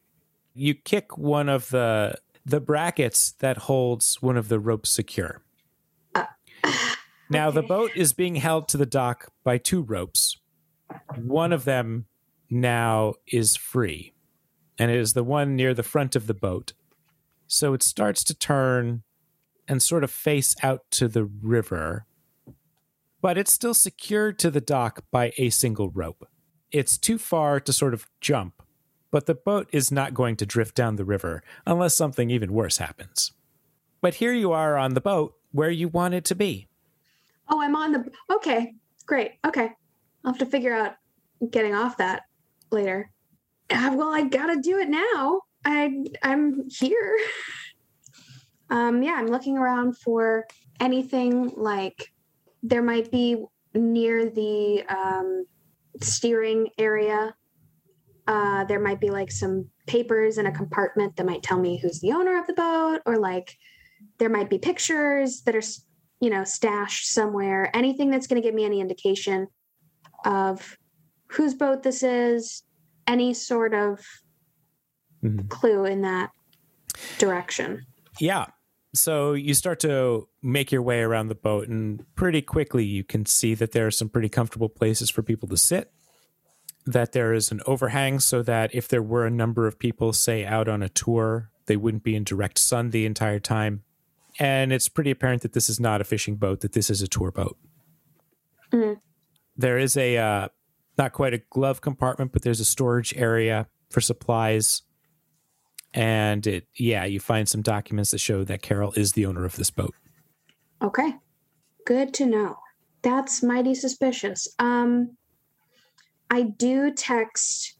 you 0.54 0.74
kick 0.74 1.16
one 1.16 1.48
of 1.48 1.70
the 1.70 2.16
the 2.44 2.60
brackets 2.60 3.32
that 3.38 3.58
holds 3.58 4.20
one 4.22 4.36
of 4.36 4.48
the 4.48 4.58
ropes 4.58 4.90
secure. 4.90 5.42
Now 7.28 7.50
the 7.50 7.62
boat 7.62 7.92
is 7.94 8.12
being 8.12 8.36
held 8.36 8.66
to 8.68 8.76
the 8.76 8.86
dock 8.86 9.32
by 9.44 9.56
two 9.56 9.82
ropes. 9.82 10.36
One 11.16 11.52
of 11.52 11.64
them 11.64 12.06
now 12.50 13.14
is 13.28 13.56
free, 13.56 14.14
and 14.78 14.90
it 14.90 14.96
is 14.96 15.12
the 15.12 15.22
one 15.22 15.54
near 15.54 15.72
the 15.72 15.84
front 15.84 16.16
of 16.16 16.26
the 16.26 16.34
boat. 16.34 16.72
So 17.52 17.74
it 17.74 17.82
starts 17.82 18.22
to 18.24 18.34
turn 18.34 19.02
and 19.66 19.82
sort 19.82 20.04
of 20.04 20.10
face 20.12 20.54
out 20.62 20.82
to 20.92 21.08
the 21.08 21.24
river, 21.24 22.06
but 23.20 23.36
it's 23.36 23.52
still 23.52 23.74
secured 23.74 24.38
to 24.38 24.52
the 24.52 24.60
dock 24.60 25.02
by 25.10 25.32
a 25.36 25.50
single 25.50 25.90
rope. 25.90 26.28
It's 26.70 26.96
too 26.96 27.18
far 27.18 27.58
to 27.58 27.72
sort 27.72 27.92
of 27.92 28.06
jump, 28.20 28.62
but 29.10 29.26
the 29.26 29.34
boat 29.34 29.68
is 29.72 29.90
not 29.90 30.14
going 30.14 30.36
to 30.36 30.46
drift 30.46 30.76
down 30.76 30.94
the 30.94 31.04
river 31.04 31.42
unless 31.66 31.96
something 31.96 32.30
even 32.30 32.52
worse 32.52 32.76
happens. 32.76 33.32
But 34.00 34.14
here 34.14 34.32
you 34.32 34.52
are 34.52 34.76
on 34.76 34.94
the 34.94 35.00
boat 35.00 35.34
where 35.50 35.70
you 35.70 35.88
want 35.88 36.14
it 36.14 36.24
to 36.26 36.36
be. 36.36 36.68
Oh, 37.48 37.60
I'm 37.60 37.74
on 37.74 37.90
the. 37.90 38.04
Okay, 38.32 38.74
great. 39.06 39.32
Okay, 39.44 39.70
I'll 40.24 40.32
have 40.32 40.38
to 40.38 40.46
figure 40.46 40.72
out 40.72 40.94
getting 41.50 41.74
off 41.74 41.96
that 41.96 42.22
later. 42.70 43.10
Uh, 43.68 43.90
well, 43.96 44.14
I 44.14 44.22
gotta 44.22 44.60
do 44.60 44.78
it 44.78 44.88
now. 44.88 45.40
I 45.64 46.04
I'm 46.22 46.68
here. 46.70 47.18
Um, 48.70 49.02
yeah, 49.02 49.14
I'm 49.18 49.26
looking 49.26 49.58
around 49.58 49.98
for 49.98 50.46
anything 50.78 51.52
like 51.56 52.12
there 52.62 52.82
might 52.82 53.10
be 53.10 53.44
near 53.74 54.30
the 54.30 54.84
um, 54.88 55.44
steering 56.00 56.68
area. 56.78 57.34
Uh, 58.26 58.64
there 58.64 58.78
might 58.78 59.00
be 59.00 59.10
like 59.10 59.32
some 59.32 59.68
papers 59.86 60.38
in 60.38 60.46
a 60.46 60.52
compartment 60.52 61.16
that 61.16 61.26
might 61.26 61.42
tell 61.42 61.58
me 61.58 61.78
who's 61.78 62.00
the 62.00 62.12
owner 62.12 62.38
of 62.38 62.46
the 62.46 62.52
boat, 62.52 63.00
or 63.06 63.18
like 63.18 63.56
there 64.18 64.28
might 64.28 64.48
be 64.48 64.58
pictures 64.58 65.42
that 65.42 65.56
are 65.56 65.62
you 66.20 66.28
know, 66.28 66.44
stashed 66.44 67.08
somewhere, 67.08 67.74
anything 67.74 68.10
that's 68.10 68.26
going 68.26 68.40
to 68.40 68.46
give 68.46 68.54
me 68.54 68.64
any 68.64 68.80
indication 68.80 69.48
of 70.24 70.76
whose 71.28 71.54
boat 71.54 71.82
this 71.82 72.02
is, 72.02 72.62
any 73.06 73.32
sort 73.32 73.74
of 73.74 74.04
Mhm. 75.22 75.48
clue 75.48 75.84
in 75.84 76.02
that 76.02 76.30
direction. 77.18 77.84
Yeah. 78.18 78.46
So 78.92 79.34
you 79.34 79.54
start 79.54 79.78
to 79.80 80.28
make 80.42 80.72
your 80.72 80.82
way 80.82 81.00
around 81.00 81.28
the 81.28 81.34
boat, 81.34 81.68
and 81.68 82.04
pretty 82.16 82.42
quickly 82.42 82.84
you 82.84 83.04
can 83.04 83.24
see 83.26 83.54
that 83.54 83.72
there 83.72 83.86
are 83.86 83.90
some 83.92 84.08
pretty 84.08 84.28
comfortable 84.28 84.68
places 84.68 85.10
for 85.10 85.22
people 85.22 85.48
to 85.48 85.56
sit. 85.56 85.92
That 86.86 87.12
there 87.12 87.32
is 87.32 87.52
an 87.52 87.60
overhang 87.66 88.18
so 88.18 88.42
that 88.42 88.74
if 88.74 88.88
there 88.88 89.02
were 89.02 89.26
a 89.26 89.30
number 89.30 89.66
of 89.66 89.78
people, 89.78 90.12
say, 90.12 90.44
out 90.44 90.66
on 90.68 90.82
a 90.82 90.88
tour, 90.88 91.50
they 91.66 91.76
wouldn't 91.76 92.02
be 92.02 92.16
in 92.16 92.24
direct 92.24 92.58
sun 92.58 92.90
the 92.90 93.06
entire 93.06 93.38
time. 93.38 93.84
And 94.38 94.72
it's 94.72 94.88
pretty 94.88 95.10
apparent 95.10 95.42
that 95.42 95.52
this 95.52 95.68
is 95.68 95.78
not 95.78 96.00
a 96.00 96.04
fishing 96.04 96.36
boat, 96.36 96.60
that 96.60 96.72
this 96.72 96.88
is 96.90 97.02
a 97.02 97.08
tour 97.08 97.30
boat. 97.30 97.58
Mhm. 98.72 99.00
There 99.56 99.78
is 99.78 99.96
a, 99.96 100.16
uh, 100.16 100.48
not 100.98 101.12
quite 101.12 101.34
a 101.34 101.38
glove 101.50 101.80
compartment, 101.80 102.32
but 102.32 102.42
there's 102.42 102.60
a 102.60 102.64
storage 102.64 103.14
area 103.16 103.68
for 103.90 104.00
supplies 104.00 104.82
and 105.94 106.46
it 106.46 106.66
yeah 106.76 107.04
you 107.04 107.18
find 107.18 107.48
some 107.48 107.62
documents 107.62 108.10
that 108.12 108.18
show 108.18 108.44
that 108.44 108.62
carol 108.62 108.92
is 108.96 109.12
the 109.12 109.26
owner 109.26 109.44
of 109.44 109.56
this 109.56 109.70
boat 109.70 109.94
Okay. 110.82 111.14
Good 111.84 112.14
to 112.14 112.24
know. 112.26 112.56
That's 113.02 113.42
mighty 113.42 113.74
suspicious. 113.74 114.48
Um 114.58 115.16
I 116.30 116.42
do 116.42 116.90
text 116.92 117.76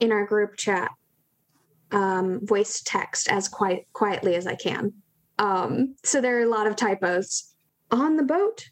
in 0.00 0.12
our 0.12 0.26
group 0.26 0.56
chat 0.56 0.90
um 1.90 2.44
voice 2.44 2.82
text 2.84 3.30
as 3.30 3.48
quite 3.48 3.86
quietly 3.94 4.34
as 4.34 4.46
I 4.46 4.56
can. 4.56 4.92
Um 5.38 5.94
so 6.04 6.20
there 6.20 6.38
are 6.38 6.42
a 6.42 6.48
lot 6.50 6.66
of 6.66 6.76
typos 6.76 7.54
on 7.90 8.16
the 8.16 8.24
boat. 8.24 8.68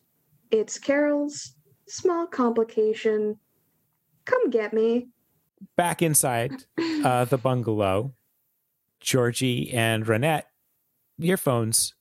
It's 0.51 0.79
Carol's 0.79 1.55
small 1.89 2.27
complication. 2.27 3.39
Come 4.27 4.51
get 4.51 4.73
me. 4.75 5.09
back 5.77 6.03
inside 6.03 6.53
uh, 7.05 7.25
the 7.25 7.39
bungalow 7.39 8.13
georgie 9.03 9.71
and 9.73 10.07
renette 10.07 10.45
your 11.19 11.37
phones 11.37 11.95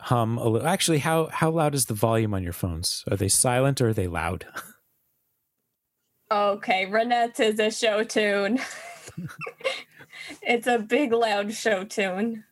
hum 0.00 0.38
a 0.38 0.48
little 0.48 0.66
actually 0.66 0.98
how 0.98 1.26
how 1.26 1.50
loud 1.50 1.74
is 1.74 1.86
the 1.86 1.94
volume 1.94 2.34
on 2.34 2.42
your 2.42 2.52
phones 2.52 3.04
are 3.10 3.16
they 3.16 3.28
silent 3.28 3.80
or 3.80 3.88
are 3.88 3.92
they 3.94 4.06
loud 4.06 4.46
Okay, 6.30 6.86
Renette 6.86 7.38
is 7.38 7.60
a 7.60 7.70
show 7.70 8.02
tune. 8.02 8.58
it's 10.42 10.66
a 10.66 10.78
big, 10.78 11.12
loud 11.12 11.52
show 11.52 11.84
tune. 11.84 12.44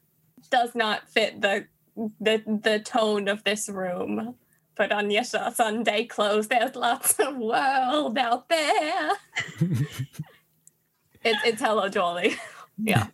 Does 0.50 0.74
not 0.74 1.08
fit 1.08 1.40
the 1.40 1.66
the 1.96 2.42
the 2.62 2.78
tone 2.78 3.28
of 3.28 3.42
this 3.42 3.68
room. 3.68 4.36
Put 4.76 4.92
on 4.92 5.10
your 5.10 5.24
Sunday 5.24 6.04
clothes. 6.04 6.48
There's 6.48 6.76
lots 6.76 7.18
of 7.18 7.36
world 7.36 8.16
out 8.16 8.48
there. 8.48 9.10
it's 11.24 11.44
it's 11.44 11.60
hello, 11.60 11.88
Dolly. 11.88 12.36
Yeah. 12.76 13.06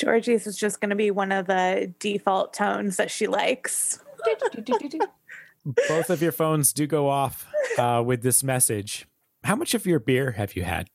Georgie's 0.00 0.46
is 0.46 0.56
just 0.56 0.80
going 0.80 0.90
to 0.90 0.96
be 0.96 1.10
one 1.10 1.30
of 1.30 1.46
the 1.46 1.92
default 1.98 2.54
tones 2.54 2.96
that 2.96 3.10
she 3.10 3.26
likes. 3.26 4.00
both 5.88 6.08
of 6.08 6.22
your 6.22 6.32
phones 6.32 6.72
do 6.72 6.86
go 6.86 7.08
off 7.08 7.46
uh, 7.78 8.02
with 8.04 8.22
this 8.22 8.42
message 8.42 9.06
how 9.44 9.54
much 9.54 9.74
of 9.74 9.86
your 9.86 9.98
beer 9.98 10.32
have 10.32 10.56
you 10.56 10.62
had 10.62 10.88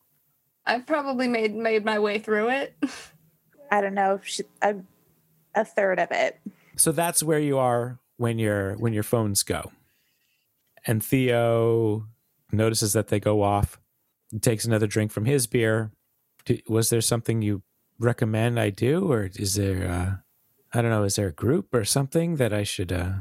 I've 0.65 0.85
probably 0.85 1.27
made 1.27 1.55
made 1.55 1.85
my 1.85 1.99
way 1.99 2.19
through 2.19 2.49
it. 2.49 2.75
I 3.71 3.81
don't 3.81 3.93
know, 3.93 4.19
she, 4.23 4.43
a, 4.61 4.75
a 5.53 5.65
third 5.65 5.99
of 5.99 6.11
it. 6.11 6.39
So 6.75 6.91
that's 6.91 7.21
where 7.21 7.39
you 7.39 7.57
are 7.57 7.99
when 8.17 8.39
your 8.39 8.75
when 8.75 8.93
your 8.93 9.03
phones 9.03 9.43
go. 9.43 9.71
And 10.85 11.03
Theo 11.03 12.07
notices 12.51 12.93
that 12.93 13.07
they 13.07 13.19
go 13.19 13.41
off, 13.41 13.79
takes 14.41 14.65
another 14.65 14.87
drink 14.87 15.11
from 15.11 15.25
his 15.25 15.47
beer. 15.47 15.91
Was 16.67 16.89
there 16.89 17.01
something 17.01 17.41
you 17.41 17.63
recommend 17.99 18.59
I 18.59 18.69
do, 18.69 19.11
or 19.11 19.29
is 19.35 19.55
there? 19.55 19.87
Uh, 19.87 20.77
I 20.77 20.81
don't 20.81 20.91
know. 20.91 21.03
Is 21.03 21.15
there 21.15 21.27
a 21.27 21.31
group 21.31 21.73
or 21.73 21.85
something 21.85 22.35
that 22.37 22.53
I 22.53 22.63
should? 22.63 22.91
Uh... 22.91 23.13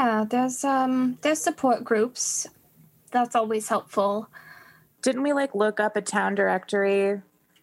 Yeah, 0.00 0.24
there's 0.28 0.64
um 0.64 1.18
there's 1.22 1.40
support 1.40 1.84
groups. 1.84 2.46
That's 3.10 3.34
always 3.34 3.68
helpful. 3.68 4.28
Didn't 5.02 5.22
we 5.22 5.32
like 5.32 5.54
look 5.54 5.80
up 5.80 5.96
a 5.96 6.02
town 6.02 6.34
directory? 6.34 7.20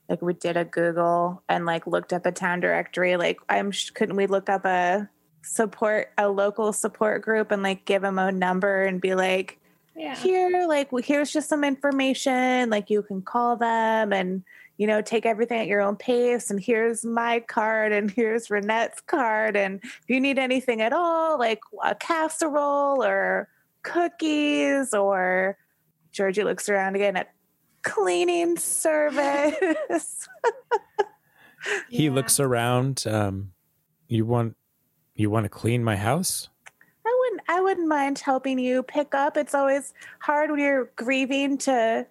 Like 0.10 0.22
we 0.22 0.34
did 0.34 0.58
a 0.58 0.66
Google 0.66 1.42
and 1.50 1.66
like 1.66 1.88
looked 1.88 2.14
up 2.14 2.26
a 2.26 2.32
town 2.32 2.60
directory. 2.60 3.18
Like 3.18 3.40
I'm 3.50 3.72
sh- 3.72 3.92
couldn't 3.92 4.16
we 4.16 4.28
look 4.28 4.50
up 4.50 4.66
a 4.66 5.10
support 5.44 6.12
a 6.18 6.28
local 6.28 6.74
support 6.74 7.22
group 7.22 7.52
and 7.52 7.62
like 7.64 7.86
give 7.86 8.02
them 8.02 8.18
a 8.20 8.32
number 8.32 8.84
and 8.84 9.00
be 9.00 9.14
like 9.16 9.60
Yeah. 9.96 10.16
here 10.16 10.66
like 10.68 10.92
well, 10.92 11.04
here's 11.04 11.32
just 11.32 11.50
some 11.50 11.64
information 11.64 12.70
like 12.70 12.90
you 12.90 13.04
can 13.04 13.22
call 13.22 13.56
them 13.56 14.12
and 14.12 14.44
you 14.78 14.88
know 14.88 15.02
take 15.02 15.26
everything 15.26 15.60
at 15.60 15.68
your 15.68 15.82
own 15.82 15.96
pace 15.96 16.50
and 16.52 16.60
here's 16.60 17.06
my 17.06 17.40
card 17.42 17.92
and 17.92 18.12
here's 18.12 18.50
renette's 18.50 19.02
card 19.02 19.56
and 19.56 19.80
if 19.84 20.04
you 20.08 20.20
need 20.20 20.38
anything 20.38 20.82
at 20.82 20.92
all 20.94 21.38
like 21.40 21.60
a 21.84 21.96
casserole 21.96 23.04
or 23.04 23.48
cookies 23.84 24.94
or 24.94 25.58
georgie 26.12 26.44
looks 26.44 26.68
around 26.70 26.96
again 26.96 27.16
at 27.16 27.34
cleaning 27.84 28.58
service 28.58 30.28
He 31.90 32.06
Yeah. 32.06 32.12
looks 32.12 32.40
around. 32.40 33.06
Um, 33.08 33.52
you 34.08 34.24
want 34.26 34.56
you 35.16 35.30
want 35.32 35.46
to 35.46 35.50
clean 35.50 35.84
my 35.84 35.96
house? 35.96 36.50
I 37.08 37.18
wouldn't 37.20 37.42
I 37.50 37.62
wouldn't 37.62 37.88
mind 37.88 38.20
helping 38.20 38.60
you 38.60 38.84
pick 38.84 39.16
up. 39.16 39.36
It's 39.36 39.56
always 39.56 39.94
hard 40.20 40.52
when 40.52 40.60
you're 40.60 40.92
grieving 40.96 41.58
to 41.60 42.06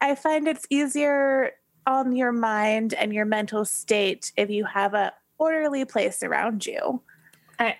I 0.00 0.14
find 0.14 0.48
it's 0.48 0.66
easier 0.70 1.52
on 1.88 2.14
your 2.14 2.32
mind 2.32 2.92
and 2.94 3.14
your 3.14 3.24
mental 3.24 3.64
state 3.64 4.30
if 4.36 4.50
you 4.50 4.66
have 4.66 4.92
a 4.92 5.12
orderly 5.38 5.84
place 5.84 6.22
around 6.22 6.66
you. 6.66 7.02
I, 7.58 7.76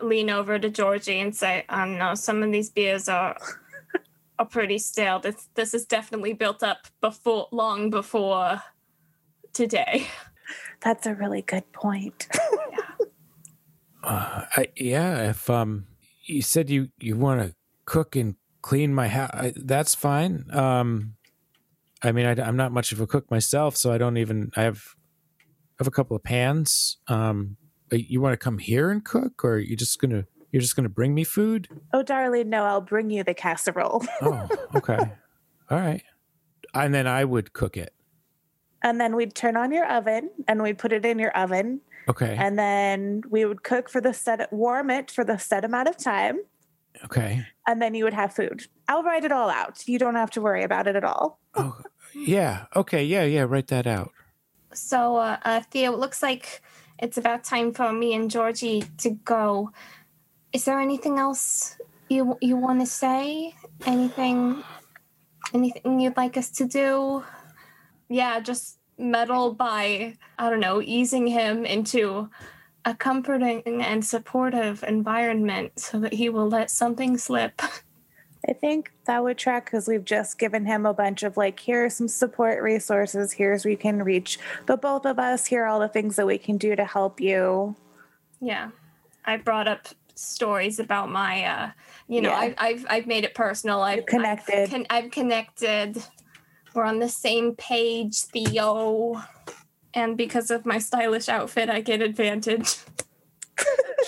I 0.00 0.04
lean 0.04 0.30
over 0.30 0.58
to 0.58 0.70
Georgie 0.70 1.20
and 1.20 1.36
say, 1.36 1.64
um, 1.68 1.98
know 1.98 2.14
some 2.14 2.42
of 2.42 2.50
these 2.50 2.70
beers 2.70 3.08
are 3.08 3.36
are 4.38 4.46
pretty 4.46 4.78
stale. 4.78 5.20
This 5.20 5.48
this 5.54 5.74
is 5.74 5.84
definitely 5.84 6.32
built 6.32 6.62
up 6.62 6.88
before 7.00 7.48
long 7.52 7.90
before 7.90 8.62
today. 9.52 10.06
That's 10.80 11.06
a 11.06 11.14
really 11.14 11.42
good 11.42 11.70
point. 11.72 12.26
Uh, 14.02 14.46
I, 14.56 14.68
yeah, 14.76 15.28
if 15.28 15.50
um, 15.50 15.86
you 16.24 16.40
said 16.40 16.70
you 16.70 16.88
you 16.98 17.16
want 17.16 17.42
to 17.42 17.54
cook 17.84 18.16
and 18.16 18.36
clean 18.62 18.94
my 18.94 19.08
house, 19.08 19.52
that's 19.56 19.94
fine. 19.94 20.46
Um, 20.52 21.16
I 22.02 22.12
mean, 22.12 22.26
I, 22.26 22.48
am 22.48 22.56
not 22.56 22.72
much 22.72 22.92
of 22.92 23.00
a 23.00 23.06
cook 23.06 23.30
myself, 23.30 23.76
so 23.76 23.92
I 23.92 23.98
don't 23.98 24.16
even. 24.16 24.50
I 24.56 24.62
have 24.62 24.96
I 25.38 25.80
have 25.80 25.86
a 25.86 25.92
couple 25.92 26.16
of 26.16 26.22
pans. 26.22 26.98
Um, 27.08 27.56
you 27.90 28.20
want 28.20 28.32
to 28.32 28.36
come 28.36 28.58
here 28.58 28.90
and 28.90 29.04
cook, 29.04 29.44
or 29.44 29.54
are 29.54 29.58
you 29.58 29.76
just 29.76 30.00
gonna 30.00 30.24
you're 30.52 30.62
just 30.62 30.76
gonna 30.76 30.88
bring 30.88 31.14
me 31.14 31.24
food? 31.24 31.68
Oh, 31.92 32.02
darling, 32.02 32.48
no, 32.48 32.64
I'll 32.64 32.80
bring 32.80 33.10
you 33.10 33.24
the 33.24 33.34
casserole. 33.34 34.04
oh, 34.22 34.48
okay, 34.74 34.98
all 35.70 35.78
right. 35.78 36.02
And 36.72 36.94
then 36.94 37.06
I 37.06 37.24
would 37.24 37.52
cook 37.52 37.76
it. 37.76 37.92
And 38.82 39.00
then 39.00 39.16
we'd 39.16 39.34
turn 39.34 39.56
on 39.56 39.72
your 39.72 39.86
oven 39.86 40.30
and 40.48 40.62
we'd 40.62 40.78
put 40.78 40.92
it 40.92 41.04
in 41.04 41.18
your 41.18 41.32
oven 41.32 41.80
Okay. 42.10 42.36
And 42.38 42.58
then 42.58 43.22
we 43.30 43.44
would 43.44 43.62
cook 43.62 43.88
for 43.88 44.00
the 44.00 44.12
set, 44.12 44.52
warm 44.52 44.90
it 44.90 45.10
for 45.10 45.24
the 45.24 45.38
set 45.38 45.64
amount 45.64 45.88
of 45.88 45.96
time. 45.96 46.40
Okay. 47.04 47.46
And 47.68 47.80
then 47.80 47.94
you 47.94 48.04
would 48.04 48.14
have 48.14 48.34
food. 48.34 48.66
I'll 48.88 49.04
write 49.04 49.24
it 49.24 49.30
all 49.30 49.48
out. 49.48 49.86
You 49.86 49.98
don't 49.98 50.16
have 50.16 50.30
to 50.32 50.40
worry 50.40 50.64
about 50.64 50.88
it 50.88 50.96
at 50.96 51.04
all. 51.04 51.38
Oh, 51.54 51.80
yeah. 52.14 52.66
Okay. 52.74 53.04
Yeah. 53.04 53.24
Yeah. 53.24 53.42
Write 53.42 53.68
that 53.68 53.86
out. 53.86 54.12
So, 54.72 55.16
uh, 55.16 55.36
uh, 55.44 55.60
Theo, 55.70 55.92
it 55.92 55.98
looks 55.98 56.22
like 56.22 56.62
it's 56.98 57.18
about 57.18 57.44
time 57.44 57.72
for 57.72 57.92
me 57.92 58.14
and 58.14 58.30
Georgie 58.30 58.84
to 58.98 59.10
go. 59.10 59.72
Is 60.52 60.64
there 60.64 60.80
anything 60.80 61.18
else 61.18 61.76
you 62.08 62.36
you 62.40 62.56
want 62.56 62.80
to 62.80 62.86
say? 62.86 63.54
Anything? 63.86 64.62
Anything 65.54 66.00
you'd 66.00 66.16
like 66.16 66.36
us 66.36 66.50
to 66.52 66.66
do? 66.66 67.24
Yeah, 68.08 68.40
just 68.40 68.78
meddle 68.98 69.54
by 69.54 70.16
I 70.38 70.50
don't 70.50 70.60
know, 70.60 70.82
easing 70.82 71.26
him 71.26 71.64
into 71.64 72.30
a 72.84 72.94
comforting 72.94 73.82
and 73.82 74.04
supportive 74.04 74.82
environment 74.84 75.78
so 75.78 76.00
that 76.00 76.14
he 76.14 76.28
will 76.28 76.48
let 76.48 76.70
something 76.70 77.18
slip. 77.18 77.60
I 78.48 78.52
think 78.54 78.92
that 79.04 79.22
would 79.22 79.36
track 79.38 79.66
because 79.66 79.86
we've 79.86 80.04
just 80.04 80.38
given 80.38 80.64
him 80.64 80.86
a 80.86 80.94
bunch 80.94 81.22
of 81.22 81.36
like, 81.36 81.60
here 81.60 81.84
are 81.84 81.90
some 81.90 82.08
support 82.08 82.62
resources, 82.62 83.32
here's 83.32 83.64
where 83.64 83.72
you 83.72 83.76
can 83.76 84.02
reach 84.02 84.38
the 84.66 84.76
both 84.76 85.04
of 85.04 85.18
us, 85.18 85.46
here 85.46 85.64
are 85.64 85.66
all 85.66 85.80
the 85.80 85.88
things 85.88 86.16
that 86.16 86.26
we 86.26 86.38
can 86.38 86.56
do 86.56 86.74
to 86.74 86.84
help 86.84 87.20
you. 87.20 87.76
Yeah. 88.40 88.70
I 89.24 89.36
brought 89.36 89.68
up 89.68 89.88
stories 90.14 90.78
about 90.78 91.08
my 91.08 91.42
uh 91.44 91.70
you 92.06 92.20
know 92.20 92.28
yeah. 92.28 92.36
I, 92.36 92.54
I've 92.58 92.86
I've 92.90 93.06
made 93.06 93.24
it 93.24 93.34
personal. 93.34 93.80
I've 93.80 94.04
connected. 94.04 94.64
I've, 94.64 94.70
con- 94.70 94.86
I've 94.90 95.10
connected 95.10 96.02
we're 96.74 96.84
on 96.84 96.98
the 96.98 97.08
same 97.08 97.54
page, 97.56 98.16
Theo. 98.18 99.22
And 99.92 100.16
because 100.16 100.50
of 100.50 100.64
my 100.64 100.78
stylish 100.78 101.28
outfit, 101.28 101.68
I 101.68 101.80
get 101.80 102.00
advantage. 102.00 102.76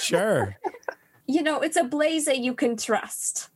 Sure. 0.00 0.56
you 1.26 1.42
know, 1.42 1.60
it's 1.60 1.76
a 1.76 1.84
blazer 1.84 2.34
you 2.34 2.54
can 2.54 2.76
trust. 2.76 3.48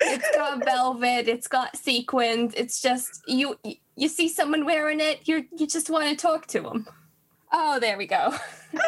It's 0.00 0.36
got 0.36 0.64
velvet, 0.64 1.28
it's 1.28 1.48
got 1.48 1.76
sequins. 1.76 2.54
It's 2.56 2.80
just 2.80 3.22
you 3.26 3.58
you 3.96 4.08
see 4.08 4.28
someone 4.28 4.64
wearing 4.64 5.00
it, 5.00 5.26
you 5.28 5.46
you 5.56 5.66
just 5.66 5.90
want 5.90 6.08
to 6.08 6.16
talk 6.16 6.46
to 6.48 6.60
them. 6.60 6.86
Oh, 7.52 7.80
there 7.80 7.96
we 7.96 8.06
go. 8.06 8.34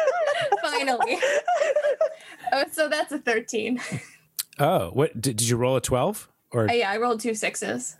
Finally. 0.61 1.17
oh, 2.53 2.65
so 2.71 2.87
that's 2.87 3.11
a 3.11 3.17
13. 3.17 3.81
Oh, 4.59 4.89
what 4.91 5.19
did, 5.19 5.37
did 5.37 5.49
you 5.49 5.57
roll 5.57 5.75
a 5.77 5.81
12? 5.81 6.29
Or 6.51 6.69
uh, 6.69 6.73
yeah, 6.73 6.91
I 6.91 6.97
rolled 6.97 7.21
two 7.21 7.33
sixes. 7.33 7.95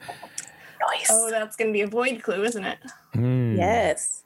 Nice. 0.90 1.08
Oh, 1.10 1.30
that's 1.30 1.56
gonna 1.56 1.72
be 1.72 1.82
a 1.82 1.88
void 1.88 2.22
clue, 2.22 2.44
isn't 2.44 2.64
it? 2.64 2.80
Mm. 3.16 3.58
Yes. 3.58 4.24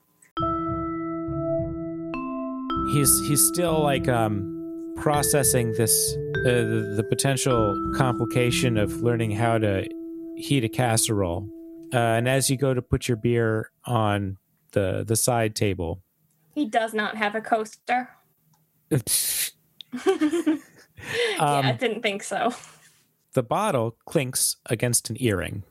He's 2.93 3.27
he's 3.27 3.45
still 3.47 3.81
like 3.83 4.07
um 4.07 4.93
processing 4.95 5.73
this 5.73 6.15
the, 6.45 6.93
the 6.95 7.03
potential 7.03 7.75
complication 7.95 8.77
of 8.77 9.01
learning 9.01 9.31
how 9.31 9.57
to 9.57 9.87
heat 10.37 10.63
a 10.63 10.69
casserole. 10.69 11.49
Uh, 11.93 11.97
and 11.97 12.29
as 12.29 12.49
you 12.49 12.57
go 12.57 12.73
to 12.73 12.81
put 12.81 13.07
your 13.07 13.17
beer 13.17 13.71
on 13.85 14.37
the 14.71 15.03
the 15.07 15.15
side 15.15 15.55
table, 15.55 16.01
he 16.53 16.65
does 16.65 16.93
not 16.93 17.17
have 17.17 17.35
a 17.35 17.41
coaster. 17.41 18.09
um, 18.91 19.01
yeah, 20.05 21.61
I 21.63 21.77
didn't 21.79 22.01
think 22.01 22.23
so 22.23 22.53
the 23.35 23.43
bottle 23.43 23.97
clinks 24.05 24.55
against 24.65 25.09
an 25.09 25.17
earring. 25.19 25.63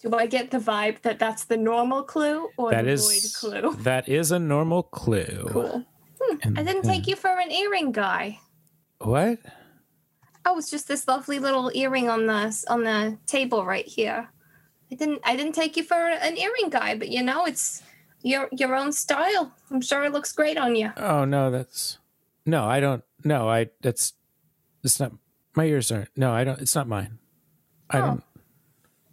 Do 0.00 0.14
I 0.14 0.26
get 0.26 0.50
the 0.50 0.58
vibe 0.58 1.02
that 1.02 1.18
that's 1.18 1.44
the 1.44 1.56
normal 1.56 2.02
clue 2.02 2.48
or 2.56 2.70
that 2.70 2.84
the 2.84 2.90
is, 2.90 3.34
void 3.40 3.62
clue? 3.62 3.76
That 3.82 4.08
is 4.08 4.32
a 4.32 4.38
normal 4.38 4.84
clue. 4.84 5.46
Cool. 5.50 5.84
Hmm, 6.20 6.58
I 6.58 6.62
didn't 6.62 6.82
take 6.82 7.06
you 7.06 7.14
for 7.14 7.30
an 7.38 7.52
earring 7.52 7.92
guy. 7.92 8.40
What? 8.98 9.38
Oh, 10.44 10.58
it's 10.58 10.70
just 10.70 10.88
this 10.88 11.06
lovely 11.06 11.38
little 11.38 11.70
earring 11.74 12.08
on 12.08 12.26
the 12.26 12.64
on 12.68 12.84
the 12.84 13.18
table 13.26 13.64
right 13.64 13.86
here. 13.86 14.28
I 14.90 14.94
didn't 14.94 15.20
I 15.24 15.36
didn't 15.36 15.54
take 15.54 15.76
you 15.76 15.84
for 15.84 15.94
an 15.94 16.36
earring 16.36 16.70
guy, 16.70 16.96
but 16.96 17.08
you 17.08 17.22
know 17.22 17.46
it's 17.46 17.82
your 18.22 18.48
your 18.52 18.74
own 18.74 18.92
style. 18.92 19.52
I'm 19.70 19.80
sure 19.80 20.04
it 20.04 20.12
looks 20.12 20.32
great 20.32 20.58
on 20.58 20.74
you. 20.74 20.92
Oh 20.96 21.24
no, 21.24 21.50
that's 21.50 21.98
no, 22.44 22.64
I 22.64 22.80
don't. 22.80 23.04
No, 23.24 23.48
I 23.48 23.70
that's 23.80 24.14
it's 24.82 24.98
not 24.98 25.12
my 25.54 25.64
ears 25.64 25.92
aren't. 25.92 26.10
No, 26.16 26.32
I 26.32 26.44
don't. 26.44 26.60
It's 26.60 26.74
not 26.74 26.88
mine. 26.88 27.18
I 27.90 27.98
oh. 27.98 28.00
don't. 28.06 28.24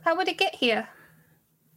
How 0.03 0.15
would 0.15 0.27
it 0.27 0.37
get 0.37 0.55
here? 0.55 0.87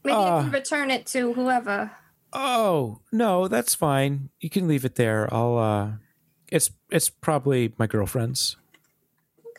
Maybe 0.05 0.17
uh, 0.17 0.39
I 0.39 0.43
can 0.43 0.51
return 0.51 0.91
it 0.91 1.07
to 1.07 1.33
whoever. 1.35 1.93
Oh 2.33 3.01
no, 3.13 3.49
that's 3.49 3.75
fine. 3.75 4.31
You 4.41 4.51
can 4.51 4.67
leave 4.67 4.85
it 4.85 4.95
there. 4.95 5.33
I'll. 5.33 5.59
uh 5.59 5.91
It's 6.51 6.71
it's 6.91 7.11
probably 7.11 7.75
my 7.79 7.87
girlfriend's. 7.87 8.57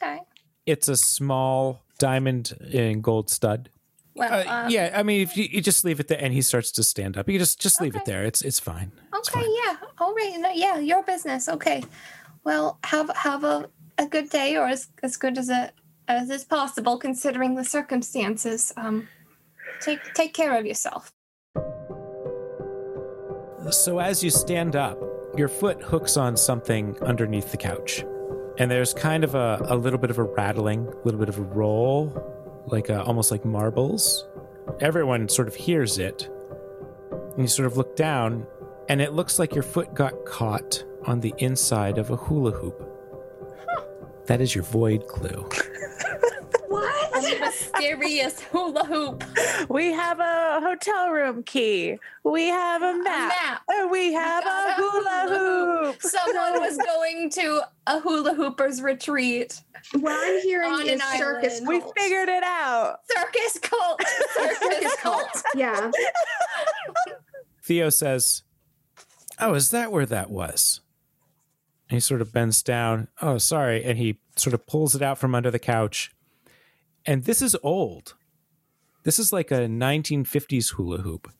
Okay. 0.03 0.19
It's 0.65 0.87
a 0.87 0.95
small 0.95 1.81
diamond 1.97 2.57
in 2.71 3.01
gold 3.01 3.29
stud. 3.29 3.69
Well, 4.15 4.31
uh, 4.31 4.65
um, 4.65 4.69
yeah. 4.69 4.93
I 4.95 5.03
mean, 5.03 5.21
if 5.21 5.35
you, 5.35 5.45
you, 5.49 5.61
just 5.61 5.83
leave 5.83 5.99
it 5.99 6.07
there, 6.07 6.19
and 6.21 6.33
he 6.33 6.41
starts 6.41 6.71
to 6.73 6.83
stand 6.83 7.17
up, 7.17 7.27
you 7.27 7.39
just 7.39 7.59
just 7.59 7.81
leave 7.81 7.95
okay. 7.95 8.01
it 8.01 8.05
there. 8.05 8.23
It's 8.23 8.41
it's 8.41 8.59
fine. 8.59 8.91
Okay. 9.07 9.17
It's 9.17 9.29
fine. 9.29 9.43
Yeah. 9.65 9.75
All 9.99 10.13
right. 10.13 10.35
No, 10.37 10.51
yeah. 10.51 10.77
Your 10.77 11.03
business. 11.03 11.49
Okay. 11.49 11.83
Well, 12.43 12.77
have 12.83 13.09
have 13.15 13.43
a 13.43 13.69
a 13.97 14.05
good 14.05 14.29
day 14.29 14.55
or 14.55 14.67
as, 14.67 14.87
as 15.01 15.17
good 15.17 15.37
as 15.37 15.49
it 15.49 15.71
as 16.07 16.29
is 16.29 16.43
possible 16.43 16.97
considering 16.97 17.55
the 17.55 17.63
circumstances. 17.63 18.71
Um, 18.77 19.07
take 19.81 19.99
take 20.13 20.33
care 20.33 20.57
of 20.57 20.65
yourself. 20.65 21.11
So 23.71 23.99
as 23.99 24.23
you 24.23 24.29
stand 24.29 24.75
up, 24.75 24.99
your 25.37 25.47
foot 25.47 25.81
hooks 25.81 26.17
on 26.17 26.35
something 26.35 26.97
underneath 27.01 27.49
the 27.49 27.57
couch, 27.57 28.03
and 28.57 28.69
there's 28.69 28.93
kind 28.93 29.23
of 29.23 29.35
a, 29.35 29.59
a 29.65 29.75
little 29.75 29.99
bit 29.99 30.09
of 30.09 30.17
a 30.17 30.23
rattling, 30.23 30.87
a 30.87 31.05
little 31.05 31.19
bit 31.19 31.29
of 31.29 31.37
a 31.37 31.41
roll, 31.41 32.63
like 32.67 32.89
a, 32.89 33.01
almost 33.03 33.31
like 33.31 33.43
marbles. 33.45 34.27
Everyone 34.79 35.27
sort 35.27 35.47
of 35.47 35.55
hears 35.55 35.97
it, 35.97 36.29
and 37.11 37.39
you 37.39 37.47
sort 37.47 37.65
of 37.65 37.77
look 37.77 37.95
down, 37.95 38.45
and 38.89 39.01
it 39.01 39.13
looks 39.13 39.39
like 39.39 39.53
your 39.53 39.63
foot 39.63 39.93
got 39.93 40.25
caught 40.25 40.83
on 41.05 41.19
the 41.19 41.33
inside 41.37 41.97
of 41.97 42.09
a 42.09 42.15
hula 42.15 42.51
hoop. 42.51 42.89
That 44.27 44.39
is 44.39 44.55
your 44.55 44.63
void 44.63 45.07
clue. 45.07 45.49
what? 47.83 47.93
A 47.93 47.97
mysterious 47.97 48.41
hula 48.51 48.85
hoop. 48.85 49.23
We 49.69 49.91
have 49.91 50.19
a 50.19 50.59
hotel 50.61 51.09
room 51.09 51.43
key. 51.43 51.97
We 52.23 52.47
have 52.47 52.81
a 52.81 52.93
map. 53.03 53.33
A 53.33 53.43
map. 53.43 53.61
And 53.69 53.85
uh, 53.85 53.89
we 53.91 54.13
have 54.13 54.45
a, 54.45 54.47
a 54.47 54.73
hula, 54.75 55.25
hula 55.27 55.85
hoop. 55.91 56.01
Someone 56.01 56.59
was 56.61 56.77
going 56.77 57.29
to 57.31 57.61
a 57.87 57.99
hula 57.99 58.33
hoopers 58.33 58.81
retreat. 58.81 59.61
What 59.99 60.13
I'm 60.13 60.41
hearing 60.41 60.71
on 60.71 60.87
is 60.87 61.03
circus. 61.17 61.59
Cult. 61.59 61.67
We 61.69 61.81
figured 62.01 62.29
it 62.29 62.43
out. 62.43 62.99
Circus 63.09 63.59
cult. 63.61 64.01
Circus 64.33 64.95
cult. 65.01 65.43
Yeah. 65.55 65.91
Theo 67.61 67.89
says, 67.89 68.43
"Oh, 69.39 69.53
is 69.53 69.71
that 69.71 69.91
where 69.91 70.05
that 70.05 70.29
was?" 70.29 70.79
he 71.93 71.99
sort 71.99 72.21
of 72.21 72.33
bends 72.33 72.63
down. 72.63 73.07
Oh, 73.21 73.37
sorry. 73.37 73.83
And 73.83 73.97
he 73.97 74.19
sort 74.35 74.53
of 74.53 74.65
pulls 74.65 74.95
it 74.95 75.01
out 75.01 75.17
from 75.17 75.35
under 75.35 75.51
the 75.51 75.59
couch. 75.59 76.11
And 77.05 77.23
this 77.23 77.41
is 77.41 77.55
old. 77.63 78.15
This 79.03 79.19
is 79.19 79.33
like 79.33 79.51
a 79.51 79.67
1950s 79.67 80.73
hula 80.73 80.99
hoop. 80.99 81.31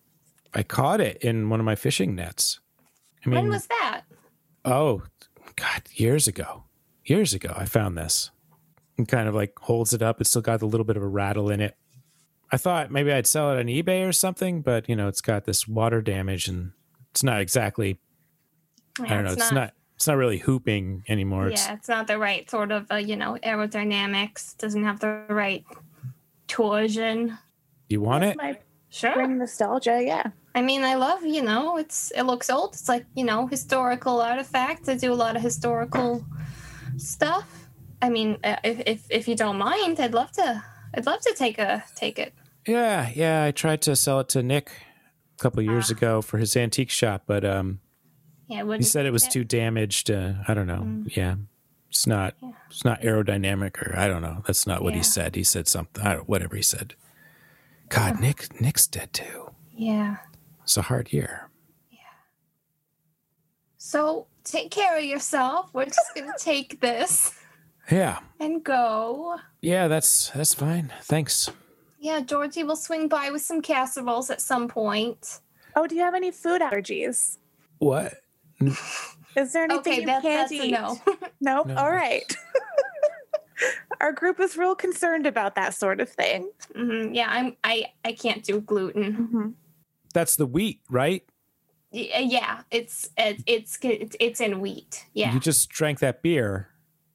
I 0.53 0.63
caught 0.63 1.01
it 1.01 1.17
in 1.17 1.49
one 1.49 1.59
of 1.59 1.65
my 1.65 1.75
fishing 1.75 2.15
nets. 2.15 2.59
I 3.25 3.29
mean, 3.29 3.41
when 3.41 3.49
was 3.49 3.67
that? 3.67 4.01
Oh, 4.65 5.03
God, 5.55 5.83
years 5.93 6.27
ago. 6.27 6.65
Years 7.05 7.33
ago, 7.33 7.53
I 7.55 7.65
found 7.65 7.97
this. 7.97 8.31
And 8.97 9.07
kind 9.07 9.27
of 9.27 9.33
like 9.33 9.53
holds 9.59 9.93
it 9.93 10.01
up. 10.01 10.21
It's 10.21 10.29
still 10.29 10.41
got 10.41 10.61
a 10.61 10.65
little 10.65 10.83
bit 10.83 10.97
of 10.97 11.03
a 11.03 11.07
rattle 11.07 11.49
in 11.49 11.61
it. 11.61 11.75
I 12.51 12.57
thought 12.57 12.91
maybe 12.91 13.11
I'd 13.11 13.25
sell 13.25 13.51
it 13.51 13.59
on 13.59 13.65
eBay 13.65 14.07
or 14.07 14.11
something, 14.11 14.61
but 14.61 14.87
you 14.87 14.95
know, 14.95 15.07
it's 15.07 15.21
got 15.21 15.45
this 15.45 15.67
water 15.67 16.01
damage 16.01 16.47
and 16.47 16.73
it's 17.09 17.23
not 17.23 17.41
exactly. 17.41 17.99
Yeah, 18.99 19.05
I 19.05 19.09
don't 19.15 19.23
know. 19.23 19.31
It's, 19.31 19.51
not, 19.51 19.53
not 19.53 19.73
it's 20.03 20.07
not 20.09 20.17
really 20.17 20.39
hooping 20.39 21.05
anymore. 21.07 21.47
Yeah, 21.49 21.75
it's 21.75 21.87
not 21.87 22.07
the 22.07 22.17
right 22.17 22.49
sort 22.51 22.73
of, 22.73 22.91
uh, 22.91 22.95
you 22.97 23.15
know, 23.15 23.37
aerodynamics. 23.41 24.57
Doesn't 24.57 24.83
have 24.83 24.99
the 24.99 25.23
right 25.29 25.63
torsion. 26.49 27.37
you 27.87 28.01
want 28.01 28.23
it? 28.25 28.35
Might 28.35 28.61
Sure. 28.89 29.13
bring 29.13 29.37
nostalgia. 29.37 30.03
Yeah. 30.03 30.23
I 30.55 30.61
mean, 30.61 30.83
I 30.83 30.95
love, 30.95 31.23
you 31.25 31.41
know, 31.41 31.77
it's 31.77 32.11
it 32.11 32.23
looks 32.23 32.49
old. 32.49 32.73
It's 32.73 32.89
like, 32.89 33.05
you 33.15 33.23
know, 33.23 33.47
historical 33.47 34.21
artifacts. 34.21 34.89
I 34.89 34.95
do 34.95 35.13
a 35.13 35.15
lot 35.15 35.35
of 35.37 35.41
historical 35.41 36.25
stuff. 36.97 37.47
I 38.01 38.09
mean, 38.09 38.37
uh, 38.43 38.57
if 38.63 38.81
if, 38.85 39.05
if 39.09 39.27
you 39.29 39.35
don't 39.35 39.57
mind, 39.57 39.99
I'd 39.99 40.13
love 40.13 40.31
to. 40.33 40.63
I'd 40.93 41.05
love 41.05 41.21
to 41.21 41.33
take 41.33 41.57
a 41.59 41.83
take 41.95 42.19
it. 42.19 42.33
Yeah, 42.67 43.09
yeah. 43.15 43.45
I 43.45 43.51
tried 43.51 43.81
to 43.83 43.95
sell 43.95 44.19
it 44.19 44.29
to 44.29 44.43
Nick 44.43 44.69
a 45.39 45.41
couple 45.41 45.61
years 45.63 45.89
Ah. 45.89 45.95
ago 45.95 46.21
for 46.21 46.37
his 46.37 46.55
antique 46.57 46.91
shop, 46.91 47.23
but 47.25 47.43
um, 47.45 47.79
Yeah, 48.47 48.63
he 48.75 48.83
said 48.83 49.05
it 49.05 49.11
was 49.13 49.23
yeah. 49.25 49.29
too 49.29 49.43
damaged. 49.43 50.11
Uh, 50.11 50.33
I 50.47 50.53
don't 50.53 50.67
know. 50.67 51.03
Yeah, 51.07 51.35
it's 51.89 52.05
not. 52.05 52.35
Yeah. 52.41 52.51
It's 52.69 52.83
not 52.85 53.01
aerodynamic, 53.01 53.81
or 53.81 53.97
I 53.97 54.07
don't 54.07 54.21
know. 54.21 54.43
That's 54.45 54.67
not 54.67 54.81
what 54.83 54.93
Yeah. 54.93 54.97
he 54.99 55.03
said. 55.03 55.35
He 55.35 55.43
said 55.43 55.67
something. 55.67 56.03
I 56.05 56.15
don't, 56.15 56.27
whatever 56.29 56.55
he 56.55 56.61
said. 56.61 56.95
God, 57.89 58.19
Nick. 58.19 58.59
Nick's 58.59 58.87
dead 58.87 59.13
too. 59.13 59.51
Yeah. 59.75 60.17
It's 60.63 60.77
a 60.77 60.83
hard 60.83 61.13
year. 61.13 61.49
Yeah. 61.91 61.97
So 63.77 64.27
take 64.43 64.71
care 64.71 64.97
of 64.97 65.03
yourself. 65.03 65.69
We're 65.73 65.85
just 65.85 66.13
gonna 66.15 66.33
take 66.39 66.81
this 66.81 67.33
Yeah, 67.91 68.19
and 68.39 68.63
go. 68.63 69.37
yeah. 69.61 69.87
That's 69.87 70.29
that's 70.31 70.53
fine. 70.53 70.91
Thanks. 71.03 71.49
Yeah, 71.99 72.19
Georgie 72.19 72.63
will 72.63 72.75
swing 72.75 73.07
by 73.07 73.29
with 73.29 73.41
some 73.41 73.61
casseroles 73.61 74.29
at 74.29 74.41
some 74.41 74.67
point. 74.67 75.39
Oh, 75.75 75.87
do 75.87 75.95
you 75.95 76.01
have 76.01 76.13
any 76.15 76.31
food 76.31 76.61
allergies? 76.61 77.37
What? 77.79 78.15
Is 79.35 79.53
there 79.53 79.63
anything 79.63 79.79
Okay, 79.79 79.99
you 80.01 80.05
that, 80.07 80.21
can't 80.21 80.49
that's 80.49 80.51
a 80.51 80.65
eat? 80.65 80.71
no. 80.71 80.99
Nope. 81.41 81.67
No. 81.67 81.75
All 81.75 81.91
right. 81.91 82.23
Our 84.01 84.11
group 84.11 84.39
is 84.39 84.57
real 84.57 84.75
concerned 84.75 85.25
about 85.25 85.55
that 85.55 85.73
sort 85.73 85.99
of 86.01 86.09
thing. 86.09 86.51
hmm 86.75 87.13
Yeah, 87.13 87.27
I'm. 87.29 87.55
I 87.63 87.85
I 88.03 88.11
can't 88.13 88.43
do 88.43 88.59
gluten. 88.61 89.13
Mm-hmm. 89.13 89.49
That's 90.13 90.35
the 90.35 90.45
wheat, 90.45 90.81
right? 90.89 91.23
Uh, 91.93 91.99
Yeah, 92.19 92.61
it's 92.71 93.09
it's 93.17 93.43
it's 93.81 94.15
it's 94.19 94.41
in 94.41 94.59
wheat. 94.59 95.05
Yeah. 95.13 95.33
You 95.33 95.39
just 95.39 95.69
drank 95.69 95.99
that 95.99 96.21
beer. 96.21 96.69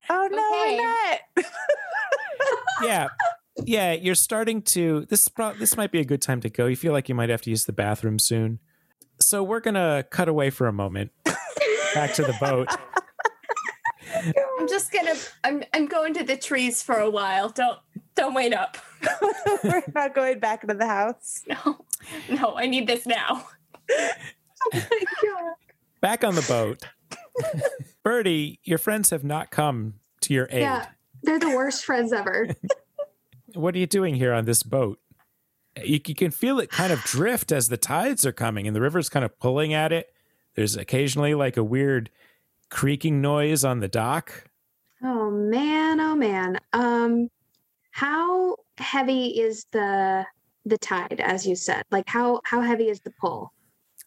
Oh 0.08 0.28
no, 0.30 0.62
Okay. 0.62 0.78
Annette. 0.78 1.52
yeah 2.82 3.08
yeah 3.64 3.92
you're 3.92 4.14
starting 4.14 4.62
to 4.62 5.04
this 5.10 5.22
is 5.22 5.28
prob- 5.28 5.56
this 5.58 5.76
might 5.76 5.90
be 5.90 5.98
a 5.98 6.04
good 6.04 6.22
time 6.22 6.40
to 6.40 6.48
go 6.48 6.66
you 6.66 6.76
feel 6.76 6.92
like 6.92 7.08
you 7.08 7.14
might 7.14 7.28
have 7.28 7.42
to 7.42 7.50
use 7.50 7.64
the 7.64 7.72
bathroom 7.72 8.18
soon 8.20 8.60
so 9.20 9.42
we're 9.42 9.58
gonna 9.60 10.04
cut 10.10 10.28
away 10.28 10.48
for 10.48 10.68
a 10.68 10.72
moment 10.72 11.10
back 11.94 12.14
to 12.14 12.22
the 12.22 12.36
boat 12.40 12.68
I'm 14.58 14.68
just 14.68 14.92
gonna. 14.92 15.14
I'm 15.44 15.62
I'm 15.74 15.86
going 15.86 16.14
to 16.14 16.24
the 16.24 16.36
trees 16.36 16.82
for 16.82 16.96
a 16.96 17.10
while. 17.10 17.48
Don't 17.50 17.78
don't 18.14 18.34
wait 18.34 18.54
up. 18.54 18.78
We're 19.64 19.82
not 19.94 20.14
going 20.14 20.38
back 20.38 20.62
into 20.64 20.74
the 20.74 20.86
house. 20.86 21.42
No, 21.46 21.84
no. 22.28 22.56
I 22.56 22.66
need 22.66 22.86
this 22.86 23.06
now. 23.06 23.46
oh 23.90 24.72
my 24.72 24.80
god. 25.22 25.54
back 26.00 26.24
on 26.24 26.34
the 26.34 26.42
boat 26.42 26.84
birdie 28.02 28.58
your 28.64 28.78
friends 28.78 29.10
have 29.10 29.24
not 29.24 29.50
come 29.50 29.94
to 30.20 30.34
your 30.34 30.48
aid 30.50 30.60
Yeah, 30.60 30.86
they're 31.22 31.38
the 31.38 31.50
worst 31.50 31.84
friends 31.84 32.12
ever. 32.12 32.48
what 33.54 33.74
are 33.74 33.78
you 33.78 33.86
doing 33.86 34.14
here 34.14 34.32
on 34.32 34.44
this 34.44 34.62
boat 34.62 34.98
you, 35.82 36.00
you 36.06 36.14
can 36.14 36.30
feel 36.30 36.58
it 36.58 36.70
kind 36.70 36.92
of 36.92 37.00
drift 37.04 37.52
as 37.52 37.68
the 37.68 37.76
tides 37.76 38.26
are 38.26 38.32
coming 38.32 38.66
and 38.66 38.74
the 38.76 38.80
river's 38.80 39.08
kind 39.08 39.24
of 39.24 39.38
pulling 39.38 39.72
at 39.72 39.92
it 39.92 40.12
there's 40.58 40.76
occasionally 40.76 41.34
like 41.34 41.56
a 41.56 41.62
weird 41.62 42.10
creaking 42.68 43.20
noise 43.20 43.64
on 43.64 43.78
the 43.78 43.86
dock 43.86 44.48
Oh 45.02 45.30
man, 45.30 46.00
oh 46.00 46.16
man. 46.16 46.58
Um 46.72 47.28
how 47.92 48.56
heavy 48.78 49.28
is 49.28 49.66
the 49.70 50.26
the 50.64 50.78
tide 50.78 51.20
as 51.20 51.46
you 51.46 51.54
said? 51.54 51.84
Like 51.92 52.08
how 52.08 52.40
how 52.44 52.60
heavy 52.60 52.88
is 52.88 53.00
the 53.00 53.12
pull? 53.20 53.52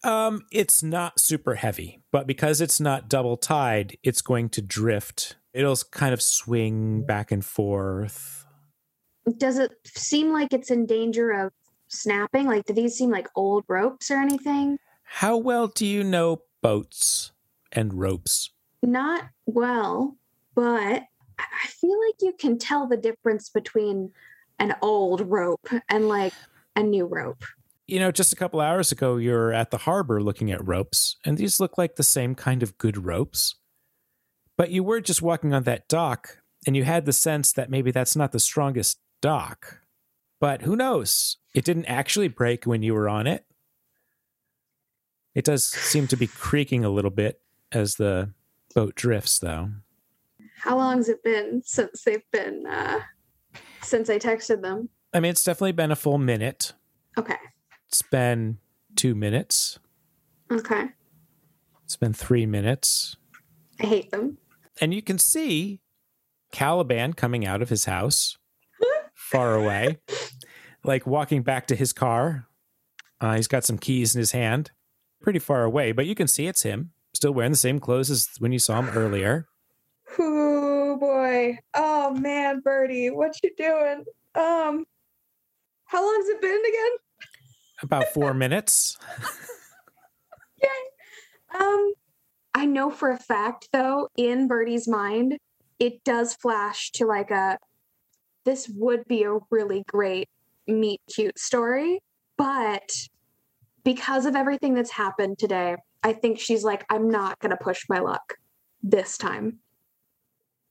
Um, 0.04 0.42
it's 0.50 0.82
not 0.82 1.20
super 1.20 1.54
heavy, 1.54 2.02
but 2.10 2.26
because 2.26 2.60
it's 2.60 2.80
not 2.80 3.08
double 3.08 3.36
tide, 3.36 3.96
it's 4.02 4.20
going 4.20 4.48
to 4.50 4.60
drift. 4.60 5.36
It'll 5.54 5.76
kind 5.90 6.12
of 6.12 6.20
swing 6.20 7.06
back 7.06 7.30
and 7.30 7.44
forth. 7.44 8.44
Does 9.38 9.58
it 9.58 9.70
seem 9.86 10.32
like 10.32 10.52
it's 10.52 10.72
in 10.72 10.84
danger 10.86 11.30
of 11.30 11.52
snapping? 11.88 12.46
Like 12.46 12.66
do 12.66 12.74
these 12.74 12.96
seem 12.96 13.10
like 13.10 13.28
old 13.36 13.64
ropes 13.68 14.10
or 14.10 14.16
anything? 14.16 14.76
How 15.16 15.36
well 15.36 15.68
do 15.68 15.86
you 15.86 16.02
know 16.02 16.42
boats 16.62 17.32
and 17.70 17.94
ropes? 17.94 18.50
Not 18.82 19.28
well, 19.46 20.16
but 20.54 21.02
I 21.38 21.66
feel 21.68 21.96
like 22.06 22.16
you 22.22 22.32
can 22.32 22.58
tell 22.58 22.88
the 22.88 22.96
difference 22.96 23.50
between 23.50 24.10
an 24.58 24.74
old 24.80 25.20
rope 25.20 25.68
and 25.88 26.08
like 26.08 26.32
a 26.74 26.82
new 26.82 27.04
rope. 27.04 27.44
You 27.86 28.00
know, 28.00 28.10
just 28.10 28.32
a 28.32 28.36
couple 28.36 28.60
hours 28.60 28.90
ago, 28.90 29.16
you 29.16 29.32
were 29.32 29.52
at 29.52 29.70
the 29.70 29.78
harbor 29.78 30.20
looking 30.20 30.50
at 30.50 30.66
ropes, 30.66 31.16
and 31.24 31.36
these 31.36 31.60
look 31.60 31.76
like 31.76 31.96
the 31.96 32.02
same 32.02 32.34
kind 32.34 32.62
of 32.62 32.78
good 32.78 33.04
ropes. 33.04 33.56
But 34.56 34.70
you 34.70 34.82
were 34.82 35.00
just 35.00 35.22
walking 35.22 35.52
on 35.52 35.64
that 35.64 35.88
dock, 35.88 36.38
and 36.66 36.74
you 36.74 36.84
had 36.84 37.04
the 37.04 37.12
sense 37.12 37.52
that 37.52 37.70
maybe 37.70 37.90
that's 37.90 38.16
not 38.16 38.32
the 38.32 38.40
strongest 38.40 38.98
dock. 39.20 39.82
But 40.40 40.62
who 40.62 40.74
knows? 40.74 41.36
It 41.54 41.66
didn't 41.66 41.84
actually 41.84 42.28
break 42.28 42.64
when 42.64 42.82
you 42.82 42.94
were 42.94 43.10
on 43.10 43.26
it. 43.26 43.44
It 45.34 45.44
does 45.44 45.64
seem 45.64 46.06
to 46.08 46.16
be 46.16 46.26
creaking 46.26 46.84
a 46.84 46.90
little 46.90 47.10
bit 47.10 47.40
as 47.70 47.96
the 47.96 48.32
boat 48.74 48.94
drifts, 48.94 49.38
though. 49.38 49.70
How 50.58 50.76
long's 50.76 51.08
it 51.08 51.22
been 51.24 51.62
since 51.64 52.02
they've 52.04 52.28
been 52.32 52.66
uh 52.66 53.00
since 53.82 54.08
I 54.10 54.18
texted 54.18 54.62
them? 54.62 54.88
I 55.12 55.20
mean, 55.20 55.30
it's 55.30 55.44
definitely 55.44 55.72
been 55.72 55.90
a 55.90 55.96
full 55.96 56.18
minute. 56.18 56.72
Okay. 57.18 57.36
It's 57.88 58.02
been 58.02 58.58
two 58.96 59.14
minutes. 59.14 59.78
Okay. 60.50 60.84
It's 61.84 61.96
been 61.96 62.12
three 62.12 62.46
minutes. 62.46 63.16
I 63.80 63.86
hate 63.86 64.10
them. 64.10 64.38
and 64.80 64.94
you 64.94 65.02
can 65.02 65.18
see 65.18 65.80
Caliban 66.52 67.12
coming 67.14 67.44
out 67.44 67.60
of 67.62 67.68
his 67.68 67.86
house 67.86 68.38
far 69.14 69.54
away, 69.54 69.98
like 70.84 71.06
walking 71.06 71.42
back 71.42 71.66
to 71.66 71.76
his 71.76 71.92
car. 71.92 72.46
Uh, 73.20 73.34
he's 73.36 73.48
got 73.48 73.64
some 73.64 73.78
keys 73.78 74.14
in 74.14 74.18
his 74.20 74.32
hand, 74.32 74.70
pretty 75.22 75.38
far 75.38 75.64
away, 75.64 75.92
but 75.92 76.06
you 76.06 76.14
can 76.14 76.26
see 76.26 76.46
it's 76.46 76.62
him, 76.62 76.92
still 77.14 77.32
wearing 77.32 77.52
the 77.52 77.58
same 77.58 77.78
clothes 77.78 78.10
as 78.10 78.28
when 78.38 78.52
you 78.52 78.58
saw 78.58 78.80
him 78.80 78.90
earlier. 78.90 79.46
Oh 80.18 80.96
boy. 80.98 81.58
Oh 81.74 82.14
man, 82.14 82.60
Birdie, 82.60 83.10
what 83.10 83.34
you 83.42 83.50
doing? 83.56 84.04
Um 84.34 84.84
how 85.86 86.02
long's 86.02 86.28
it 86.28 86.40
been 86.40 86.50
again? 86.50 86.90
About 87.82 88.08
four 88.14 88.34
minutes. 88.44 88.98
Yay. 90.62 91.58
Um 91.58 91.92
I 92.54 92.66
know 92.66 92.90
for 92.90 93.10
a 93.10 93.18
fact 93.18 93.68
though, 93.72 94.08
in 94.16 94.48
Birdie's 94.48 94.86
mind, 94.86 95.38
it 95.78 96.04
does 96.04 96.34
flash 96.34 96.90
to 96.92 97.06
like 97.06 97.30
a 97.30 97.58
this 98.44 98.68
would 98.68 99.06
be 99.06 99.22
a 99.22 99.38
really 99.50 99.84
great 99.86 100.28
meet 100.66 101.00
cute 101.12 101.38
story, 101.38 102.00
but 102.36 102.90
because 103.84 104.26
of 104.26 104.36
everything 104.36 104.74
that's 104.74 104.90
happened 104.90 105.38
today, 105.38 105.76
I 106.02 106.12
think 106.12 106.38
she's 106.38 106.64
like, 106.64 106.84
I'm 106.90 107.08
not 107.08 107.38
gonna 107.40 107.56
push 107.56 107.84
my 107.88 107.98
luck 107.98 108.34
this 108.82 109.16
time. 109.18 109.58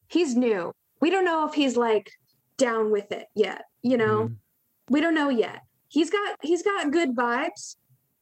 He's 0.08 0.36
new. 0.36 0.74
We 1.00 1.10
don't 1.10 1.26
know 1.26 1.48
if 1.48 1.54
he's 1.54 1.78
like 1.78 2.12
down 2.58 2.92
with 2.92 3.12
it 3.12 3.28
yet, 3.36 3.64
you 3.82 3.98
know? 3.98 4.28
Mhm. 4.30 4.36
we 4.90 5.00
don't 5.00 5.16
know 5.16 5.30
yet. 5.30 5.62
He's 5.88 6.10
got 6.10 6.38
he's 6.42 6.64
got 6.64 6.92
good 6.92 7.16
vibes. 7.16 7.76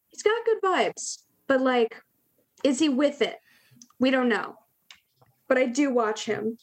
He's 0.09 0.21
got 0.23 0.45
good 0.45 0.61
vibes. 0.63 1.23
But 1.47 1.61
like 1.61 1.95
is 2.63 2.79
he 2.79 2.89
with 2.89 3.21
it? 3.21 3.37
We 3.99 4.11
don't 4.11 4.29
know. 4.29 4.55
But 5.47 5.57
I 5.57 5.65
do 5.65 5.91
watch 5.91 6.25
him. 6.25 6.57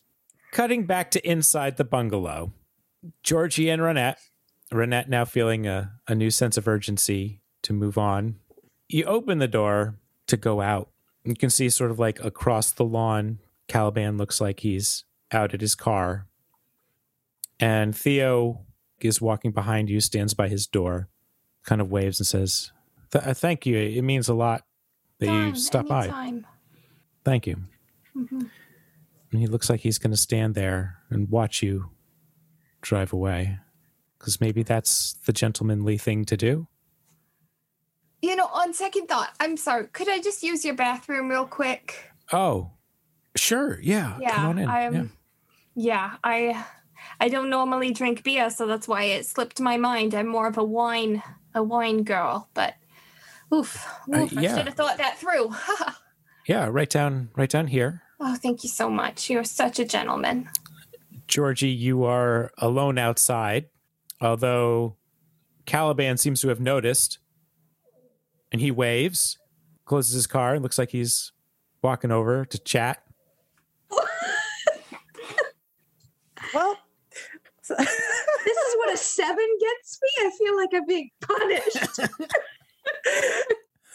Cutting 0.53 0.87
back 0.87 1.11
to 1.13 1.29
inside 1.29 1.77
the 1.77 1.85
bungalow, 1.85 2.53
Georgie 3.23 3.69
and 3.69 3.83
Renette, 3.83 4.19
Renette 4.73 5.09
now 5.09 5.25
feeling 5.25 5.67
a, 5.67 5.93
a 6.07 6.15
new 6.15 6.31
sense 6.31 6.57
of 6.57 6.69
urgency 6.69 7.41
to 7.67 7.73
move 7.73 7.99
on. 7.99 8.37
You 8.89 9.05
open 9.05 9.39
the 9.39 9.49
door 9.49 9.97
to 10.29 10.37
go 10.37 10.61
out. 10.61 10.89
You 11.25 11.35
can 11.35 11.51
see 11.51 11.69
sort 11.69 11.91
of 11.91 11.99
like 11.99 12.23
across 12.25 12.71
the 12.71 12.85
lawn, 12.85 13.41
Caliban 13.67 14.17
looks 14.17 14.41
like 14.41 14.61
he's 14.61 15.05
out 15.33 15.53
at 15.53 15.61
his 15.61 15.75
car. 15.75 16.27
And 17.59 17.97
Theo 17.97 18.61
is 19.01 19.21
walking 19.21 19.51
behind 19.51 19.91
you, 19.91 20.01
stands 20.01 20.35
by 20.35 20.49
his 20.49 20.67
door, 20.69 21.09
kind 21.65 21.81
of 21.81 21.91
waves 21.91 22.21
and 22.21 22.27
says, 22.27 22.71
"Th- 23.11 23.25
uh, 23.25 23.35
Thank 23.35 23.67
you. 23.67 23.77
It 23.77 24.03
means 24.03 24.29
a 24.29 24.35
lot 24.35 24.63
that 25.19 25.27
you 25.27 25.33
Fine, 25.53 25.57
stopped 25.57 25.89
by. 25.89 26.43
Thank 27.25 27.47
you. 27.49 27.57
Mhm. 28.15 28.51
And 29.33 29.41
he 29.41 29.49
looks 29.49 29.69
like 29.69 29.81
he's 29.81 29.99
going 29.99 30.13
to 30.13 30.17
stand 30.17 30.55
there 30.55 30.99
and 31.11 31.29
watch 31.29 31.63
you 31.63 31.91
drive 32.83 33.13
away. 33.13 33.59
Because 34.19 34.41
maybe 34.41 34.63
that's 34.63 35.15
the 35.27 35.33
gentlemanly 35.33 35.99
thing 35.99 36.25
to 36.27 36.37
do. 36.37 36.69
You 38.23 38.35
know, 38.37 38.47
on 38.47 38.73
second 38.75 39.07
thought, 39.09 39.33
I'm 39.41 39.57
sorry. 39.57 39.87
Could 39.89 40.09
I 40.09 40.21
just 40.21 40.43
use 40.43 40.65
your 40.65 40.75
bathroom 40.75 41.29
real 41.29 41.47
quick? 41.47 42.11
Oh, 42.33 42.71
Sure. 43.37 43.79
Yeah. 43.83 44.17
Yeah, 44.19 44.35
Come 44.35 44.47
on 44.47 44.59
in. 44.59 44.69
I'm. 44.69 44.95
Yeah. 44.95 45.05
Yeah, 45.75 46.11
I. 46.25 46.65
I 47.21 47.29
don't 47.29 47.51
normally 47.51 47.93
drink 47.93 48.25
beer, 48.25 48.49
so 48.51 48.67
that's 48.67 48.89
why 48.89 49.03
it 49.05 49.27
slipped 49.27 49.61
my 49.61 49.77
mind. 49.77 50.15
I'm 50.15 50.27
more 50.27 50.47
of 50.47 50.57
a 50.57 50.65
wine, 50.65 51.23
a 51.55 51.63
wine 51.63 52.03
girl. 52.03 52.49
But, 52.55 52.75
oof, 53.55 53.87
Uh, 54.13 54.21
oof 54.21 54.37
I 54.39 54.41
should 54.41 54.67
have 54.67 54.75
thought 54.75 54.97
that 54.99 55.19
through. 55.19 55.55
Yeah. 56.49 56.69
Right 56.71 56.89
down. 56.89 57.31
Right 57.37 57.51
down 57.51 57.67
here. 57.67 58.03
oh, 58.21 58.37
thank 58.37 58.63
you 58.63 58.71
so 58.71 58.89
much. 58.89 59.29
You're 59.29 59.43
such 59.45 59.79
a 59.81 59.85
gentleman. 59.85 60.49
Georgie, 61.27 61.69
you 61.69 62.05
are 62.05 62.53
alone 62.59 62.99
outside, 62.99 63.67
although 64.21 64.97
Caliban 65.67 66.17
seems 66.19 66.41
to 66.43 66.49
have 66.49 66.61
noticed, 66.61 67.19
and 68.53 68.61
he 68.61 68.71
waves, 68.71 69.39
closes 69.85 70.15
his 70.15 70.27
car, 70.27 70.55
and 70.55 70.63
looks 70.63 70.79
like 70.79 70.91
he's 70.91 71.33
walking 71.83 72.11
over 72.11 72.45
to 72.45 72.59
chat. 72.59 73.03
Well, 76.55 76.79
This 77.69 78.57
is 78.59 78.77
what 78.77 78.95
a 78.95 78.97
seven 78.97 79.47
gets 79.61 79.99
me. 80.01 80.09
I 80.27 80.31
feel 80.39 80.57
like 80.57 80.69
I'm 80.73 80.87
being 80.87 81.11
punished. 81.21 82.01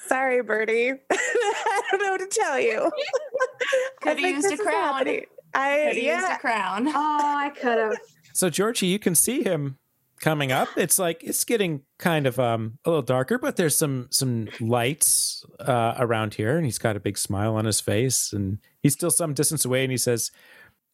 sorry, 0.08 0.44
Birdie. 0.44 0.92
I 1.12 1.82
don't 1.90 2.02
know 2.04 2.12
what 2.12 2.20
to 2.20 2.28
tell 2.28 2.60
you. 2.60 2.92
I 2.92 3.90
Coulda 4.02 4.22
used 4.22 4.52
a 4.52 4.58
crown. 4.58 4.76
happening. 4.76 5.26
I 5.54 5.92
Could 5.94 6.04
yeah. 6.04 6.16
used 6.16 6.28
yeah. 6.28 6.36
a 6.36 6.40
crown. 6.40 6.88
oh, 6.90 6.94
I 7.38 7.50
could 7.52 7.78
have. 7.78 7.98
So, 8.34 8.50
Georgie, 8.50 8.88
you 8.88 9.00
can 9.00 9.16
see 9.16 9.42
him 9.42 9.78
coming 10.22 10.52
up. 10.52 10.70
It's 10.78 10.98
like 11.00 11.24
it's 11.24 11.44
getting 11.44 11.82
kind 12.00 12.26
of 12.28 12.40
um 12.40 12.78
a 12.86 12.90
little 12.90 13.02
darker, 13.02 13.38
but 13.38 13.56
there's 13.58 13.78
some 13.78 14.08
some 14.12 14.48
lights 14.60 15.44
uh, 15.60 15.96
around 15.98 16.36
here, 16.36 16.56
and 16.58 16.66
he's 16.66 16.78
got 16.80 16.96
a 16.96 17.00
big 17.00 17.18
smile 17.18 17.56
on 17.56 17.66
his 17.66 17.82
face, 17.82 18.32
and 18.34 18.60
he's 18.82 18.94
still 18.94 19.12
some 19.12 19.34
distance 19.34 19.66
away, 19.66 19.84
and 19.84 19.92
he 19.92 19.98
says. 19.98 20.32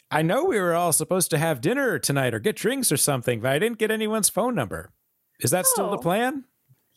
I 0.09 0.21
know 0.21 0.45
we 0.45 0.57
were 0.57 0.73
all 0.73 0.93
supposed 0.93 1.29
to 1.31 1.37
have 1.37 1.59
dinner 1.59 1.99
tonight 1.99 2.33
or 2.33 2.39
get 2.39 2.55
drinks 2.55 2.93
or 2.93 2.95
something, 2.95 3.41
but 3.41 3.51
I 3.51 3.59
didn't 3.59 3.77
get 3.77 3.91
anyone's 3.91 4.29
phone 4.29 4.55
number. 4.55 4.89
Is 5.41 5.51
that 5.51 5.65
still 5.65 5.89
the 5.91 5.97
Oh. 5.97 6.01
plan? 6.01 6.45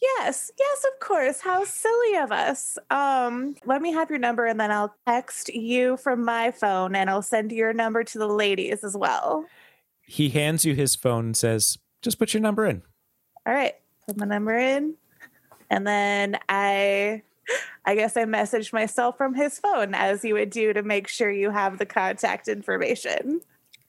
Yes, 0.01 0.53
yes, 0.57 0.85
of 0.85 1.01
course. 1.05 1.41
How 1.41 1.65
silly 1.65 2.15
of 2.19 2.31
us. 2.31 2.79
Um, 2.89 3.57
let 3.67 3.83
me 3.83 3.91
have 3.93 4.11
your 4.11 4.21
number 4.21 4.47
and 4.47 4.61
then 4.61 4.71
I'll 4.71 4.95
text 5.09 5.49
you 5.49 5.97
from 5.97 6.25
my 6.25 6.53
phone 6.53 6.95
and 6.95 7.11
I'll 7.11 7.21
send 7.21 7.51
your 7.51 7.73
number 7.73 8.05
to 8.05 8.17
the 8.19 8.29
ladies 8.29 8.85
as 8.85 8.97
well. 8.97 9.45
He 10.07 10.29
hands 10.29 10.65
you 10.65 10.77
his 10.77 10.95
phone 10.95 11.25
and 11.27 11.37
says, 11.37 11.79
just 12.03 12.19
put 12.19 12.35
your 12.35 12.41
number 12.41 12.67
in. 12.67 12.83
All 13.47 13.53
right, 13.53 13.75
put 14.07 14.17
my 14.17 14.27
number 14.27 14.57
in. 14.57 14.95
And 15.71 15.87
then 15.87 16.39
I 16.49 17.23
I 17.85 17.95
guess 17.95 18.17
I 18.17 18.25
messaged 18.25 18.73
myself 18.73 19.17
from 19.17 19.35
his 19.35 19.59
phone 19.59 19.95
as 19.95 20.25
you 20.25 20.35
would 20.35 20.51
do 20.51 20.73
to 20.73 20.83
make 20.83 21.09
sure 21.09 21.31
you 21.31 21.51
have 21.51 21.79
the 21.79 21.87
contact 21.87 22.49
information. 22.49 23.41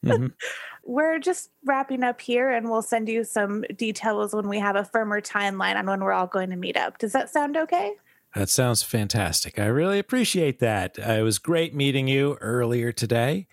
Mhm. 0.03 0.33
We're 0.83 1.19
just 1.19 1.51
wrapping 1.63 2.03
up 2.03 2.21
here 2.21 2.49
and 2.49 2.67
we'll 2.69 2.81
send 2.81 3.07
you 3.07 3.23
some 3.23 3.63
details 3.75 4.33
when 4.33 4.47
we 4.49 4.57
have 4.57 4.75
a 4.75 4.83
firmer 4.83 5.21
timeline 5.21 5.75
on 5.75 5.85
when 5.85 5.99
we're 6.03 6.11
all 6.11 6.25
going 6.25 6.49
to 6.49 6.55
meet 6.55 6.75
up. 6.75 6.97
Does 6.97 7.13
that 7.13 7.29
sound 7.29 7.55
okay? 7.55 7.93
That 8.33 8.49
sounds 8.49 8.81
fantastic. 8.81 9.59
I 9.59 9.67
really 9.67 9.99
appreciate 9.99 10.57
that. 10.57 10.97
Uh, 10.97 11.11
it 11.11 11.21
was 11.21 11.37
great 11.37 11.75
meeting 11.75 12.07
you 12.07 12.35
earlier 12.41 12.91
today. 12.91 13.45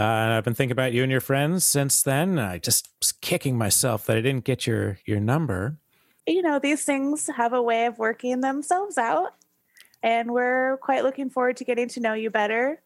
Uh, 0.00 0.02
and 0.02 0.32
I've 0.32 0.44
been 0.44 0.54
thinking 0.54 0.72
about 0.72 0.94
you 0.94 1.02
and 1.02 1.12
your 1.12 1.20
friends 1.20 1.66
since 1.66 2.02
then. 2.02 2.38
I 2.38 2.56
just 2.56 2.88
was 3.00 3.12
kicking 3.12 3.58
myself 3.58 4.06
that 4.06 4.16
I 4.16 4.22
didn't 4.22 4.44
get 4.44 4.66
your 4.66 4.98
your 5.04 5.20
number. 5.20 5.76
you 6.26 6.40
know, 6.40 6.58
these 6.58 6.84
things 6.84 7.28
have 7.36 7.52
a 7.52 7.60
way 7.60 7.84
of 7.84 7.98
working 7.98 8.40
themselves 8.40 8.96
out. 8.96 9.34
And 10.02 10.30
we're 10.30 10.78
quite 10.78 11.04
looking 11.04 11.28
forward 11.28 11.58
to 11.58 11.64
getting 11.64 11.88
to 11.90 12.00
know 12.00 12.14
you 12.14 12.30
better. 12.30 12.80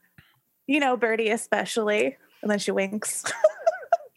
You 0.67 0.81
know, 0.81 0.97
Birdie 0.97 1.31
especially. 1.31 2.17
And 2.43 2.51
then 2.51 2.59
she 2.59 2.73
winks. 2.73 3.25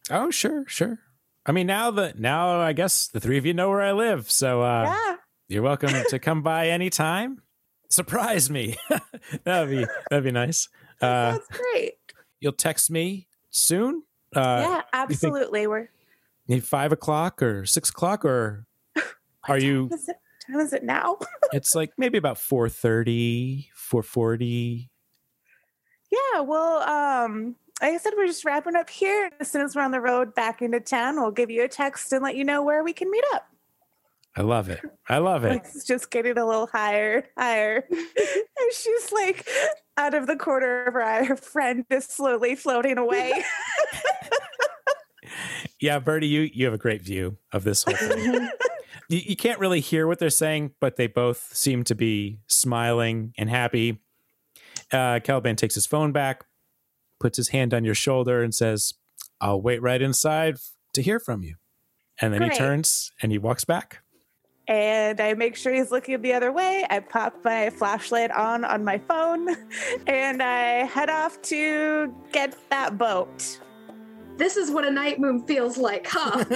Oh, 0.10 0.32
sure, 0.32 0.64
sure. 0.68 1.00
I 1.46 1.52
mean, 1.52 1.68
now 1.68 1.92
that 1.92 2.18
now 2.18 2.62
I 2.62 2.72
guess 2.72 3.08
the 3.08 3.20
three 3.20 3.38
of 3.38 3.46
you 3.46 3.54
know 3.54 3.70
where 3.70 3.82
I 3.82 3.92
live, 3.92 4.32
so 4.32 4.62
uh, 4.62 4.84
yeah. 4.84 5.16
you're 5.50 5.62
welcome 5.62 5.90
to 5.90 6.20
come 6.28 6.42
by 6.42 6.70
anytime. 6.70 7.42
Surprise 7.90 8.50
me. 8.50 8.78
that'd 9.44 9.70
be 9.70 9.86
that'd 10.10 10.24
be 10.24 10.32
nice. 10.32 10.70
Uh, 11.02 11.34
That's 11.34 11.48
great. 11.50 11.96
You'll 12.40 12.52
text 12.54 12.90
me 12.92 13.28
soon. 13.50 14.04
Uh, 14.36 14.62
yeah, 14.64 14.82
absolutely. 14.94 15.68
We're 15.68 15.90
Need 16.48 16.64
five 16.64 16.92
o'clock 16.94 17.42
or 17.42 17.66
six 17.66 17.90
o'clock 17.90 18.24
or 18.24 18.66
are 19.50 19.58
you? 19.58 19.86
what 19.86 20.00
is 20.00 20.08
it, 20.08 20.16
time 20.50 20.60
is 20.60 20.74
it 20.74 20.84
now? 20.84 21.18
It's 21.54 21.76
like 21.76 21.92
maybe 21.98 22.18
about 22.18 22.36
4.30, 22.38 23.68
4.40. 23.90 24.90
yeah, 26.12 26.42
well, 26.42 26.82
um, 26.82 27.56
like 27.82 27.94
I 27.94 27.98
said, 27.98 28.14
we're 28.18 28.28
just 28.28 28.44
wrapping 28.44 28.76
up 28.76 28.90
here. 28.90 29.32
As 29.40 29.50
soon 29.50 29.62
as 29.62 29.76
we're 29.76 29.82
on 29.82 29.92
the 29.92 30.02
road 30.02 30.36
back 30.36 30.62
into 30.62 30.82
town, 30.82 31.16
we'll 31.16 31.32
give 31.32 31.50
you 31.50 31.64
a 31.64 31.70
text 31.70 32.12
and 32.12 32.22
let 32.22 32.36
you 32.36 32.44
know 32.44 32.64
where 32.64 32.84
we 32.84 32.92
can 32.92 33.10
meet 33.10 33.24
up. 33.34 33.48
I 34.38 34.42
love 34.44 34.70
it. 34.70 34.80
I 35.10 35.18
love 35.18 35.44
it. 35.44 35.64
It's 35.66 35.84
just 35.84 36.12
getting 36.12 36.38
a 36.38 36.46
little 36.46 36.68
higher, 36.68 37.26
higher. 37.38 37.84
and 37.90 38.74
she's 38.74 39.12
like 39.12 39.48
out 39.98 40.14
of 40.14 40.28
the 40.28 40.36
corner 40.36 40.86
of 40.86 40.94
her 40.94 41.02
eye, 41.02 41.26
her 41.26 41.36
friend 41.36 41.86
is 41.90 42.06
slowly 42.06 42.56
floating 42.56 42.98
away. 42.98 43.44
Yeah, 45.80 46.00
Birdie, 46.00 46.28
you 46.28 46.50
you 46.54 46.66
have 46.66 46.74
a 46.74 46.80
great 46.80 47.04
view 47.04 47.38
of 47.52 47.64
this 47.64 47.84
whole 47.84 47.96
thing. 47.96 48.50
you, 49.10 49.20
you 49.24 49.36
can't 49.36 49.60
really 49.60 49.80
hear 49.80 50.08
what 50.08 50.20
they're 50.20 50.30
saying, 50.30 50.72
but 50.82 50.96
they 50.96 51.08
both 51.08 51.50
seem 51.54 51.84
to 51.86 51.96
be 51.96 52.40
smiling 52.48 53.34
and 53.38 53.50
happy. 53.50 54.00
Uh, 54.92 55.20
Caliban 55.24 55.56
takes 55.56 55.76
his 55.76 55.86
phone 55.86 56.12
back, 56.12 56.46
puts 57.20 57.38
his 57.38 57.50
hand 57.50 57.74
on 57.74 57.86
your 57.86 57.94
shoulder, 57.94 58.42
and 58.42 58.56
says, 58.56 58.94
"I'll 59.40 59.62
wait 59.62 59.82
right 59.82 60.02
inside 60.02 60.58
to 60.94 61.02
hear 61.02 61.20
from 61.20 61.44
you." 61.44 61.56
And 62.20 62.34
then 62.34 62.42
he 62.42 62.50
turns 62.50 63.12
and 63.22 63.32
he 63.32 63.38
walks 63.38 63.64
back. 63.64 64.02
And 64.68 65.22
I 65.22 65.34
make 65.34 65.56
sure 65.56 65.74
he's 65.74 65.92
looking 65.92 66.22
the 66.22 66.34
other 66.34 66.52
way. 66.52 66.86
I 66.90 67.00
pop 67.00 67.40
my 67.44 67.70
flashlight 67.70 68.32
on 68.32 68.66
on 68.66 68.84
my 68.84 68.98
phone 68.98 69.56
and 70.08 70.44
I 70.44 70.84
head 70.86 71.10
off 71.10 71.42
to 71.44 72.14
get 72.32 72.56
that 72.70 72.98
boat. 72.98 73.60
This 74.36 74.58
is 74.58 74.70
what 74.70 74.86
a 74.86 74.92
night 74.92 75.20
moon 75.20 75.44
feels 75.44 75.78
like, 75.78 76.06
huh? 76.08 76.44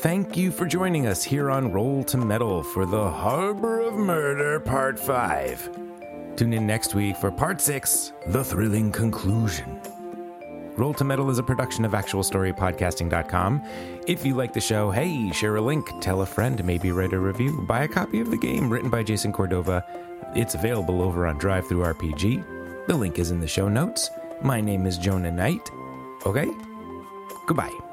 Thank 0.00 0.36
you 0.36 0.52
for 0.52 0.66
joining 0.66 1.06
us 1.06 1.24
here 1.24 1.50
on 1.50 1.72
Roll 1.72 2.04
to 2.04 2.18
Meddle 2.18 2.62
for 2.62 2.84
the 2.86 3.10
Harbor 3.10 3.80
of 3.80 3.94
Murder 3.94 4.60
Part 4.60 5.00
5. 5.00 6.36
Tune 6.36 6.52
in 6.52 6.66
next 6.66 6.94
week 6.94 7.16
for 7.16 7.32
Part 7.32 7.60
6 7.60 8.12
The 8.28 8.44
Thrilling 8.44 8.92
Conclusion. 8.92 9.80
Roll 10.76 10.92
to 10.94 11.04
Meddle 11.04 11.30
is 11.30 11.38
a 11.38 11.42
production 11.42 11.84
of 11.84 11.92
ActualStoryPodcasting.com. 11.92 13.62
If 14.06 14.26
you 14.26 14.34
like 14.34 14.52
the 14.52 14.60
show, 14.60 14.90
hey, 14.90 15.32
share 15.32 15.56
a 15.56 15.60
link, 15.60 15.88
tell 16.00 16.20
a 16.20 16.26
friend, 16.26 16.62
maybe 16.64 16.92
write 16.92 17.14
a 17.14 17.18
review, 17.18 17.62
buy 17.62 17.84
a 17.84 17.88
copy 17.88 18.20
of 18.20 18.30
the 18.30 18.36
game 18.36 18.68
written 18.68 18.90
by 18.90 19.02
Jason 19.02 19.32
Cordova. 19.32 19.84
It's 20.34 20.54
available 20.54 21.00
over 21.00 21.26
on 21.26 21.40
DriveThruRPG. 21.40 22.86
The 22.86 22.94
link 22.94 23.18
is 23.18 23.30
in 23.30 23.40
the 23.40 23.48
show 23.48 23.68
notes. 23.68 24.10
My 24.42 24.60
name 24.60 24.86
is 24.86 24.98
Jonah 24.98 25.32
Knight. 25.32 25.70
Okay? 26.26 26.50
Goodbye. 27.46 27.85